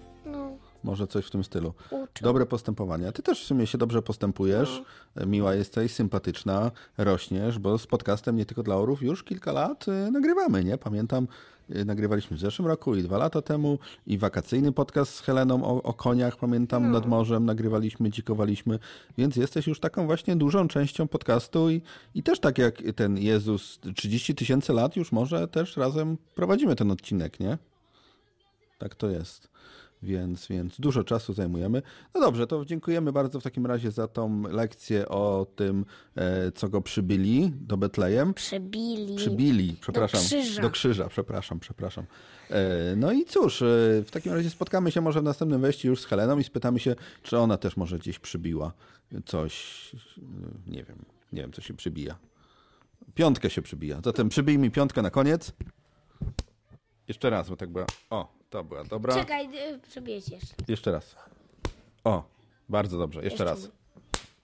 No, 0.83 0.91
Może 0.91 1.07
coś 1.07 1.25
w 1.25 1.29
tym 1.31 1.43
stylu. 1.43 1.73
uczył. 1.91 2.07
Dobre 2.21 2.45
postępowanie. 2.45 3.11
Ty 3.11 3.21
też 3.23 3.43
w 3.43 3.45
sumie 3.47 3.67
się 3.67 3.77
dobrze 3.77 4.01
postępujesz. 4.01 4.81
Miła 5.27 5.55
jesteś, 5.55 5.91
sympatyczna, 5.91 6.71
rośniesz, 6.97 7.59
bo 7.59 7.77
z 7.77 7.87
podcastem 7.87 8.35
nie 8.35 8.45
tylko 8.45 8.63
dla 8.63 8.75
orów 8.75 9.01
już 9.01 9.23
kilka 9.23 9.51
lat 9.51 9.85
y, 9.87 10.11
nagrywamy, 10.11 10.63
nie? 10.63 10.77
Pamiętam, 10.77 11.27
y, 11.75 11.85
nagrywaliśmy 11.85 12.37
w 12.37 12.39
zeszłym 12.39 12.67
roku 12.67 12.95
i 12.95 13.03
dwa 13.03 13.17
lata 13.17 13.41
temu 13.41 13.79
i 14.07 14.17
wakacyjny 14.17 14.71
podcast 14.71 15.13
z 15.15 15.19
Heleną 15.21 15.63
o, 15.63 15.83
o 15.83 15.93
koniach, 15.93 16.37
pamiętam, 16.37 16.91
nad 16.91 17.05
morzem 17.05 17.45
nagrywaliśmy, 17.45 18.09
dzikowaliśmy, 18.09 18.79
więc 19.17 19.35
jesteś 19.35 19.67
już 19.67 19.79
taką 19.79 20.05
właśnie 20.05 20.35
dużą 20.35 20.67
częścią 20.67 21.07
podcastu 21.07 21.69
i, 21.69 21.81
i 22.15 22.23
też 22.23 22.39
tak 22.39 22.57
jak 22.57 22.81
ten 22.95 23.17
Jezus 23.17 23.79
30 23.95 24.35
tysięcy 24.35 24.73
lat 24.73 24.95
już 24.95 25.11
może 25.11 25.47
też 25.47 25.77
razem 25.77 26.17
prowadzimy 26.35 26.75
ten 26.75 26.91
odcinek, 26.91 27.39
nie? 27.39 27.57
Tak 28.77 28.95
to 28.95 29.09
jest. 29.09 29.48
Więc, 30.03 30.47
więc 30.47 30.79
dużo 30.79 31.03
czasu 31.03 31.33
zajmujemy. 31.33 31.81
No 32.15 32.21
dobrze, 32.21 32.47
to 32.47 32.65
dziękujemy 32.65 33.11
bardzo 33.11 33.39
w 33.39 33.43
takim 33.43 33.65
razie 33.65 33.91
za 33.91 34.07
tą 34.07 34.41
lekcję 34.41 35.09
o 35.09 35.47
tym, 35.55 35.85
e, 36.15 36.51
co 36.51 36.69
go 36.69 36.81
przybyli 36.81 37.51
do 37.55 37.77
Betlejem. 37.77 38.33
Przebili. 38.33 39.15
Przybili, 39.15 39.77
przepraszam. 39.81 40.21
Do 40.21 40.27
krzyża. 40.27 40.61
Do 40.61 40.69
krzyża, 40.69 41.07
przepraszam, 41.07 41.59
przepraszam. 41.59 42.05
E, 42.49 42.95
No 42.95 43.11
i 43.11 43.25
cóż, 43.25 43.61
e, 43.61 43.65
w 44.05 44.11
takim 44.11 44.33
razie 44.33 44.49
spotkamy 44.49 44.91
się 44.91 45.01
może 45.01 45.21
w 45.21 45.23
następnym 45.23 45.61
wejściu 45.61 45.87
już 45.87 46.01
z 46.01 46.05
Heleną 46.05 46.39
i 46.39 46.43
spytamy 46.43 46.79
się, 46.79 46.95
czy 47.23 47.37
ona 47.37 47.57
też 47.57 47.77
może 47.77 47.99
gdzieś 47.99 48.19
przybiła 48.19 48.73
coś, 49.25 49.91
nie 50.67 50.83
wiem, 50.83 50.97
nie 51.33 51.41
wiem, 51.41 51.51
co 51.53 51.61
się 51.61 51.73
przybija. 51.73 52.15
Piątkę 53.15 53.49
się 53.49 53.61
przybija. 53.61 54.01
Zatem 54.05 54.29
przybij 54.29 54.57
mi 54.57 54.71
piątkę 54.71 55.01
na 55.01 55.09
koniec. 55.09 55.53
Jeszcze 57.07 57.29
raz, 57.29 57.49
bo 57.49 57.55
tak 57.55 57.69
była. 57.69 57.85
O, 58.09 58.38
to 58.49 58.63
była 58.63 58.83
dobra. 58.83 59.13
Czekaj, 59.15 59.45
y, 59.73 59.79
przebiję 59.79 60.15
jeszcze. 60.17 60.55
Jeszcze 60.67 60.91
raz. 60.91 61.15
O, 62.03 62.23
bardzo 62.69 62.97
dobrze. 62.97 63.23
Jeszcze, 63.23 63.43
Jeszcze 63.43 63.45
raz. 63.45 63.71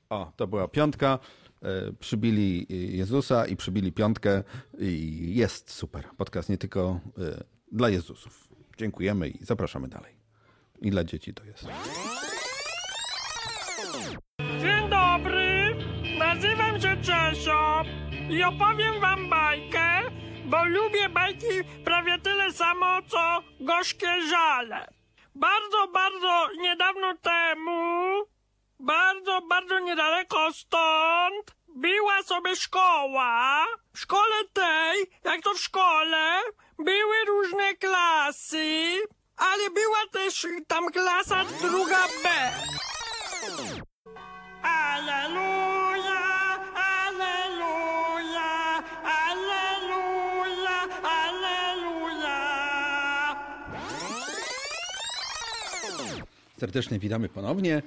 O, 0.09 0.31
to 0.35 0.47
była 0.47 0.67
piątka. 0.67 1.19
E, 1.61 1.93
Przybili 1.99 2.65
Jezusa 2.97 3.45
i 3.45 3.55
przybili 3.55 3.91
piątkę. 3.91 4.43
I 4.79 5.31
jest 5.35 5.71
super. 5.71 6.03
Podcast 6.17 6.49
nie 6.49 6.57
tylko 6.57 6.99
dla 7.71 7.89
Jezusów. 7.89 8.47
Dziękujemy 8.77 9.29
i 9.29 9.45
zapraszamy 9.45 9.87
dalej. 9.87 10.15
I 10.81 10.91
dla 10.91 11.03
dzieci 11.03 11.33
to 11.33 11.43
jest. 11.45 11.67
Dzień 14.61 14.89
dobry, 14.89 15.75
nazywam 16.19 16.81
się 16.81 16.97
Czesio 17.01 17.83
i 18.29 18.43
opowiem 18.43 19.01
wam 19.01 19.29
bajkę, 19.29 19.94
bo 20.45 20.65
lubię 20.65 21.09
bajki 21.09 21.63
prawie 21.85 22.17
tyle 22.19 22.53
samo, 22.53 23.01
co 23.07 23.43
gorzkie 23.59 24.21
żale. 24.29 24.87
Bardzo, 25.35 25.87
bardzo 25.87 26.49
niedawno 26.57 27.13
temu, 27.17 28.11
bardzo, 28.79 29.41
bardzo 29.41 29.79
niedaleko 29.79 30.53
stąd, 30.53 31.55
była 31.75 32.23
sobie 32.23 32.55
szkoła. 32.55 33.65
W 33.93 33.99
szkole 33.99 34.35
tej, 34.53 35.05
jak 35.23 35.41
to 35.41 35.53
w 35.53 35.59
szkole, 35.59 36.41
były 36.79 37.25
różne 37.27 37.73
klasy, 37.73 38.95
ale 39.37 39.69
była 39.69 40.07
też 40.11 40.47
tam 40.67 40.91
klasa 40.91 41.45
druga 41.61 42.07
B. 42.23 42.29
Aleluja, 44.63 45.74
Serdecznie 56.57 56.99
witamy 56.99 57.29
ponownie. 57.29 57.81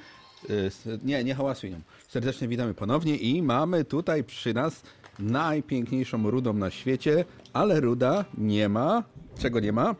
S- 0.49 0.89
Nie, 1.05 1.25
nie 1.25 1.35
hałasuj 1.35 1.71
nią. 1.71 1.81
Serdecznie 2.09 2.49
witamy 2.49 2.75
ponownie 2.75 3.16
i 3.16 3.43
mamy 3.43 3.85
tutaj 3.85 4.25
przy 4.25 4.55
nas 4.55 4.83
najpiękniejszą 5.19 6.31
rudą 6.31 6.53
na 6.53 6.71
świecie, 6.71 7.25
ale 7.53 7.81
ruda 7.81 8.25
nie 8.39 8.69
ma. 8.69 9.05
Czego 9.39 9.61
nie 9.61 9.73
ma? 9.73 9.95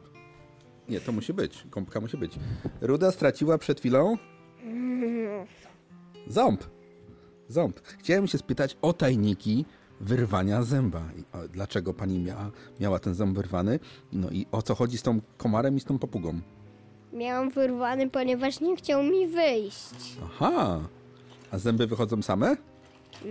Nie, 0.89 1.01
to 1.01 1.13
musi 1.13 1.33
być. 1.35 1.67
Gąbka 1.71 2.01
musi 2.01 2.17
być. 2.17 2.33
Ruda 2.81 3.11
straciła 3.13 3.59
przed 3.59 3.81
chwilą 3.81 4.17
ząb. 6.29 6.65
Ząb. 7.49 7.81
Chciałem 7.81 8.27
się 8.27 8.39
spytać 8.39 8.77
o 8.83 8.93
tajniki 8.93 9.65
wyrwania 10.01 10.63
zęba. 10.63 11.03
Dlaczego 11.53 11.95
pani 11.95 12.19
miała, 12.19 12.51
miała 12.81 12.99
ten 12.99 13.15
ząb 13.15 13.37
wyrwany? 13.37 13.79
No 14.13 14.31
i 14.31 14.47
o 14.53 14.63
co 14.63 14.75
chodzi 14.75 14.99
z 14.99 15.03
tą 15.03 15.21
komarem 15.37 15.77
i 15.77 15.81
z 15.81 15.85
tą 15.85 15.99
papugą? 15.99 16.41
Miałam 17.13 17.51
wyrwany, 17.51 18.11
ponieważ 18.11 18.61
nie 18.61 18.77
chciał 18.77 19.03
mi 19.03 19.27
wyjść. 19.27 20.17
Aha. 20.25 20.81
A 21.51 21.59
zęby 21.59 21.87
wychodzą 21.87 22.23
same? 22.23 22.57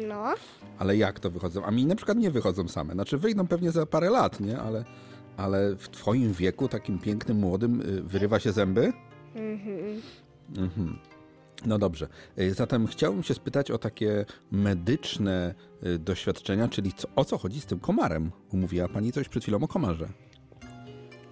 No, 0.08 0.34
Ale 0.80 0.98
jak 0.98 1.20
to 1.20 1.30
wychodzą? 1.32 1.66
A 1.66 1.72
mi 1.72 1.86
na 1.86 1.96
przykład 1.96 2.18
nie 2.18 2.32
wychodzą 2.32 2.68
same. 2.68 2.94
Znaczy 2.94 3.18
wyjdą 3.18 3.48
pewnie 3.48 3.72
za 3.72 3.86
parę 3.86 4.10
lat, 4.10 4.40
nie? 4.40 4.60
Ale, 4.60 4.86
ale 5.38 5.76
w 5.76 5.90
twoim 5.90 6.34
wieku, 6.34 6.68
takim 6.68 7.00
pięknym, 7.00 7.38
młodym, 7.38 7.82
y, 7.82 8.02
wyrywa 8.02 8.40
się 8.40 8.52
zęby? 8.52 8.94
mhm. 9.36 10.02
Mhm. 10.58 11.00
No 11.66 11.78
dobrze. 11.80 12.08
Y, 12.40 12.54
Zatem 12.54 12.88
chciałbym 12.88 13.24
się 13.24 13.34
spytać 13.34 13.72
o 13.72 13.78
takie 13.78 14.26
medyczne 14.52 15.56
y, 15.86 16.00
doświadczenia, 16.00 16.68
czyli 16.68 16.94
co, 16.94 17.08
o 17.16 17.26
co 17.26 17.38
chodzi 17.38 17.62
z 17.62 17.66
tym 17.66 17.80
komarem? 17.80 18.32
Mówiła 18.54 18.88
pani 18.88 19.12
coś 19.12 19.30
przed 19.30 19.44
chwilą 19.44 19.58
o 19.64 19.68
komarze. 19.68 20.10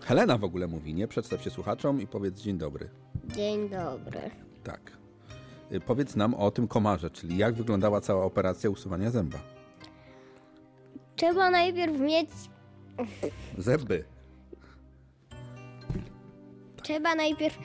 Helena 0.05 0.37
w 0.37 0.43
ogóle 0.43 0.67
mówi, 0.67 0.93
nie? 0.93 1.07
Przedstaw 1.07 1.43
się 1.43 1.49
słuchaczom 1.49 2.01
i 2.01 2.07
powiedz 2.07 2.41
dzień 2.41 2.57
dobry. 2.57 2.89
dzień 3.25 3.69
dobry. 3.69 4.19
Tak. 4.63 4.91
Y, 5.71 5.79
Powiedz 5.79 6.15
nam 6.15 6.33
o 6.33 6.51
tym 6.51 6.67
komarze, 6.67 7.09
czyli 7.09 7.37
jak 7.37 7.53
wyglądała 7.55 8.01
cała 8.01 8.25
operacja 8.25 8.69
usuwania 8.69 9.11
zęba. 9.11 9.37
Trzeba 11.15 11.51
najpierw 11.51 11.99
mieć, 11.99 12.29
Zęby. 13.57 14.03
trzeba 16.83 17.15
najpierw 17.15 17.57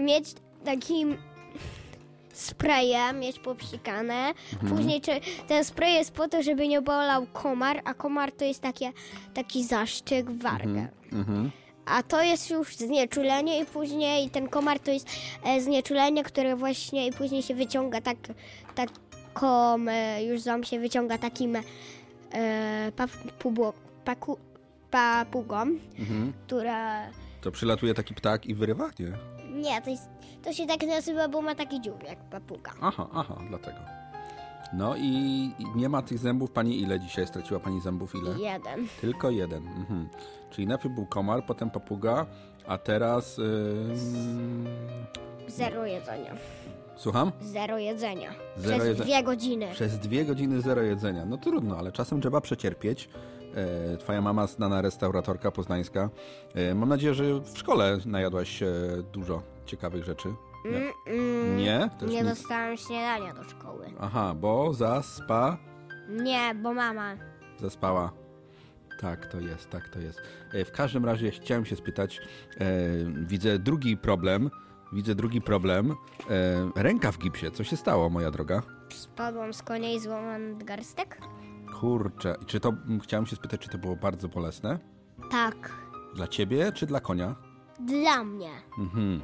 mieć 0.00 0.34
taki 0.64 1.04
sprayem, 2.32 3.18
mieć 3.20 3.38
popsikane. 3.38 4.32
Mhm. 4.52 4.76
Później 4.76 5.00
ten 5.48 5.64
spray 5.64 5.94
jest 5.94 6.10
po 6.12 6.28
to, 6.28 6.42
żeby 6.42 6.68
nie 6.68 6.82
bolał 6.82 7.26
komar, 7.32 7.80
a 7.84 7.94
komar 7.94 8.32
to 8.32 8.44
jest 8.44 8.60
takie, 8.62 8.92
taki 9.34 9.64
zaszczyk 9.64 10.30
w 10.30 10.42
wargę. 10.42 10.68
Mhm. 10.68 10.90
Mhm. 11.12 11.50
A 11.86 12.02
to 12.02 12.22
jest 12.22 12.50
już 12.50 12.76
znieczulenie 12.76 13.60
i 13.60 13.64
później 13.66 14.30
ten 14.30 14.48
komar 14.48 14.78
to 14.80 14.90
jest 14.90 15.06
e, 15.44 15.60
znieczulenie, 15.60 16.24
które 16.24 16.56
właśnie 16.56 17.06
i 17.06 17.12
później 17.12 17.42
się 17.42 17.54
wyciąga 17.54 18.00
tak, 18.00 18.16
taką, 18.74 19.76
e, 19.88 20.24
już 20.24 20.40
ząb 20.40 20.64
się 20.66 20.78
wyciąga 20.80 21.18
takim 21.18 21.56
e, 21.56 22.92
paku, 24.04 24.38
papugą, 24.90 25.56
Mhm. 25.98 26.32
która 26.46 27.02
To 27.40 27.50
przylatuje 27.50 27.94
taki 27.94 28.14
ptak 28.14 28.46
i 28.46 28.54
wyrywa, 28.54 28.90
nie? 28.98 29.12
Nie, 29.62 29.82
to, 29.82 29.90
jest, 29.90 30.08
to 30.42 30.52
się 30.52 30.66
tak 30.66 30.82
nazywa, 30.86 31.28
bo 31.28 31.42
ma 31.42 31.54
taki 31.54 31.80
dziób 31.80 32.02
jak 32.08 32.18
papuga. 32.30 32.72
Aha, 32.82 33.06
aha, 33.14 33.36
dlatego. 33.48 33.78
No 34.72 34.94
i 34.96 35.50
nie 35.76 35.88
ma 35.88 36.02
tych 36.02 36.18
zębów. 36.18 36.50
Pani 36.50 36.80
ile 36.80 37.00
dzisiaj 37.00 37.26
straciła 37.26 37.60
pani 37.60 37.80
zębów? 37.80 38.14
Ile? 38.14 38.30
Jeden. 38.52 38.86
Tylko 39.00 39.30
jeden. 39.30 39.66
Mhm. 39.68 40.08
Czyli 40.50 40.66
najpierw 40.66 40.94
był 40.94 41.06
komar, 41.06 41.46
potem 41.46 41.70
papuga, 41.70 42.26
a 42.66 42.78
teraz... 42.78 43.40
Zero 45.48 45.86
jedzenia. 45.86 46.34
Słucham? 46.96 47.32
Zero 47.40 47.78
jedzenia. 47.78 48.30
Zero 48.56 48.76
Przez 48.78 48.88
jedze- 48.88 49.04
dwie 49.04 49.22
godziny. 49.22 49.68
Przez 49.72 49.98
dwie 49.98 50.24
godziny 50.24 50.60
zero 50.60 50.82
jedzenia. 50.82 51.24
No 51.26 51.38
trudno, 51.38 51.76
ale 51.78 51.92
czasem 51.92 52.20
trzeba 52.20 52.40
przecierpieć. 52.40 53.08
E, 53.54 53.96
Twoja 53.96 54.20
mama, 54.22 54.46
znana 54.46 54.82
restauratorka 54.82 55.50
poznańska. 55.50 56.10
E, 56.54 56.74
Mam 56.74 56.88
nadzieję, 56.88 57.14
że 57.14 57.24
w 57.40 57.58
szkole 57.58 57.98
najadłaś 58.06 58.48
się 58.58 58.72
dużo 59.12 59.42
ciekawych 59.66 60.04
rzeczy. 60.04 60.28
Nie? 60.64 60.70
Mm, 60.76 60.92
mm, 61.06 61.56
Nie? 61.56 61.90
Też 62.00 62.10
nie 62.10 62.22
nic? 62.22 62.28
dostałam 62.28 62.76
śniadania 62.76 63.34
do 63.34 63.44
szkoły. 63.44 63.86
Aha, 64.00 64.34
bo 64.36 64.74
zaspa... 64.74 65.56
Nie, 66.08 66.54
bo 66.54 66.74
mama. 66.74 67.14
Zaspała. 67.60 68.12
Tak, 69.00 69.26
to 69.26 69.40
jest, 69.40 69.70
tak 69.70 69.88
to 69.88 69.98
jest. 70.00 70.20
E, 70.52 70.64
W 70.64 70.72
każdym 70.72 71.04
razie 71.04 71.30
chciałem 71.30 71.64
się 71.64 71.76
spytać, 71.76 72.20
e, 72.20 72.64
widzę 73.26 73.58
drugi 73.58 73.96
problem, 73.96 74.50
widzę 74.92 75.14
drugi 75.14 75.40
problem. 75.40 75.90
E, 76.30 76.82
ręka 76.82 77.12
w 77.12 77.18
gipsie, 77.18 77.50
co 77.50 77.64
się 77.64 77.76
stało, 77.76 78.10
moja 78.10 78.30
droga? 78.30 78.62
Spadłam 78.92 79.54
z 79.54 79.62
konia 79.62 79.92
i 79.92 80.00
złamałam 80.00 80.52
nadgarstek? 80.52 81.18
Kurczę, 81.80 82.36
czy 82.46 82.60
to, 82.60 82.72
chciałem 83.02 83.26
się 83.26 83.36
spytać, 83.36 83.60
czy 83.60 83.68
to 83.68 83.78
było 83.78 83.96
bardzo 83.96 84.28
bolesne? 84.28 84.78
Tak. 85.30 85.72
Dla 86.14 86.28
ciebie, 86.28 86.72
czy 86.72 86.86
dla 86.86 87.00
konia? 87.00 87.34
Dla 87.80 88.24
mnie. 88.24 88.50
Mhm. 88.78 89.20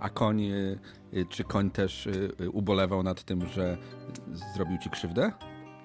A 0.00 0.08
koń, 0.08 0.42
e, 0.44 0.78
e, 1.12 1.24
czy 1.24 1.44
koń 1.44 1.70
też 1.70 2.06
e, 2.40 2.50
ubolewał 2.50 3.02
nad 3.02 3.22
tym, 3.22 3.46
że 3.46 3.76
zrobił 4.54 4.78
ci 4.78 4.90
krzywdę? 4.90 5.32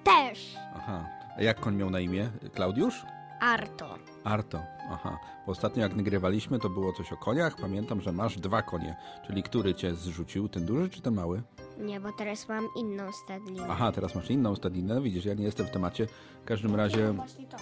Też. 0.04 0.56
Aha. 0.76 1.08
A 1.36 1.42
jak 1.42 1.60
koń 1.60 1.76
miał 1.76 1.90
na 1.90 2.00
imię? 2.00 2.30
Klaudiusz? 2.54 3.02
Arto. 3.40 3.98
Arto, 4.24 4.62
aha. 4.90 5.18
Bo 5.46 5.52
ostatnio 5.52 5.82
jak 5.82 5.96
nagrywaliśmy, 5.96 6.58
to 6.58 6.70
było 6.70 6.92
coś 6.92 7.12
o 7.12 7.16
koniach. 7.16 7.56
Pamiętam, 7.56 8.00
że 8.00 8.12
masz 8.12 8.38
dwa 8.38 8.62
konie. 8.62 8.96
Czyli 9.26 9.42
który 9.42 9.74
cię 9.74 9.94
zrzucił? 9.94 10.48
Ten 10.48 10.66
duży 10.66 10.88
czy 10.90 11.00
ten 11.02 11.14
mały? 11.14 11.42
Nie, 11.78 12.00
bo 12.00 12.12
teraz 12.12 12.48
mam 12.48 12.68
inną 12.76 13.12
stadninę. 13.12 13.66
Aha, 13.70 13.92
teraz 13.92 14.14
masz 14.14 14.30
inną 14.30 14.54
stadninę. 14.56 15.00
Widzisz, 15.00 15.24
ja 15.24 15.34
nie 15.34 15.44
jestem 15.44 15.66
w 15.66 15.70
temacie. 15.70 16.06
W 16.42 16.44
każdym 16.44 16.74
razie... 16.74 17.12
Właśnie 17.12 17.46
to. 17.46 17.56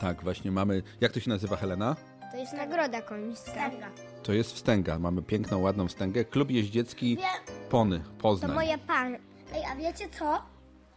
Tak, 0.00 0.22
właśnie 0.22 0.50
mamy... 0.50 0.82
Jak 1.00 1.12
to 1.12 1.20
się 1.20 1.30
nazywa, 1.30 1.56
Helena? 1.56 1.96
To 2.30 2.36
jest 2.36 2.52
nagroda 2.52 3.02
końska. 3.02 3.70
To 4.22 4.32
jest 4.32 4.52
wstęga. 4.54 4.98
Mamy 4.98 5.22
piękną, 5.22 5.60
ładną 5.60 5.88
wstęgę. 5.88 6.24
Klub 6.24 6.50
jeździecki 6.50 7.18
Pony, 7.70 7.98
To 8.00 8.10
Poznań. 8.22 8.52
moja 8.54 8.78
pan. 8.78 9.16
Ej, 9.54 9.64
a 9.72 9.76
wiecie 9.76 10.08
co? 10.18 10.42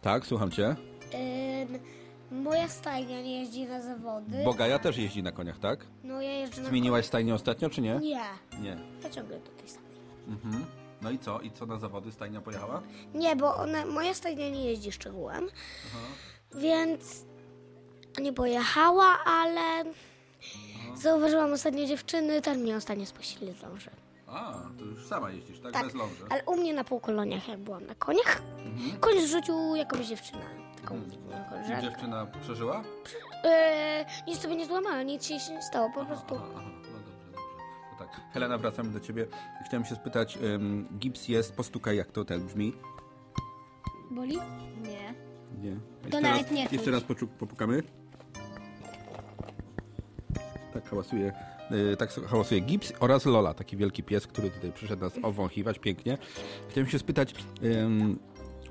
Tak, 0.02 0.26
słucham 0.26 0.50
cię. 0.50 0.76
moja 2.30 2.68
stajnia 2.68 3.22
nie 3.22 3.40
jeździ 3.40 3.66
na 3.66 3.82
zawody. 3.82 4.44
Bogaja 4.44 4.78
też 4.78 4.96
jeździ 4.96 5.22
na 5.22 5.32
koniach, 5.32 5.58
tak? 5.58 5.86
No 6.04 6.20
ja 6.22 6.32
jeżdżę 6.32 6.62
na 6.62 6.68
Zmieniłaś 6.68 7.06
stajnię 7.06 7.34
ostatnio, 7.34 7.70
czy 7.70 7.80
nie? 7.80 7.94
Nie. 7.98 8.20
Nie. 8.62 8.76
Ja 9.04 9.10
ciągle 9.10 9.38
do 9.40 9.50
tej 9.50 9.68
samej. 9.68 9.90
Mhm. 10.28 10.64
No 11.02 11.10
i 11.10 11.18
co? 11.18 11.40
I 11.40 11.50
co 11.50 11.66
na 11.66 11.78
zawody 11.78 12.12
stajnia 12.12 12.40
pojechała? 12.40 12.82
Nie, 13.14 13.36
bo 13.36 13.56
ona, 13.56 13.86
moja 13.86 14.14
stajnia 14.14 14.48
nie 14.48 14.64
jeździ 14.64 14.92
szczegółem, 14.92 15.48
więc 16.54 17.24
nie 18.20 18.32
pojechała, 18.32 19.18
ale 19.26 19.84
zauważyłam 20.94 21.52
ostatnio 21.52 21.86
dziewczyny, 21.86 22.42
ten 22.42 22.60
mnie 22.60 22.76
ostatnio 22.76 23.06
spuścili 23.06 23.52
z 23.52 23.62
ląży. 23.62 23.90
A, 24.26 24.52
to 24.78 24.84
już 24.84 25.06
sama 25.06 25.30
jeździsz, 25.30 25.60
tak? 25.60 25.72
Tak, 25.72 25.84
Bez 25.84 25.94
ląży. 25.94 26.24
ale 26.30 26.44
u 26.44 26.56
mnie 26.56 26.74
na 26.74 26.84
półkoloniach, 26.84 27.48
jak 27.48 27.60
byłam 27.60 27.86
na 27.86 27.94
koniach, 27.94 28.42
Mhm. 28.66 29.00
koń 29.00 29.20
zrzucił 29.20 29.74
jakąś 29.76 30.06
dziewczynę. 30.06 30.44
Taką 30.82 30.96
I 30.96 31.50
koleżankę. 31.50 31.82
dziewczyna 31.82 32.26
przeżyła? 32.42 32.84
Yy, 33.44 33.50
nic 34.26 34.38
sobie 34.38 34.56
nie 34.56 34.66
złamała, 34.66 35.02
nic 35.02 35.26
się 35.26 35.34
nie 35.34 35.62
stało, 35.62 35.90
po 35.94 36.04
prostu. 36.04 36.34
Aha, 36.34 36.44
no 36.54 36.60
dobrze, 36.98 37.12
dobrze. 37.32 37.38
To 37.90 38.04
tak. 38.04 38.20
Helena, 38.32 38.58
wracamy 38.58 38.90
do 38.90 39.00
ciebie. 39.00 39.26
Chciałem 39.66 39.84
się 39.84 39.94
spytać, 39.94 40.36
ym, 40.42 40.88
gips 40.98 41.28
jest, 41.28 41.56
postukaj 41.56 41.96
jak 41.96 42.12
to 42.12 42.24
ten 42.24 42.46
brzmi. 42.46 42.72
Boli? 44.10 44.38
Nie. 44.82 45.14
Nie. 45.62 45.76
To 46.10 46.20
raz, 46.20 46.22
nawet 46.22 46.50
nie 46.50 46.66
Jeszcze 46.72 46.90
raz 46.90 47.02
poczu- 47.02 47.26
popukamy. 47.38 47.82
Tak 50.74 50.90
hałasuje, 50.90 51.32
yy, 51.70 51.96
tak 51.96 52.10
hałasuje 52.12 52.60
gips 52.60 52.92
oraz 53.00 53.26
Lola, 53.26 53.54
taki 53.54 53.76
wielki 53.76 54.02
pies, 54.02 54.26
który 54.26 54.50
tutaj 54.50 54.72
przyszedł 54.72 55.02
nas 55.02 55.12
owąchiwać 55.22 55.78
pięknie. 55.78 56.18
Chciałem 56.68 56.90
się 56.90 56.98
spytać, 56.98 57.34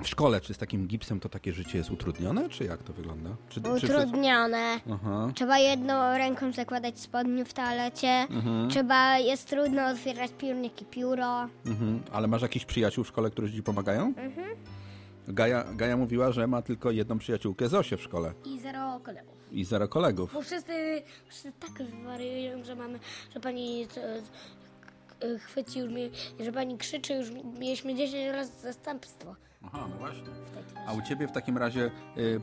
w 0.04 0.08
szkole, 0.08 0.42
czy 0.42 0.54
z 0.54 0.58
takim 0.58 0.88
gipsem 0.88 1.20
to 1.20 1.30
takie 1.30 1.54
życie 1.54 1.78
jest 1.78 1.92
utrudnione, 1.92 2.50
czy 2.50 2.64
jak 2.64 2.84
to 2.84 2.94
wygląda? 2.94 3.30
Czy, 3.50 3.62
czy 3.62 3.70
Utrudnione. 3.70 4.80
Aha. 4.92 5.32
Trzeba 5.36 5.58
jedną 5.58 6.18
ręką 6.18 6.52
zakładać 6.52 7.00
spodnie 7.00 7.46
w 7.46 7.54
toalecie. 7.54 8.08
Mhm. 8.08 8.70
Trzeba, 8.70 9.18
jest 9.18 9.50
trudno 9.50 9.88
otwierać 9.88 10.32
piórnik 10.38 10.82
i 10.82 10.86
pióro. 10.86 11.48
Mhm. 11.66 12.04
Ale 12.12 12.28
masz 12.28 12.42
jakichś 12.42 12.66
przyjaciół 12.66 13.04
w 13.04 13.08
szkole, 13.08 13.30
którzy 13.30 13.54
ci 13.54 13.64
pomagają? 13.64 14.14
Mhm. 14.18 14.48
Gaja, 15.28 15.64
Gaja 15.76 15.98
mówiła, 15.98 16.32
że 16.32 16.48
ma 16.48 16.62
tylko 16.62 16.92
jedną 16.92 17.20
przyjaciółkę 17.20 17.68
Zosię 17.70 17.98
w 17.98 18.02
szkole 18.02 18.34
I 18.46 18.60
zero 18.60 19.00
kolegów. 19.04 19.34
i 19.52 19.66
zero 19.66 19.88
kolegów. 19.88 20.34
Bo 20.34 20.42
wszyscy, 20.42 21.02
wszyscy 21.28 21.52
tak 21.60 21.72
wariują, 22.06 22.64
że 22.64 22.76
mamy, 22.76 23.00
że 23.34 23.40
pani 23.40 23.88
chwyci 25.40 25.80
już 25.80 25.90
mnie, 25.92 26.10
że 26.40 26.52
pani 26.52 26.78
krzyczy, 26.78 27.14
już 27.14 27.32
mieliśmy 27.60 27.96
10 27.96 28.32
razy 28.32 28.52
zastępstwo. 28.62 29.36
Aha, 29.66 29.88
no 29.92 29.98
właśnie. 29.98 30.24
A 30.88 30.94
u 30.94 31.02
ciebie 31.02 31.28
w 31.28 31.32
takim 31.32 31.58
razie 31.58 31.92
y, 32.18 32.42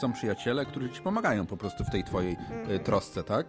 są 0.00 0.12
przyjaciele, 0.12 0.66
którzy 0.66 0.90
ci 0.90 1.00
pomagają 1.00 1.46
po 1.46 1.56
prostu 1.56 1.84
w 1.84 1.90
tej 1.90 2.04
twojej 2.04 2.32
y, 2.32 2.36
Mhm. 2.54 2.80
trosce, 2.80 3.22
tak? 3.24 3.46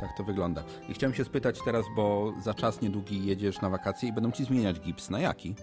Tak 0.00 0.16
to 0.16 0.24
wygląda. 0.24 0.62
I 0.88 0.94
chciałem 0.94 1.14
się 1.14 1.24
spytać 1.24 1.58
teraz, 1.64 1.84
bo 1.96 2.32
za 2.42 2.54
czas 2.54 2.80
niedługi 2.80 3.26
jedziesz 3.26 3.60
na 3.60 3.70
wakacje 3.70 4.08
i 4.08 4.12
będą 4.12 4.30
ci 4.30 4.44
zmieniać 4.44 4.80
gips. 4.80 5.10
Na 5.10 5.20
jaki? 5.20 5.54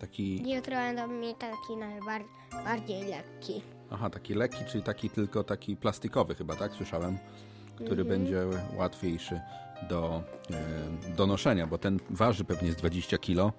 Taki, 0.00 0.52
Jutro 0.54 0.76
będą 0.76 1.06
mi 1.08 1.34
taki 1.34 1.76
najbardziej 1.76 3.04
lekki. 3.04 3.62
aha, 3.90 4.10
taki 4.10 4.34
lekki, 4.34 4.64
czyli 4.64 4.82
taki 4.84 5.10
tylko 5.10 5.44
taki 5.44 5.76
plastikowy 5.76 6.34
chyba, 6.34 6.56
tak? 6.56 6.72
Słyszałem, 6.72 7.18
który 7.74 8.02
Mhm. 8.02 8.08
będzie 8.08 8.42
łatwiejszy 8.76 9.40
do, 9.88 10.22
e, 11.10 11.16
do 11.16 11.26
noszenia, 11.26 11.66
bo 11.66 11.78
ten 11.78 11.98
waży 12.10 12.44
pewnie 12.44 12.72
z 12.72 12.76
20 12.76 13.18
kilo. 13.18 13.52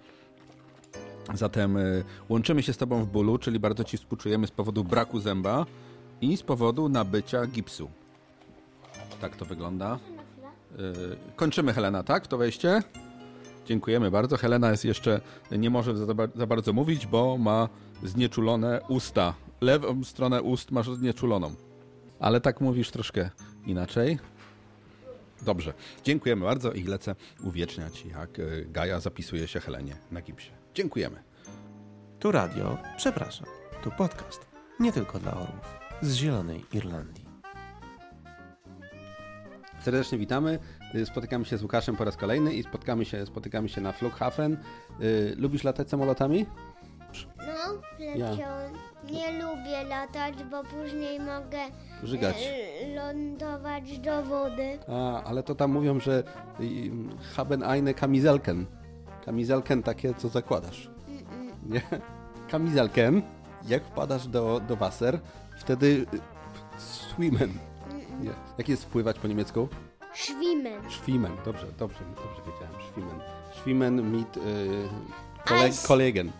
Zatem 1.33 1.77
e, 1.77 1.81
łączymy 2.29 2.63
się 2.63 2.73
z 2.73 2.77
Tobą 2.77 3.03
w 3.03 3.07
bólu, 3.07 3.37
czyli 3.37 3.59
bardzo 3.59 3.83
Ci 3.83 3.97
współczujemy 3.97 4.47
z 4.47 4.51
powodu 4.51 4.83
braku 4.83 5.19
zęba 5.19 5.65
i 6.21 6.37
z 6.37 6.43
powodu 6.43 6.89
nabycia 6.89 7.45
gipsu. 7.47 7.89
Tak 9.21 9.35
to 9.35 9.45
wygląda. 9.45 9.99
E, 10.73 10.77
Kończymy, 11.35 11.73
Helena, 11.73 12.03
tak? 12.03 12.27
To 12.27 12.37
wejście? 12.37 12.81
Dziękujemy 13.69 14.11
bardzo. 14.11 14.37
Helena 14.37 14.71
jest 14.71 14.85
jeszcze, 14.85 15.21
nie 15.51 15.69
może 15.69 15.97
za, 15.97 16.05
za 16.35 16.47
bardzo 16.47 16.73
mówić, 16.73 17.07
bo 17.07 17.37
ma 17.37 17.69
znieczulone 18.03 18.81
usta. 18.87 19.33
Lewą 19.61 20.03
stronę 20.03 20.41
ust 20.41 20.71
masz 20.71 20.89
znieczuloną. 20.89 21.55
Ale 22.19 22.41
tak 22.41 22.61
mówisz 22.61 22.91
troszkę 22.91 23.29
inaczej. 23.65 24.19
Dobrze. 25.41 25.73
Dziękujemy 26.03 26.45
bardzo 26.45 26.71
i 26.71 26.83
lecę 26.83 27.15
uwieczniać, 27.43 28.05
jak 28.05 28.39
e, 28.39 28.43
Gaja 28.65 28.99
zapisuje 28.99 29.47
się 29.47 29.59
Helenie 29.59 29.95
na 30.11 30.21
gipsie. 30.21 30.51
Dziękujemy. 30.73 31.23
Tu 32.19 32.31
radio, 32.31 32.77
przepraszam, 32.97 33.47
tu 33.83 33.91
podcast. 33.97 34.45
Nie 34.79 34.91
tylko 34.91 35.19
dla 35.19 35.33
orłów. 35.33 35.79
Z 36.01 36.15
Zielonej 36.15 36.65
Irlandii. 36.73 37.25
Serdecznie 39.83 40.17
witamy. 40.17 40.59
Y, 40.95 41.05
Spotykamy 41.05 41.45
się 41.45 41.57
z 41.57 41.63
Łukaszem 41.63 41.95
po 41.95 42.03
raz 42.03 42.17
kolejny 42.17 42.53
i 42.53 42.63
spotkamy 42.63 43.05
się, 43.05 43.25
spotykamy 43.25 43.69
się 43.69 43.81
na 43.81 43.91
Flughafen. 43.91 44.57
Y, 45.01 45.33
Lubisz 45.37 45.63
latać 45.63 45.89
samolotami? 45.89 46.45
No, 47.37 47.81
Ja. 48.05 48.29
leciałam. 48.29 48.71
Nie 49.11 49.31
lubię 49.31 49.83
latać, 49.89 50.43
bo 50.51 50.63
później 50.63 51.19
mogę 51.19 51.57
Żygać. 52.03 52.35
e, 52.81 52.95
lądować 52.95 53.99
do 53.99 54.23
wody. 54.23 54.79
A, 54.87 55.23
ale 55.23 55.43
to 55.43 55.55
tam 55.55 55.71
mówią, 55.71 55.99
że 55.99 56.23
y, 56.59 56.91
haben 57.35 57.63
eine 57.63 57.93
Kamizelken. 57.93 58.65
Kamizelken 59.25 59.83
takie, 59.83 60.13
co 60.13 60.29
zakładasz. 60.29 60.89
Nie? 61.65 61.81
Kamizelken. 62.51 63.21
Jak 63.67 63.83
wpadasz 63.83 64.27
do, 64.27 64.61
do 64.67 64.75
Wasser, 64.75 65.19
wtedy 65.57 65.85
y, 65.87 66.19
swimmen. 66.81 67.53
Nie. 68.21 68.31
Jak 68.57 68.69
jest 68.69 68.83
wpływać 68.83 69.19
po 69.19 69.27
niemiecku? 69.27 69.67
Schwimmen. 70.23 70.79
Schwimmen. 70.89 71.31
Dobrze, 71.45 71.65
dobrze, 71.77 71.99
dobrze 72.15 72.41
wiedziałem. 72.45 72.81
Schwimmen. 72.91 73.21
Schwimmen 73.61 74.11
mit 74.11 74.37
y, 74.37 74.41
kole 75.47 75.59
Als- 75.61 75.87
Kollegen. 75.87 76.31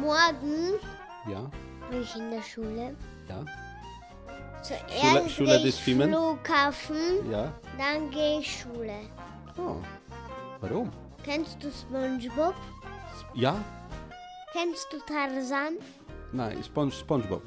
Morgen 0.00 0.78
Ja, 1.28 1.40
bin 1.90 2.02
ich 2.02 2.16
in 2.16 2.30
der 2.30 2.42
Schule. 2.42 2.94
ja, 3.28 3.44
Zuerst 4.62 5.30
Schule- 5.30 5.50
gehe 5.50 5.62
des 5.62 5.74
ich 5.76 5.82
Schwimmen? 5.84 6.08
Flughafen, 6.10 7.30
ja. 7.30 7.52
dann 7.78 8.10
gehe 8.10 8.40
ich 8.40 8.60
Schule. 8.60 8.98
O, 9.58 9.76
warum? 10.60 10.90
Kennst 11.24 11.62
du 11.62 11.70
SpongeBob? 11.70 12.54
Ja? 13.34 13.56
Kennst 14.52 14.86
du 14.92 14.98
Tarzan? 15.00 15.74
Nein, 16.32 16.62
Sponge, 16.64 16.92
SpongeBob. 16.92 17.42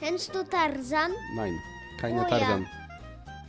Kennst 0.00 0.34
du 0.34 0.42
Tarzan? 0.44 1.10
Nein, 1.36 1.52
keine 2.00 2.20
Oh 2.20 2.22
ja. 2.22 2.28
Tarzan. 2.28 2.66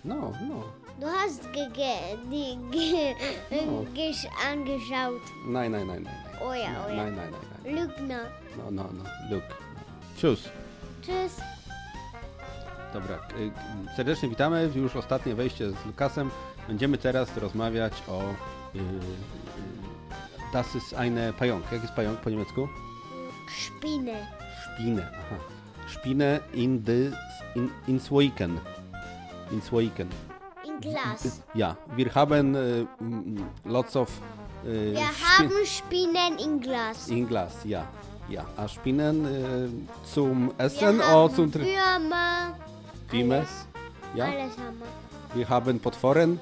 No, 0.04 0.34
no. 0.48 0.64
Du 1.00 1.06
hast 1.06 1.44
ge, 1.54 1.68
ge, 1.74 2.18
die, 2.32 2.58
ge, 2.72 3.16
Oh. 3.52 3.86
gesch, 3.94 4.26
angeschaut. 4.52 5.22
Nein, 5.48 5.72
nein, 5.72 5.88
nein, 5.88 6.04
nein. 6.04 6.16
Oh 6.42 6.54
ja, 6.54 6.70
oh 6.86 6.90
ja. 6.90 6.96
Nein, 6.96 7.16
nein, 7.16 7.32
nein, 7.32 7.48
nein. 7.64 7.76
Lügner. 7.76 8.26
No, 8.58 8.72
no, 8.72 8.84
no. 8.92 9.04
Look. 9.30 9.44
Tschüss. 10.18 10.50
Tschüss. 11.02 11.42
Dobra, 12.94 13.16
y, 13.40 13.52
serdecznie 13.96 14.30
witamy. 14.30 14.70
Już 14.76 14.96
ostatnie 14.96 15.36
wejście 15.36 15.72
z 15.72 15.86
Lukasem. 15.86 16.30
Będziemy 16.68 16.98
teraz 16.98 17.38
rozmawiać 17.38 17.94
o 18.08 18.22
y, 18.76 18.80
y, 18.80 18.82
Das 20.54 20.76
ist 20.76 20.94
eine 20.94 21.34
Pająk. 21.34 21.72
Jak 21.72 21.82
jest 21.82 21.94
pająk 21.94 22.20
po 22.20 22.30
niemiecku? 22.30 22.68
Spinne. 23.68 24.28
Spinne. 24.74 25.08
Aha. 25.12 25.36
Spinne 25.94 26.40
in 26.54 26.84
the 26.84 27.12
in, 27.56 27.70
ins 27.88 28.12
Weekend. 28.12 28.62
Ins 29.52 29.72
Weekend. 29.72 30.14
Glas. 30.82 31.42
Ja, 31.54 31.78
wir 31.96 32.14
haben 32.16 32.56
mm, 33.00 33.44
lots 33.66 33.96
of 33.96 34.10
y, 34.66 34.94
Wir 34.94 35.02
haben 35.02 35.52
Spinnen 35.66 36.38
in 36.40 36.60
Glas. 36.60 37.08
in 37.10 37.28
Glas, 37.28 37.54
ja. 37.66 37.88
Ja, 38.30 38.46
a 38.58 38.68
Spinnen 38.68 39.26
y, 39.26 39.70
zum 40.14 40.52
Essen 40.58 40.98
Wir 41.00 41.16
oder 41.16 41.34
zum 41.34 41.52
Trinken? 41.52 41.74
Würmer. 41.74 42.58
Alles. 43.14 43.48
Ja? 44.16 44.26
Alles 44.26 44.58
haben 44.58 44.80
wir. 44.80 45.36
Wir 45.36 45.50
haben 45.50 45.80
potworen, 45.80 46.40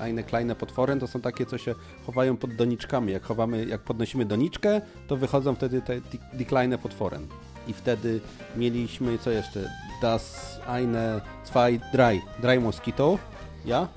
eine 0.00 0.22
kleine 0.22 0.54
potworen, 0.54 1.00
to 1.00 1.06
są 1.06 1.20
takie, 1.20 1.46
co 1.46 1.58
się 1.58 1.74
chowają 2.06 2.36
pod 2.36 2.54
doniczkami. 2.54 3.12
Jak 3.12 3.22
chowamy, 3.22 3.64
jak 3.66 3.80
podnosimy 3.80 4.24
doniczkę, 4.24 4.80
to 5.08 5.16
wychodzą 5.16 5.54
wtedy 5.54 5.82
te 5.82 6.00
die 6.32 6.44
kleine 6.44 6.78
potworen. 6.78 7.26
I 7.68 7.72
wtedy 7.72 8.20
mieliśmy, 8.56 9.18
co 9.18 9.30
jeszcze? 9.30 9.70
Das 10.02 10.58
eine, 10.66 11.20
zwei, 11.44 11.80
drei. 11.92 12.22
Drei 12.40 12.60
Moskito. 12.60 13.18
Ja? 13.64 13.88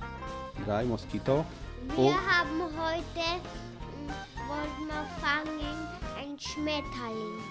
Drei 0.66 0.86
Moskito. 0.86 1.44
Wir 1.96 2.14
haben 2.14 2.62
heute, 2.62 3.26
mm, 3.38 4.10
wollten 4.48 4.88
wir 4.88 5.06
fangen, 5.22 5.78
ein 6.18 6.40
Schmetterling. 6.40 7.42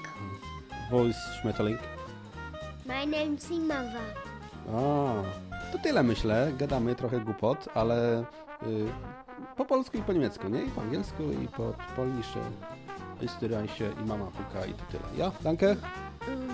Wo 0.91 1.05
ist 1.05 1.19
Schmetterling? 1.41 1.79
W 2.85 2.89
meinem 2.89 3.39
Zimmer. 3.39 3.85
A, 4.69 5.23
to 5.73 5.79
tyle 5.83 6.03
myślę. 6.03 6.53
Gadamy 6.59 6.95
trochę 6.95 7.21
głupot, 7.21 7.69
ale 7.75 8.21
y, 8.21 8.25
po 9.57 9.65
polsku 9.65 9.97
i 9.99 10.03
po 10.03 10.13
niemiecku, 10.13 10.49
nie? 10.49 10.63
I 10.63 10.71
po 10.71 10.81
angielsku, 10.81 11.23
i 11.23 11.49
po 11.49 11.73
polnisze, 11.97 12.41
österreichische 13.23 13.93
i 14.03 14.07
mama 14.07 14.27
puka 14.27 14.67
i 14.67 14.73
to 14.75 14.85
tyle. 14.91 15.05
Ja, 15.17 15.31
danke. 15.43 15.77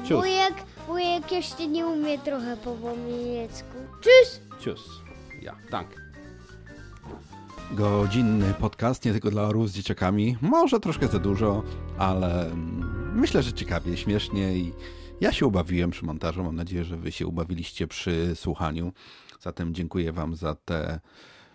Tschüss. 0.05 0.21
Wujek, 0.21 0.55
wujek 0.89 1.33
jeszcze 1.33 1.67
nie 1.67 1.87
umie 1.87 2.19
trochę 2.19 2.57
po 2.57 2.71
niemiecku. 3.09 3.77
Tschüss! 4.01 4.41
Tschüss. 4.61 5.10
Ja, 5.43 5.57
danke. 5.71 5.97
Godzinny 7.71 8.55
podcast, 8.55 9.05
nie 9.05 9.13
tylko 9.13 9.31
dla 9.31 9.43
orłów 9.43 9.71
z 9.71 9.75
dzieciakami. 9.75 10.37
Może 10.41 10.81
troszkę 10.81 11.09
za 11.09 11.19
dużo, 11.19 11.63
ale 11.99 12.51
mm, 12.51 13.13
myślę, 13.21 13.43
że 13.43 13.53
ciekawie, 13.53 13.97
śmiesznie 13.97 14.57
i 14.57 14.73
ja 15.21 15.33
się 15.33 15.47
ubawiłem 15.47 15.91
przy 15.91 16.05
montażu. 16.05 16.45
Mam 16.45 16.57
nadzieję, 16.57 16.85
że 16.85 16.97
wy 16.97 17.13
się 17.13 17.27
ubawiliście 17.27 17.87
przy 17.87 18.37
słuchaniu. 18.37 18.93
Zatem 19.41 19.75
dziękuję 19.75 20.13
wam 20.13 20.35
za 20.35 20.55
te 20.55 21.01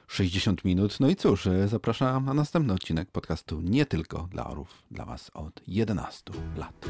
60 0.07 0.65
minut. 0.65 0.99
No 0.99 1.09
i 1.09 1.15
cóż, 1.15 1.47
e, 1.47 1.67
zapraszam 1.67 2.25
na 2.25 2.33
następny 2.33 2.73
odcinek 2.73 3.11
podcastu 3.11 3.61
nie 3.61 3.85
tylko 3.85 4.27
dla 4.31 4.47
orłów, 4.47 4.83
dla 4.91 5.05
was 5.05 5.31
od 5.33 5.61
11 5.67 6.33
lat. 6.57 6.85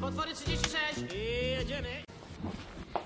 Potwory 0.00 0.34
36 0.34 1.14
i 1.14 1.50
jedziemy. 1.58 1.88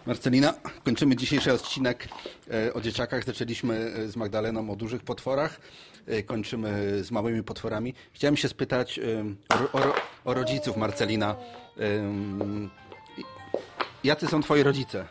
Marcelina, 0.07 0.55
kończymy 0.85 1.17
dzisiejszy 1.17 1.53
odcinek 1.53 2.09
e, 2.51 2.75
o 2.75 2.81
dzieciakach. 2.81 3.25
Zaczęliśmy 3.25 3.75
e, 3.75 4.09
z 4.09 4.17
Magdaleną 4.17 4.71
o 4.71 4.77
dużych 4.77 5.03
potworach, 5.03 5.61
e, 6.07 6.23
kończymy 6.23 6.99
z 7.05 7.11
małymi 7.11 7.43
potworami. 7.43 7.95
Chciałem 8.13 8.37
się 8.37 8.49
spytać 8.49 9.01
o, 9.51 9.79
o, 9.79 9.95
o 10.25 10.35
rodziców 10.35 10.77
Marcelina. 10.77 11.37
Jacy 14.05 14.27
są 14.27 14.43
twoi 14.43 14.63
rodzice? 14.63 15.07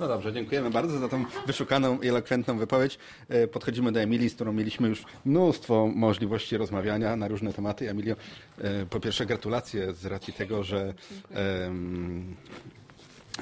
No 0.00 0.08
dobrze, 0.08 0.32
dziękujemy 0.32 0.70
bardzo 0.70 0.98
za 0.98 1.08
tą 1.08 1.24
wyszukaną 1.46 2.00
i 2.00 2.08
elokwentną 2.08 2.58
wypowiedź. 2.58 2.98
E, 3.28 3.48
Podchodzimy 3.48 3.92
do 3.92 4.00
Emilii, 4.00 4.30
z 4.30 4.34
którą 4.34 4.52
mieliśmy 4.52 4.88
już 4.88 5.04
mnóstwo 5.24 5.90
możliwości 5.94 6.56
rozmawiania 6.56 7.16
na 7.16 7.28
różne 7.28 7.52
tematy. 7.52 7.90
Emilio, 7.90 8.16
e, 8.58 8.86
po 8.86 9.00
pierwsze 9.00 9.26
gratulacje 9.26 9.92
z 9.92 10.06
racji 10.06 10.32
tego, 10.32 10.64
że 10.64 10.94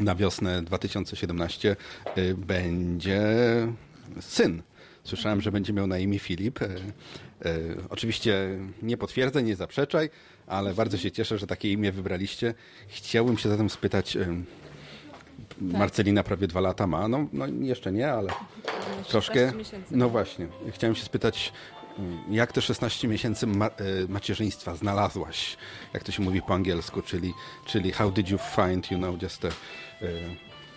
na 0.01 0.15
wiosnę 0.15 0.63
2017 0.63 1.77
e, 2.05 2.35
będzie 2.35 3.23
syn. 4.21 4.63
Słyszałem, 5.05 5.41
że 5.41 5.53
będzie 5.53 5.73
miał 5.73 5.87
na 5.87 5.99
imię 5.99 6.19
Filip. 6.19 6.59
Oczywiście 7.91 8.59
nie 8.83 8.97
potwierdzę, 8.97 9.43
nie 9.43 9.57
zaprzeczaj, 9.57 10.11
ale 10.47 10.75
bardzo 10.75 10.99
się 10.99 11.11
cieszę, 11.11 11.39
że 11.39 11.47
takie 11.47 11.73
imię 11.73 11.93
wybraliście. 11.93 12.55
Chciałbym 12.89 13.39
się 13.39 13.49
zatem 13.49 13.71
spytać, 13.71 14.19
em, 15.63 15.79
Marcelina 15.79 16.23
prawie 16.23 16.47
dwa 16.47 16.61
lata 16.61 16.87
ma, 16.87 17.09
no, 17.09 17.27
no 17.33 17.47
jeszcze 17.47 17.93
nie, 17.93 18.13
ale 18.13 18.33
troszkę. 19.09 19.53
miesięcy. 19.53 19.97
No 19.97 20.09
właśnie, 20.09 20.47
chciałem 20.71 20.97
się 20.97 21.05
spytać, 21.05 21.53
mm, 21.99 22.19
jak 22.31 22.53
te 22.53 22.63
16 22.63 23.09
miesięcy 23.09 23.47
ma 23.47 23.67
e, 23.67 23.71
macierzyństwa 24.09 24.77
znalazłaś, 24.77 25.57
jak 25.95 26.05
to 26.05 26.13
się 26.13 26.23
mówi 26.23 26.43
po 26.43 26.55
angielsku, 26.55 27.03
czyli, 27.03 27.35
czyli 27.67 27.93
how 27.93 28.11
did 28.11 28.31
you 28.31 28.39
find, 28.39 28.91
you 28.91 28.99
know, 28.99 29.23
just 29.23 29.45
a, 29.45 29.49
e, 29.49 29.53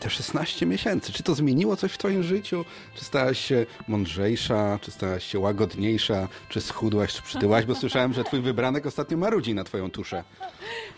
te 0.02 0.10
16 0.10 0.66
miesięcy. 0.66 1.14
Czy 1.14 1.24
to 1.24 1.36
zmieniło 1.36 1.76
coś 1.76 1.92
w 1.92 1.98
twoim 1.98 2.24
życiu? 2.24 2.66
Czy 2.96 3.06
stałaś 3.06 3.40
się 3.40 3.66
mądrzejsza, 3.88 4.80
czy 4.82 4.92
stałaś 4.92 5.24
się 5.24 5.40
łagodniejsza, 5.40 6.28
czy 6.50 6.62
schudłaś, 6.62 7.14
czy 7.14 7.22
przytyłaś? 7.22 7.66
Bo 7.66 7.76
słyszałem, 7.76 8.14
że 8.14 8.24
twój 8.24 8.42
wybranek 8.42 8.86
ostatnio 8.86 9.18
marudzi 9.18 9.54
na 9.54 9.64
twoją 9.64 9.92
tuszę. 9.92 10.24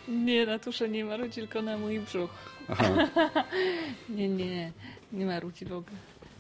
Nie, 0.07 0.45
na 0.45 0.59
tuszę 0.59 0.89
nie 0.89 1.05
ma 1.05 1.15
ludzi, 1.15 1.33
tylko 1.33 1.61
na 1.61 1.77
mój 1.77 1.99
brzuch. 1.99 2.29
Aha. 2.69 2.89
nie, 4.17 4.29
nie, 4.29 4.71
nie 5.11 5.25
ma 5.25 5.39
ludzi 5.39 5.65
w 5.65 5.73
ogóle. 5.73 5.97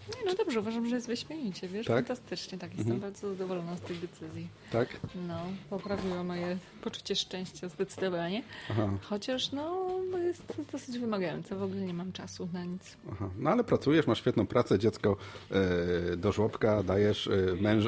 Nie, 0.09 0.25
no 0.25 0.35
dobrze, 0.35 0.59
uważam, 0.59 0.87
że 0.87 0.95
jest 0.95 1.07
wyśmienicie, 1.07 1.67
wiesz, 1.67 1.87
Tak? 1.87 1.95
fantastycznie, 1.95 2.57
tak, 2.57 2.69
jestem 2.77 2.93
Mhm. 2.93 3.11
bardzo 3.11 3.29
zadowolona 3.29 3.77
z 3.77 3.81
tej 3.81 3.97
decyzji. 3.97 4.47
Tak? 4.71 4.99
No, 5.27 5.39
poprawiła 5.69 6.23
moje 6.23 6.57
poczucie 6.81 7.15
szczęścia 7.15 7.69
zdecydowanie. 7.69 8.43
Aha. 8.71 8.89
Chociaż, 9.01 9.51
no, 9.51 9.87
jest 10.23 10.47
to 10.47 10.53
dosyć 10.71 10.99
wymagające, 10.99 11.55
w 11.55 11.63
ogóle 11.63 11.81
nie 11.81 11.93
mam 11.93 12.11
czasu 12.11 12.49
na 12.53 12.65
nic. 12.65 12.97
Aha. 13.11 13.29
No 13.37 13.49
ale 13.49 13.63
pracujesz, 13.63 14.07
masz 14.07 14.19
świetną 14.19 14.47
pracę, 14.47 14.79
dziecko 14.79 15.17
e, 15.51 16.17
do 16.17 16.31
żłobka 16.31 16.83
dajesz, 16.83 17.27
e, 17.27 17.61
męż... 17.61 17.85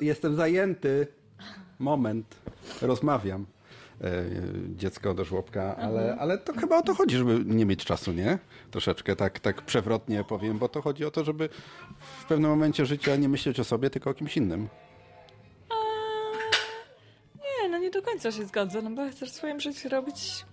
jestem 0.00 0.34
zajęty. 0.36 1.06
Moment. 1.78 2.36
Rozmawiam. 2.82 3.46
E, 4.04 4.24
dziecko 4.76 5.14
do 5.14 5.24
żłobka, 5.24 5.76
ale, 5.76 6.00
Mhm. 6.00 6.18
ale 6.18 6.38
to 6.38 6.52
chyba 6.52 6.78
o 6.78 6.82
to 6.82 6.94
chodzi, 6.94 7.16
żeby 7.16 7.40
nie 7.44 7.66
mieć 7.66 7.84
czasu, 7.84 8.12
nie? 8.12 8.38
Troszeczkę 8.70 9.16
tak, 9.16 9.40
tak 9.40 9.62
przewrotnie 9.62 10.24
powiem, 10.24 10.58
bo 10.58 10.68
to 10.68 10.82
chodzi 10.82 11.04
o 11.04 11.10
to, 11.10 11.24
żeby 11.24 11.48
w 12.20 12.24
pewnym 12.24 12.50
momencie 12.50 12.86
życia 12.86 13.16
nie 13.16 13.28
myśleć 13.28 13.60
o 13.60 13.64
sobie, 13.64 13.90
tylko 13.90 14.10
o 14.10 14.14
kimś 14.14 14.36
innym. 14.36 14.68
Nie, 17.36 17.68
no 17.68 17.78
nie 17.78 17.90
do 17.90 18.02
końca 18.02 18.32
się 18.32 18.46
zgodzę, 18.46 18.82
no 18.82 18.90
bo 18.90 19.10
chcesz 19.10 19.30
w 19.30 19.34
swoim 19.34 19.60
życiu 19.60 19.88
robić 19.88 20.44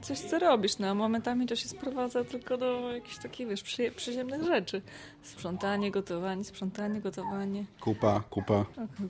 coś, 0.00 0.18
co 0.18 0.38
robisz, 0.38 0.78
no 0.78 0.86
a 0.88 0.94
momentami 0.94 1.46
to 1.46 1.56
się 1.56 1.68
sprowadza 1.68 2.24
tylko 2.24 2.56
do 2.58 2.92
jakichś 2.92 3.18
takich, 3.18 3.48
wiesz, 3.48 3.62
przy, 3.62 3.90
przyziemnych 3.90 4.42
rzeczy. 4.42 4.82
Sprzątanie, 5.22 5.90
gotowanie, 5.90 6.44
sprzątanie, 6.44 7.00
gotowanie, 7.00 7.64
Kupa, 7.80 8.20
kupa. 8.30 8.64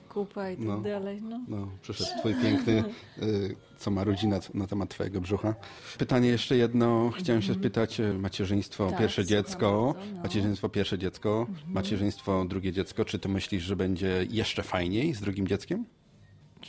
kupa 0.09 0.49
i 0.49 0.57
tak 0.57 0.65
No. 0.65 0.77
dalej, 0.81 1.21
no. 1.21 1.39
No, 1.47 1.67
przyszedł 1.81 2.09
twój 2.19 2.35
piękny, 2.35 2.83
y, 3.21 3.55
co 3.77 3.91
marudzi 3.91 4.27
na, 4.27 4.39
na 4.53 4.67
temat 4.67 4.89
twojego 4.89 5.21
brzucha. 5.21 5.55
Pytanie 5.97 6.29
jeszcze 6.29 6.57
jedno. 6.57 7.09
Chciałem 7.17 7.41
się 7.41 7.53
spytać, 7.53 7.99
y, 7.99 8.13
macierzyństwo, 8.13 8.83
Mhm. 8.83 8.97
Tak, 8.97 9.01
pierwsze 9.07 9.25
dziecko, 9.25 9.93
bardzo, 9.93 10.15
no. 10.15 10.21
macierzyństwo, 10.23 10.69
pierwsze 10.69 10.97
dziecko, 10.97 11.45
Mhm. 11.49 11.73
macierzyństwo, 11.73 12.45
drugie 12.45 12.71
dziecko. 12.71 13.05
Czy 13.05 13.19
ty 13.19 13.29
myślisz, 13.29 13.63
że 13.63 13.75
będzie 13.75 14.25
jeszcze 14.29 14.63
fajniej 14.63 15.13
z 15.13 15.21
drugim 15.21 15.47
dzieckiem? 15.47 15.85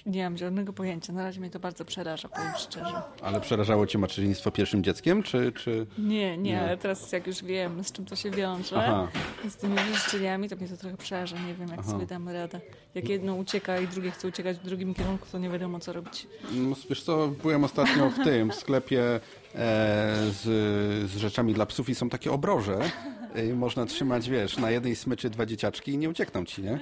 Nie 0.07 0.25
mam 0.25 0.39
żadnego 0.39 0.73
pojęcia, 0.73 1.13
na 1.13 1.25
razie 1.25 1.41
mnie 1.41 1.51
to 1.51 1.61
bardzo 1.61 1.85
przeraża, 1.85 2.29
powiem 2.29 2.53
szczerze. 2.59 3.03
Ale 3.23 3.41
przerażało 3.41 3.87
cię 3.87 3.99
macierzyństwo 3.99 4.51
pierwszym 4.51 4.85
dzieckiem, 4.85 5.23
czy... 5.23 5.53
czy... 5.53 5.87
Nie, 5.99 6.39
nie, 6.39 6.61
ale 6.61 6.77
teraz 6.77 7.13
jak 7.13 7.27
już 7.27 7.45
wiem, 7.45 7.85
z 7.85 7.93
czym 7.93 8.05
to 8.05 8.17
się 8.17 8.31
wiąże, 8.31 8.77
Aha. 8.77 9.09
z 9.49 9.57
tymi 9.57 9.77
życzeniami, 9.95 10.49
to 10.49 10.57
mnie 10.57 10.69
to 10.69 10.77
trochę 10.77 10.97
przeraża, 10.97 11.37
nie 11.47 11.55
wiem, 11.55 11.69
jak 11.69 11.81
Aha. 11.81 11.91
sobie 11.91 12.07
damy 12.07 12.33
radę. 12.33 12.61
Jak 12.95 13.09
jedno 13.09 13.35
ucieka 13.35 13.79
i 13.79 13.89
drugie 13.89 14.11
chce 14.11 14.29
uciekać 14.29 14.59
w 14.59 14.63
drugim 14.63 14.95
kierunku, 14.95 15.27
to 15.33 15.39
nie 15.39 15.51
wiadomo, 15.51 15.81
co 15.81 15.93
robić. 15.93 16.27
No, 16.53 16.77
wiesz 16.91 17.03
co, 17.03 17.29
byłem 17.29 17.65
ostatnio 17.65 18.11
w 18.11 18.25
tym, 18.25 18.51
w 18.51 18.55
sklepie 18.55 19.03
e, 19.05 19.21
z, 20.31 20.43
z 21.11 21.17
rzeczami 21.17 21.55
dla 21.55 21.67
psów 21.67 21.89
i 21.89 21.95
są 21.95 22.09
takie 22.09 22.33
obroże 22.33 22.79
y, 23.37 23.55
można 23.55 23.87
trzymać, 23.87 24.31
wiesz, 24.31 24.57
na 24.57 24.71
jednej 24.71 24.97
smyczy 24.97 25.31
dwa 25.31 25.47
dzieciaczki 25.47 25.93
i 25.93 25.99
nie 25.99 26.11
uciekną 26.11 26.45
ci, 26.45 26.63
nie? 26.63 26.81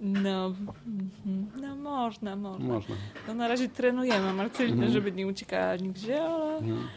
No, 0.00 0.46
mhm. 0.86 1.50
no 1.60 1.76
można, 1.76 2.36
można. 2.36 2.64
Można. 2.74 2.94
No 3.28 3.34
na 3.34 3.48
razie 3.48 3.68
trenujemy 3.68 4.32
Marcelinę, 4.32 4.74
Mhm. 4.74 4.92
żeby 4.92 5.12
nie 5.12 5.26
uciekała 5.26 5.76
nigdzie, 5.76 6.22
ale 6.22 6.56
Mhm. 6.58 6.88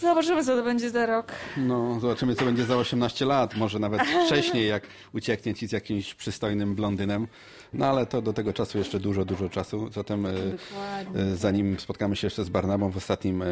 zobaczymy 0.00 0.44
co 0.44 0.56
to 0.56 0.62
będzie 0.62 0.90
za 0.90 1.06
rok. 1.06 1.32
No, 1.56 2.00
zobaczymy, 2.00 2.34
co 2.34 2.44
będzie 2.44 2.64
za 2.64 2.76
18 2.76 3.24
lat. 3.24 3.56
Może 3.56 3.78
nawet 3.78 4.00
wcześniej, 4.26 4.68
jak 4.68 4.82
ucieknie 5.14 5.54
ci 5.54 5.68
z 5.68 5.72
jakimś 5.72 6.14
przystojnym 6.14 6.74
blondynem. 6.74 7.26
No 7.72 7.86
ale 7.86 8.06
to 8.06 8.22
do 8.22 8.32
tego 8.32 8.52
czasu 8.52 8.78
jeszcze 8.78 9.00
dużo, 9.00 9.24
dużo 9.24 9.48
czasu. 9.48 9.90
Zatem, 9.92 10.26
e, 10.26 10.32
Dokładnie. 10.32 11.20
e, 11.22 11.36
zanim 11.36 11.78
spotkamy 11.80 12.16
się 12.16 12.26
jeszcze 12.26 12.44
z 12.44 12.48
Barnabą 12.48 12.90
w 12.90 12.96
ostatnim 12.96 13.42
e, 13.42 13.46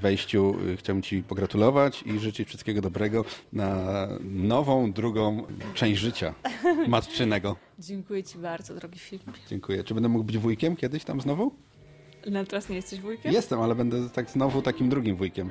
wejściu, 0.00 0.56
chciałbym 0.78 1.02
Ci 1.02 1.22
pogratulować 1.22 2.02
i 2.02 2.18
życzyć 2.18 2.48
wszystkiego 2.48 2.80
dobrego 2.80 3.24
na 3.52 4.08
nową, 4.24 4.92
drugą 4.92 5.46
część 5.74 6.00
życia 6.00 6.34
matczynego. 6.88 7.56
Dziękuję 7.78 8.24
Ci 8.24 8.38
bardzo, 8.38 8.74
drogi 8.74 8.98
Filip. 8.98 9.30
Dziękuję. 9.48 9.84
Czy 9.84 9.94
będę 9.94 10.08
mógł 10.08 10.24
być 10.24 10.38
wujkiem 10.38 10.76
kiedyś 10.76 11.04
tam 11.04 11.20
znowu? 11.20 11.52
No 12.30 12.44
teraz 12.44 12.68
nie 12.68 12.76
jesteś 12.76 13.00
wujkiem? 13.00 13.32
Jestem, 13.32 13.60
ale 13.60 13.74
będę 13.74 14.10
tak 14.10 14.30
znowu 14.30 14.62
takim 14.62 14.88
drugim 14.88 15.16
wujkiem. 15.16 15.50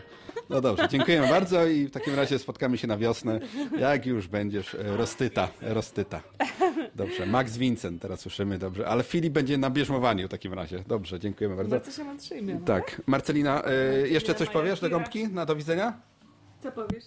No 0.49 0.61
dobrze, 0.61 0.87
dziękujemy 0.89 1.27
bardzo 1.27 1.65
i 1.67 1.85
w 1.85 1.91
takim 1.91 2.15
razie 2.15 2.39
spotkamy 2.39 2.77
się 2.77 2.87
na 2.87 2.97
wiosnę, 2.97 3.39
jak 3.79 4.05
już 4.05 4.27
będziesz 4.27 4.75
e, 4.75 4.97
roztyta, 4.97 5.47
roztyta. 5.61 6.21
Dobrze, 6.95 7.25
Max 7.25 7.57
Vincent 7.57 8.01
teraz 8.01 8.19
słyszymy, 8.19 8.57
dobrze, 8.59 8.87
ale 8.87 9.03
Filip 9.03 9.33
będzie 9.33 9.57
na 9.57 9.69
bierzmowaniu 9.69 10.27
w 10.27 10.31
takim 10.31 10.53
razie. 10.53 10.83
Dobrze, 10.87 11.19
dziękujemy 11.19 11.55
bardzo. 11.55 11.71
Bardzo 11.71 11.91
się 11.91 12.03
matrzymy. 12.03 12.59
Tak, 12.65 13.01
Marcelina, 13.07 13.63
e, 13.65 14.07
jeszcze 14.07 14.35
coś 14.35 14.49
powiesz 14.49 14.79
do 14.79 14.89
gąbki? 14.89 15.27
Na 15.27 15.45
do 15.45 15.55
widzenia? 15.55 15.93
Co 16.63 16.71
powiesz? 16.71 17.05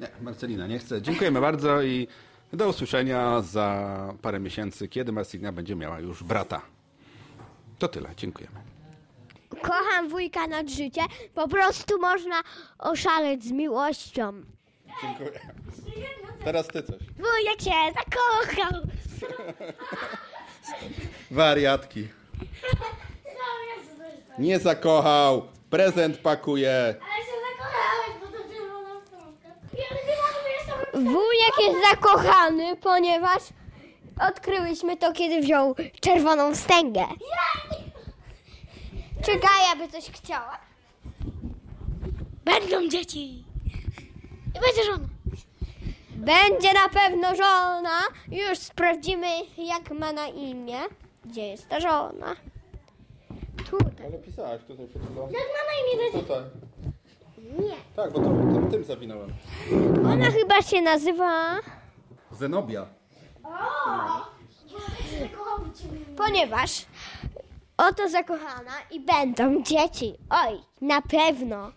Nie, 0.00 0.08
Marcelina 0.22 0.66
nie 0.66 0.78
chce. 0.78 1.02
Dziękujemy 1.02 1.40
bardzo 1.40 1.82
i 1.82 2.08
do 2.52 2.68
usłyszenia 2.68 3.40
za 3.40 4.14
parę 4.22 4.40
miesięcy, 4.40 4.88
kiedy 4.88 5.12
Marcelina 5.12 5.52
będzie 5.52 5.76
miała 5.76 6.00
już 6.00 6.24
brata. 6.24 6.60
To 7.78 7.88
tyle, 7.88 8.08
dziękujemy. 8.16 8.67
Kocham 9.62 10.08
wujka 10.08 10.46
nad 10.46 10.68
życie. 10.68 11.00
Po 11.34 11.48
prostu 11.48 11.98
można 12.00 12.40
oszaleć 12.78 13.44
z 13.44 13.52
miłością. 13.52 14.32
Dziękuję. 15.02 15.40
Teraz 16.44 16.66
ty 16.68 16.82
coś. 16.82 16.96
Wujek 16.98 17.60
się 17.62 17.92
zakochał. 17.94 18.82
Wariatki. 21.30 22.08
Nie 24.38 24.58
zakochał. 24.58 25.42
Prezent 25.70 26.18
pakuje. 26.18 26.94
Wujek 30.94 31.54
jest 31.60 31.90
zakochany, 31.90 32.76
ponieważ 32.76 33.42
odkryłyśmy 34.30 34.96
to, 34.96 35.12
kiedy 35.12 35.40
wziął 35.40 35.74
czerwoną 36.00 36.54
wstęgę. 36.54 37.04
Czekaj, 39.22 39.72
aby 39.72 39.88
coś 39.88 40.10
chciała. 40.10 40.58
Będą 42.44 42.88
dzieci. 42.88 43.44
I 44.54 44.60
będzie 44.60 44.84
żona. 44.86 45.08
Będzie 46.14 46.72
na 46.72 46.88
pewno 46.88 47.34
żona. 47.34 48.00
Już 48.28 48.58
sprawdzimy, 48.58 49.26
jak 49.56 49.90
ma 49.90 50.12
na 50.12 50.26
imię. 50.26 50.78
Gdzie 51.24 51.46
jest 51.48 51.68
ta 51.68 51.80
żona? 51.80 52.36
Tutaj. 53.70 54.06
Ale 54.06 54.18
pisałaś 54.18 54.60
tutaj 54.68 54.86
przed 54.88 55.02
chwilą. 55.02 55.22
Jak 55.22 55.32
ma 55.32 55.62
na 55.68 56.04
imię? 56.04 56.20
Tutaj. 56.20 56.42
Nie. 57.68 57.76
Tak, 57.96 58.12
bo 58.12 58.18
to 58.18 58.24
tym, 58.28 58.70
tym 58.70 58.84
zawinąłem. 58.84 59.32
Ona 60.12 60.30
chyba 60.30 60.62
się 60.62 60.82
nazywa... 60.82 61.56
Zenobia. 62.32 62.86
Ponieważ 66.16 66.86
oto 67.78 68.08
zakochana 68.08 68.72
i 68.90 69.00
będą 69.00 69.62
dzieci. 69.62 70.14
Oj, 70.30 70.60
na 70.80 71.02
pewno. 71.02 71.72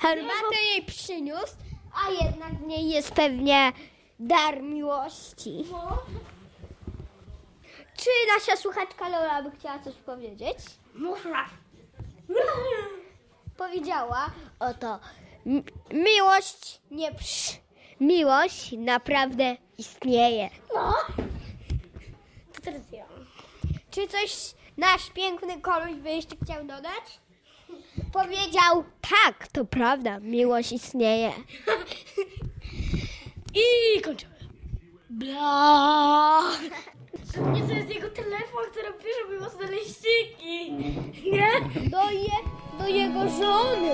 Herbatę 0.00 0.56
jej 0.74 0.82
przyniósł, 0.86 1.54
a 2.06 2.24
jednak 2.24 2.52
w 2.54 2.66
niej 2.66 2.88
jest 2.88 3.10
pewnie 3.12 3.72
dar 4.20 4.62
miłości. 4.62 5.64
Czy 7.96 8.10
nasza 8.34 8.56
słuchaczka 8.56 9.08
Lola 9.08 9.42
by 9.42 9.50
chciała 9.50 9.78
coś 9.78 9.94
powiedzieć? 9.94 10.58
Muszę. 10.94 11.34
Powiedziała 13.56 14.26
oto 14.60 14.98
"M- 15.46 15.62
miłość 15.92 16.80
nie 16.90 17.14
przy... 17.14 17.52
Miłość 18.00 18.72
naprawdę 18.72 19.56
istnieje. 19.78 20.50
No. 20.74 20.94
To 22.52 22.60
teraz 22.62 22.82
ja. 22.92 23.04
Czy 23.92 24.08
coś 24.08 24.54
nasz 24.76 25.10
piękny 25.10 25.60
koleś 25.60 25.94
by 25.94 26.10
jeszcze 26.10 26.36
chciał 26.44 26.64
dodać? 26.64 27.20
Powiedział, 28.12 28.84
tak, 29.00 29.48
to 29.48 29.64
prawda, 29.64 30.20
miłość 30.20 30.72
istnieje. 30.72 31.32
I 33.98 34.00
kończymy. 34.02 34.34
Bla. 35.10 36.40
Nie, 37.52 37.62
to 37.62 37.72
jest 37.72 37.88
jego 37.88 38.08
telefon, 38.10 38.64
który 38.70 38.92
pisze 38.92 39.32
miłosne 39.32 39.66
liściki. 39.66 40.72
Nie? 41.30 41.50
Do, 41.90 42.10
je, 42.10 42.36
do 42.78 42.86
jego 42.86 43.28
żony. 43.28 43.92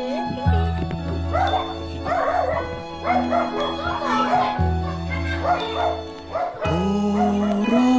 Pora 6.65 7.98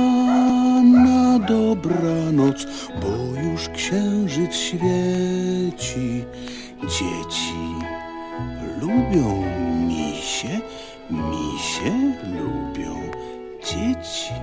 dobranoc, 1.40 2.66
bo 3.02 3.42
już 3.42 3.70
księżyc 3.70 4.56
świeci. 4.56 6.26
Dzieci 6.82 7.76
lubią 8.82 9.44
misie, 9.88 10.60
misie 11.10 11.92
lubią 12.24 12.96
dzieci. 13.64 14.34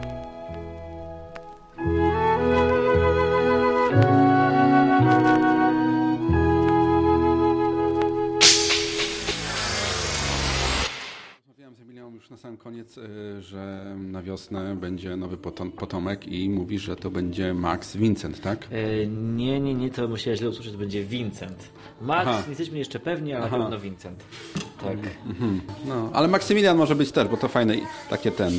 Na 12.36 12.40
sam 12.40 12.56
koniec, 12.56 12.98
y, 12.98 13.42
że 13.42 13.94
na 13.98 14.22
wiosnę 14.22 14.76
będzie 14.76 15.16
nowy 15.16 15.36
potom- 15.36 15.72
potomek 15.72 16.28
i 16.28 16.50
mówi, 16.50 16.78
że 16.78 16.96
to 16.96 17.10
będzie 17.10 17.54
Max 17.54 17.96
Vincent, 17.96 18.40
tak? 18.40 18.68
E, 18.70 19.06
nie, 19.06 19.60
nie, 19.60 19.74
nie, 19.74 19.90
to 19.90 20.08
musiałeś 20.08 20.38
źle 20.40 20.48
usłyszeć, 20.48 20.72
to 20.72 20.78
będzie 20.78 21.04
Vincent. 21.04 21.68
Max, 22.00 22.28
Aha. 22.28 22.42
nie 22.42 22.48
jesteśmy 22.48 22.78
jeszcze 22.78 23.00
pewni, 23.00 23.32
ale 23.32 23.44
Aha. 23.44 23.56
na 23.58 23.62
pewno 23.64 23.80
Vincent. 23.80 24.24
Tak. 24.80 24.98
Mhm. 25.26 25.60
No, 25.86 26.10
ale 26.12 26.28
Maksymilian 26.28 26.76
może 26.76 26.94
być 26.94 27.12
też, 27.12 27.28
bo 27.28 27.36
to 27.36 27.48
fajne, 27.48 27.74
takie 28.10 28.30
ten, 28.30 28.52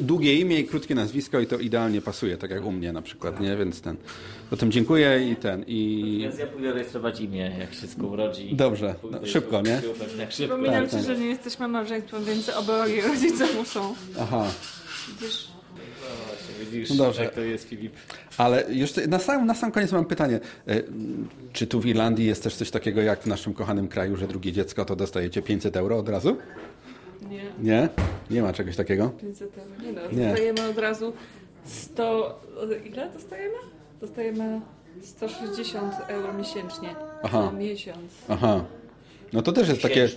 długie 0.00 0.34
imię 0.34 0.60
i 0.60 0.64
krótkie 0.66 0.94
nazwisko 0.94 1.40
i 1.40 1.46
to 1.46 1.58
idealnie 1.58 2.00
pasuje, 2.02 2.36
tak 2.36 2.50
jak 2.50 2.64
u 2.64 2.72
mnie 2.72 2.92
na 2.92 3.02
przykład, 3.02 3.40
nie? 3.40 3.56
Więc 3.56 3.80
ten, 3.80 3.96
zatem 4.50 4.72
dziękuję 4.72 5.30
i 5.32 5.36
ten, 5.36 5.64
i... 5.66 6.18
Więc 6.22 6.38
ja 6.38 6.46
pójdę 6.46 6.72
rejestrować 6.72 7.20
imię, 7.20 7.56
jak 7.58 7.74
się 7.74 8.02
urodzi. 8.02 8.56
Dobrze, 8.56 8.94
no, 9.10 9.18
szybko, 9.26 9.62
nie? 9.62 9.76
Tak, 9.76 9.82
szybko. 9.82 10.26
Przypominam 10.28 10.82
Tak, 10.82 10.90
Ci, 10.90 10.96
tak. 10.96 11.04
że 11.06 11.18
nie 11.18 11.26
jesteśmy 11.26 11.68
małżeństwem, 11.68 12.24
więc 12.24 12.48
oboje 12.48 13.02
rodzice 13.08 13.46
muszą. 13.58 13.94
Aha. 14.20 14.44
Widzisz? 15.08 15.55
Widzisz, 16.72 16.90
No 16.90 16.96
dobrze. 17.04 17.24
jak 17.24 17.34
to 17.34 17.40
jest 17.40 17.68
Filip. 17.68 17.92
Ale 18.38 18.64
już 18.70 18.90
na 19.08 19.18
sam, 19.18 19.46
na 19.46 19.54
sam 19.54 19.72
koniec 19.72 19.92
mam 19.92 20.04
pytanie. 20.04 20.40
E, 20.68 20.82
Czy 21.52 21.66
tu 21.66 21.80
w 21.80 21.86
Irlandii 21.86 22.26
jest 22.26 22.42
też 22.42 22.54
coś 22.54 22.70
takiego 22.70 23.02
jak 23.02 23.20
w 23.22 23.26
naszym 23.26 23.54
kochanym 23.54 23.88
kraju, 23.88 24.16
że 24.16 24.28
drugie 24.28 24.52
dziecko 24.52 24.84
to 24.84 24.96
dostajecie 24.96 25.42
500 25.42 25.76
euro 25.76 25.98
od 25.98 26.08
razu? 26.08 26.36
Nie. 27.30 27.42
Nie? 27.62 27.88
Nie 28.30 28.42
ma 28.42 28.52
czegoś 28.52 28.76
takiego? 28.76 29.08
500 29.08 29.58
euro. 29.58 29.70
Nie 29.82 29.92
no, 29.92 30.00
Nie. 30.20 30.26
dostajemy 30.28 30.68
od 30.70 30.78
razu 30.78 31.12
100... 31.64 32.40
Ile 32.84 33.10
dostajemy? 33.10 33.54
Dostajemy 34.00 34.60
160 35.02 35.94
euro 36.08 36.32
miesięcznie. 36.32 36.96
Aha. 37.22 37.42
Na 37.52 37.58
miesiąc. 37.58 38.12
Aha. 38.28 38.64
No 39.32 39.42
to 39.42 39.52
też 39.52 39.68
jest 39.68 39.82
takie... 39.82 40.08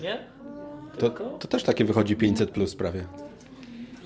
To, 0.99 1.09
to 1.39 1.47
też 1.47 1.63
takie 1.63 1.85
wychodzi 1.85 2.15
500 2.15 2.51
plus 2.51 2.75
prawie. 2.75 3.03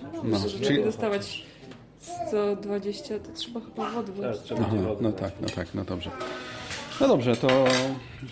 No, 0.04 0.10
No, 0.14 0.24
myślę, 0.24 0.50
że 0.50 0.60
czyli- 0.60 0.76
żeby 0.76 0.84
dostawać 0.86 1.46
120, 2.04 3.20
to 3.20 3.32
trzeba 3.32 3.60
chyba 3.60 3.90
w 3.90 3.98
odwrót. 3.98 4.26
Aha, 4.62 4.76
no 5.02 5.12
tak, 5.12 5.32
no 5.42 5.48
tak, 5.56 5.74
no 5.74 5.84
dobrze. 5.84 6.12
No 7.02 7.08
dobrze, 7.08 7.36
to 7.36 7.48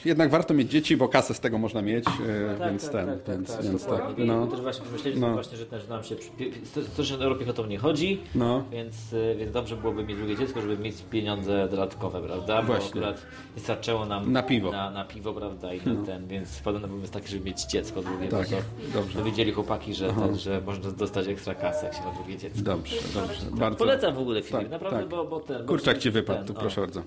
jednak 0.06 0.30
warto 0.30 0.54
mieć 0.54 0.72
dzieci, 0.72 0.98
bo 0.98 1.08
kasę 1.10 1.34
z 1.34 1.40
tego 1.40 1.58
można 1.58 1.82
mieć, 1.82 2.06
e, 2.08 2.56
Tak, 2.60 2.70
więc 2.70 2.84
tak, 2.84 2.92
ten, 2.92 3.08
tak, 3.08 3.24
tak, 3.24 3.36
więc, 3.36 3.56
tak, 3.56 3.64
więc 3.66 3.86
tak. 3.86 4.02
No. 4.18 4.48
Też 4.48 4.62
właśnie 4.62 4.86
pomyśleliśmy 4.86 5.28
No. 5.28 5.34
właśnie, 5.34 5.58
że, 5.58 5.66
też 5.66 5.88
nam 5.88 6.04
się 6.04 6.16
przy- 6.16 6.30
160 6.66 7.22
euro 7.22 7.36
piechotą 7.36 7.66
nie 7.66 7.78
chodzi, 7.78 8.22
No. 8.36 8.64
więc, 8.72 9.14
y, 9.14 9.36
więc 9.40 9.52
dobrze 9.52 9.76
byłoby 9.78 10.04
mieć 10.04 10.18
drugie 10.18 10.36
dziecko, 10.38 10.62
żeby 10.62 10.78
mieć 10.78 10.96
pieniądze 11.10 11.68
dodatkowe, 11.72 12.22
prawda? 12.22 12.62
Bo 12.62 12.68
Właśnie. 12.68 12.88
akurat 12.90 13.22
wystarczyło 13.56 14.06
nam 14.06 14.32
Na 14.32 14.44
piwo. 14.44 14.72
na, 14.72 14.90
na 14.92 15.06
piwo 15.06 15.34
prawda? 15.34 15.74
I 15.74 15.86
na 15.86 15.94
No. 15.94 16.06
ten, 16.06 16.28
więc 16.28 16.60
podobno 16.60 16.88
był 16.88 17.02
taki, 17.08 17.28
żeby 17.28 17.46
mieć 17.46 17.64
dziecko 17.66 18.02
drugie, 18.02 18.28
Tak, 18.28 18.50
bo 18.50 18.56
to 18.56 19.00
dobrze. 19.00 19.18
dowiedzieli 19.20 19.52
chłopaki, 19.52 19.94
że, 19.94 20.14
ten, 20.14 20.38
że 20.38 20.62
można 20.66 20.92
dostać 20.92 21.28
ekstra 21.28 21.56
kasę, 21.56 21.86
jak 21.86 21.96
się 21.96 22.02
ma 22.02 22.12
drugie 22.12 22.38
dziecko. 22.38 22.62
Dobrze, 22.62 22.96
dobrze. 23.14 23.42
Bardzo. 23.52 23.78
Polecam 23.80 24.16
w 24.16 24.20
ogóle 24.20 24.42
Filip, 24.42 24.62
Tak, 24.62 24.70
naprawdę, 24.72 25.00
tak. 25.00 25.10
bo, 25.10 25.26
bo 25.26 25.40
ten... 25.40 25.58
bo 25.62 25.68
Kurczak 25.68 25.98
ci 25.98 26.12
wypadł, 26.12 26.38
ten, 26.40 26.48
tu 26.48 26.54
o. 26.54 26.62
proszę 26.62 26.82
bardzo. 26.82 27.02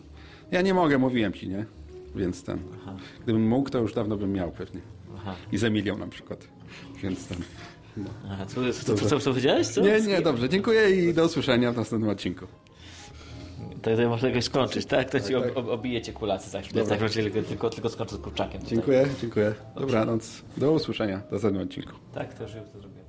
Ja 0.52 0.62
nie 0.62 0.74
mogę, 0.74 0.98
mówiłem 0.98 1.32
ci, 1.32 1.48
nie? 1.48 1.66
Więc 2.14 2.44
ten. 2.44 2.58
Gdybym 3.24 3.48
mógł, 3.48 3.70
to 3.70 3.78
już 3.78 3.94
dawno 3.94 4.16
bym 4.16 4.32
miał 4.32 4.50
pewnie. 4.50 4.80
Aha. 5.16 5.34
I 5.52 5.58
za 5.58 5.70
milion 5.70 5.98
na 5.98 6.06
przykład. 6.06 6.48
Więc 7.02 7.26
ten. 7.28 7.38
No. 7.96 8.10
Aha, 8.30 8.46
co, 8.46 8.54
co, 8.72 8.96
co, 8.96 9.08
co, 9.08 9.20
co 9.20 9.30
powiedziałeś? 9.30 9.66
Co? 9.66 9.80
Nie, 9.80 10.00
nie, 10.00 10.22
dobrze. 10.22 10.48
Dziękuję 10.48 10.90
i 10.90 11.14
do 11.14 11.24
usłyszenia 11.24 11.72
w 11.72 11.76
następnym 11.76 12.10
odcinku. 12.10 12.46
To, 13.82 13.96
to 13.96 14.08
można 14.08 14.28
jakoś 14.28 14.44
skończyć, 14.44 14.86
tak? 14.86 15.10
To 15.10 15.20
ci 15.20 15.32
Tak, 15.34 15.42
ob, 15.44 15.56
ob, 15.56 15.68
obijecie 15.68 16.12
kulacy 16.12 16.50
za 16.50 16.60
chwilę, 16.60 16.86
tak? 16.86 17.10
Tylko, 17.10 17.42
tylko, 17.42 17.70
tylko 17.70 17.88
skończę 17.88 18.16
z 18.16 18.18
kurczakiem. 18.18 18.62
Dziękuję, 18.66 19.06
dziękuję. 19.20 19.54
Dobranoc. 19.76 20.42
Do 20.56 20.72
usłyszenia 20.72 21.18
w 21.28 21.32
następnym 21.32 21.62
odcinku. 21.62 21.92
Tak, 22.14 22.34
to 22.34 22.42
już 22.42 22.52
to 22.52 22.80
zrobię. 22.80 23.03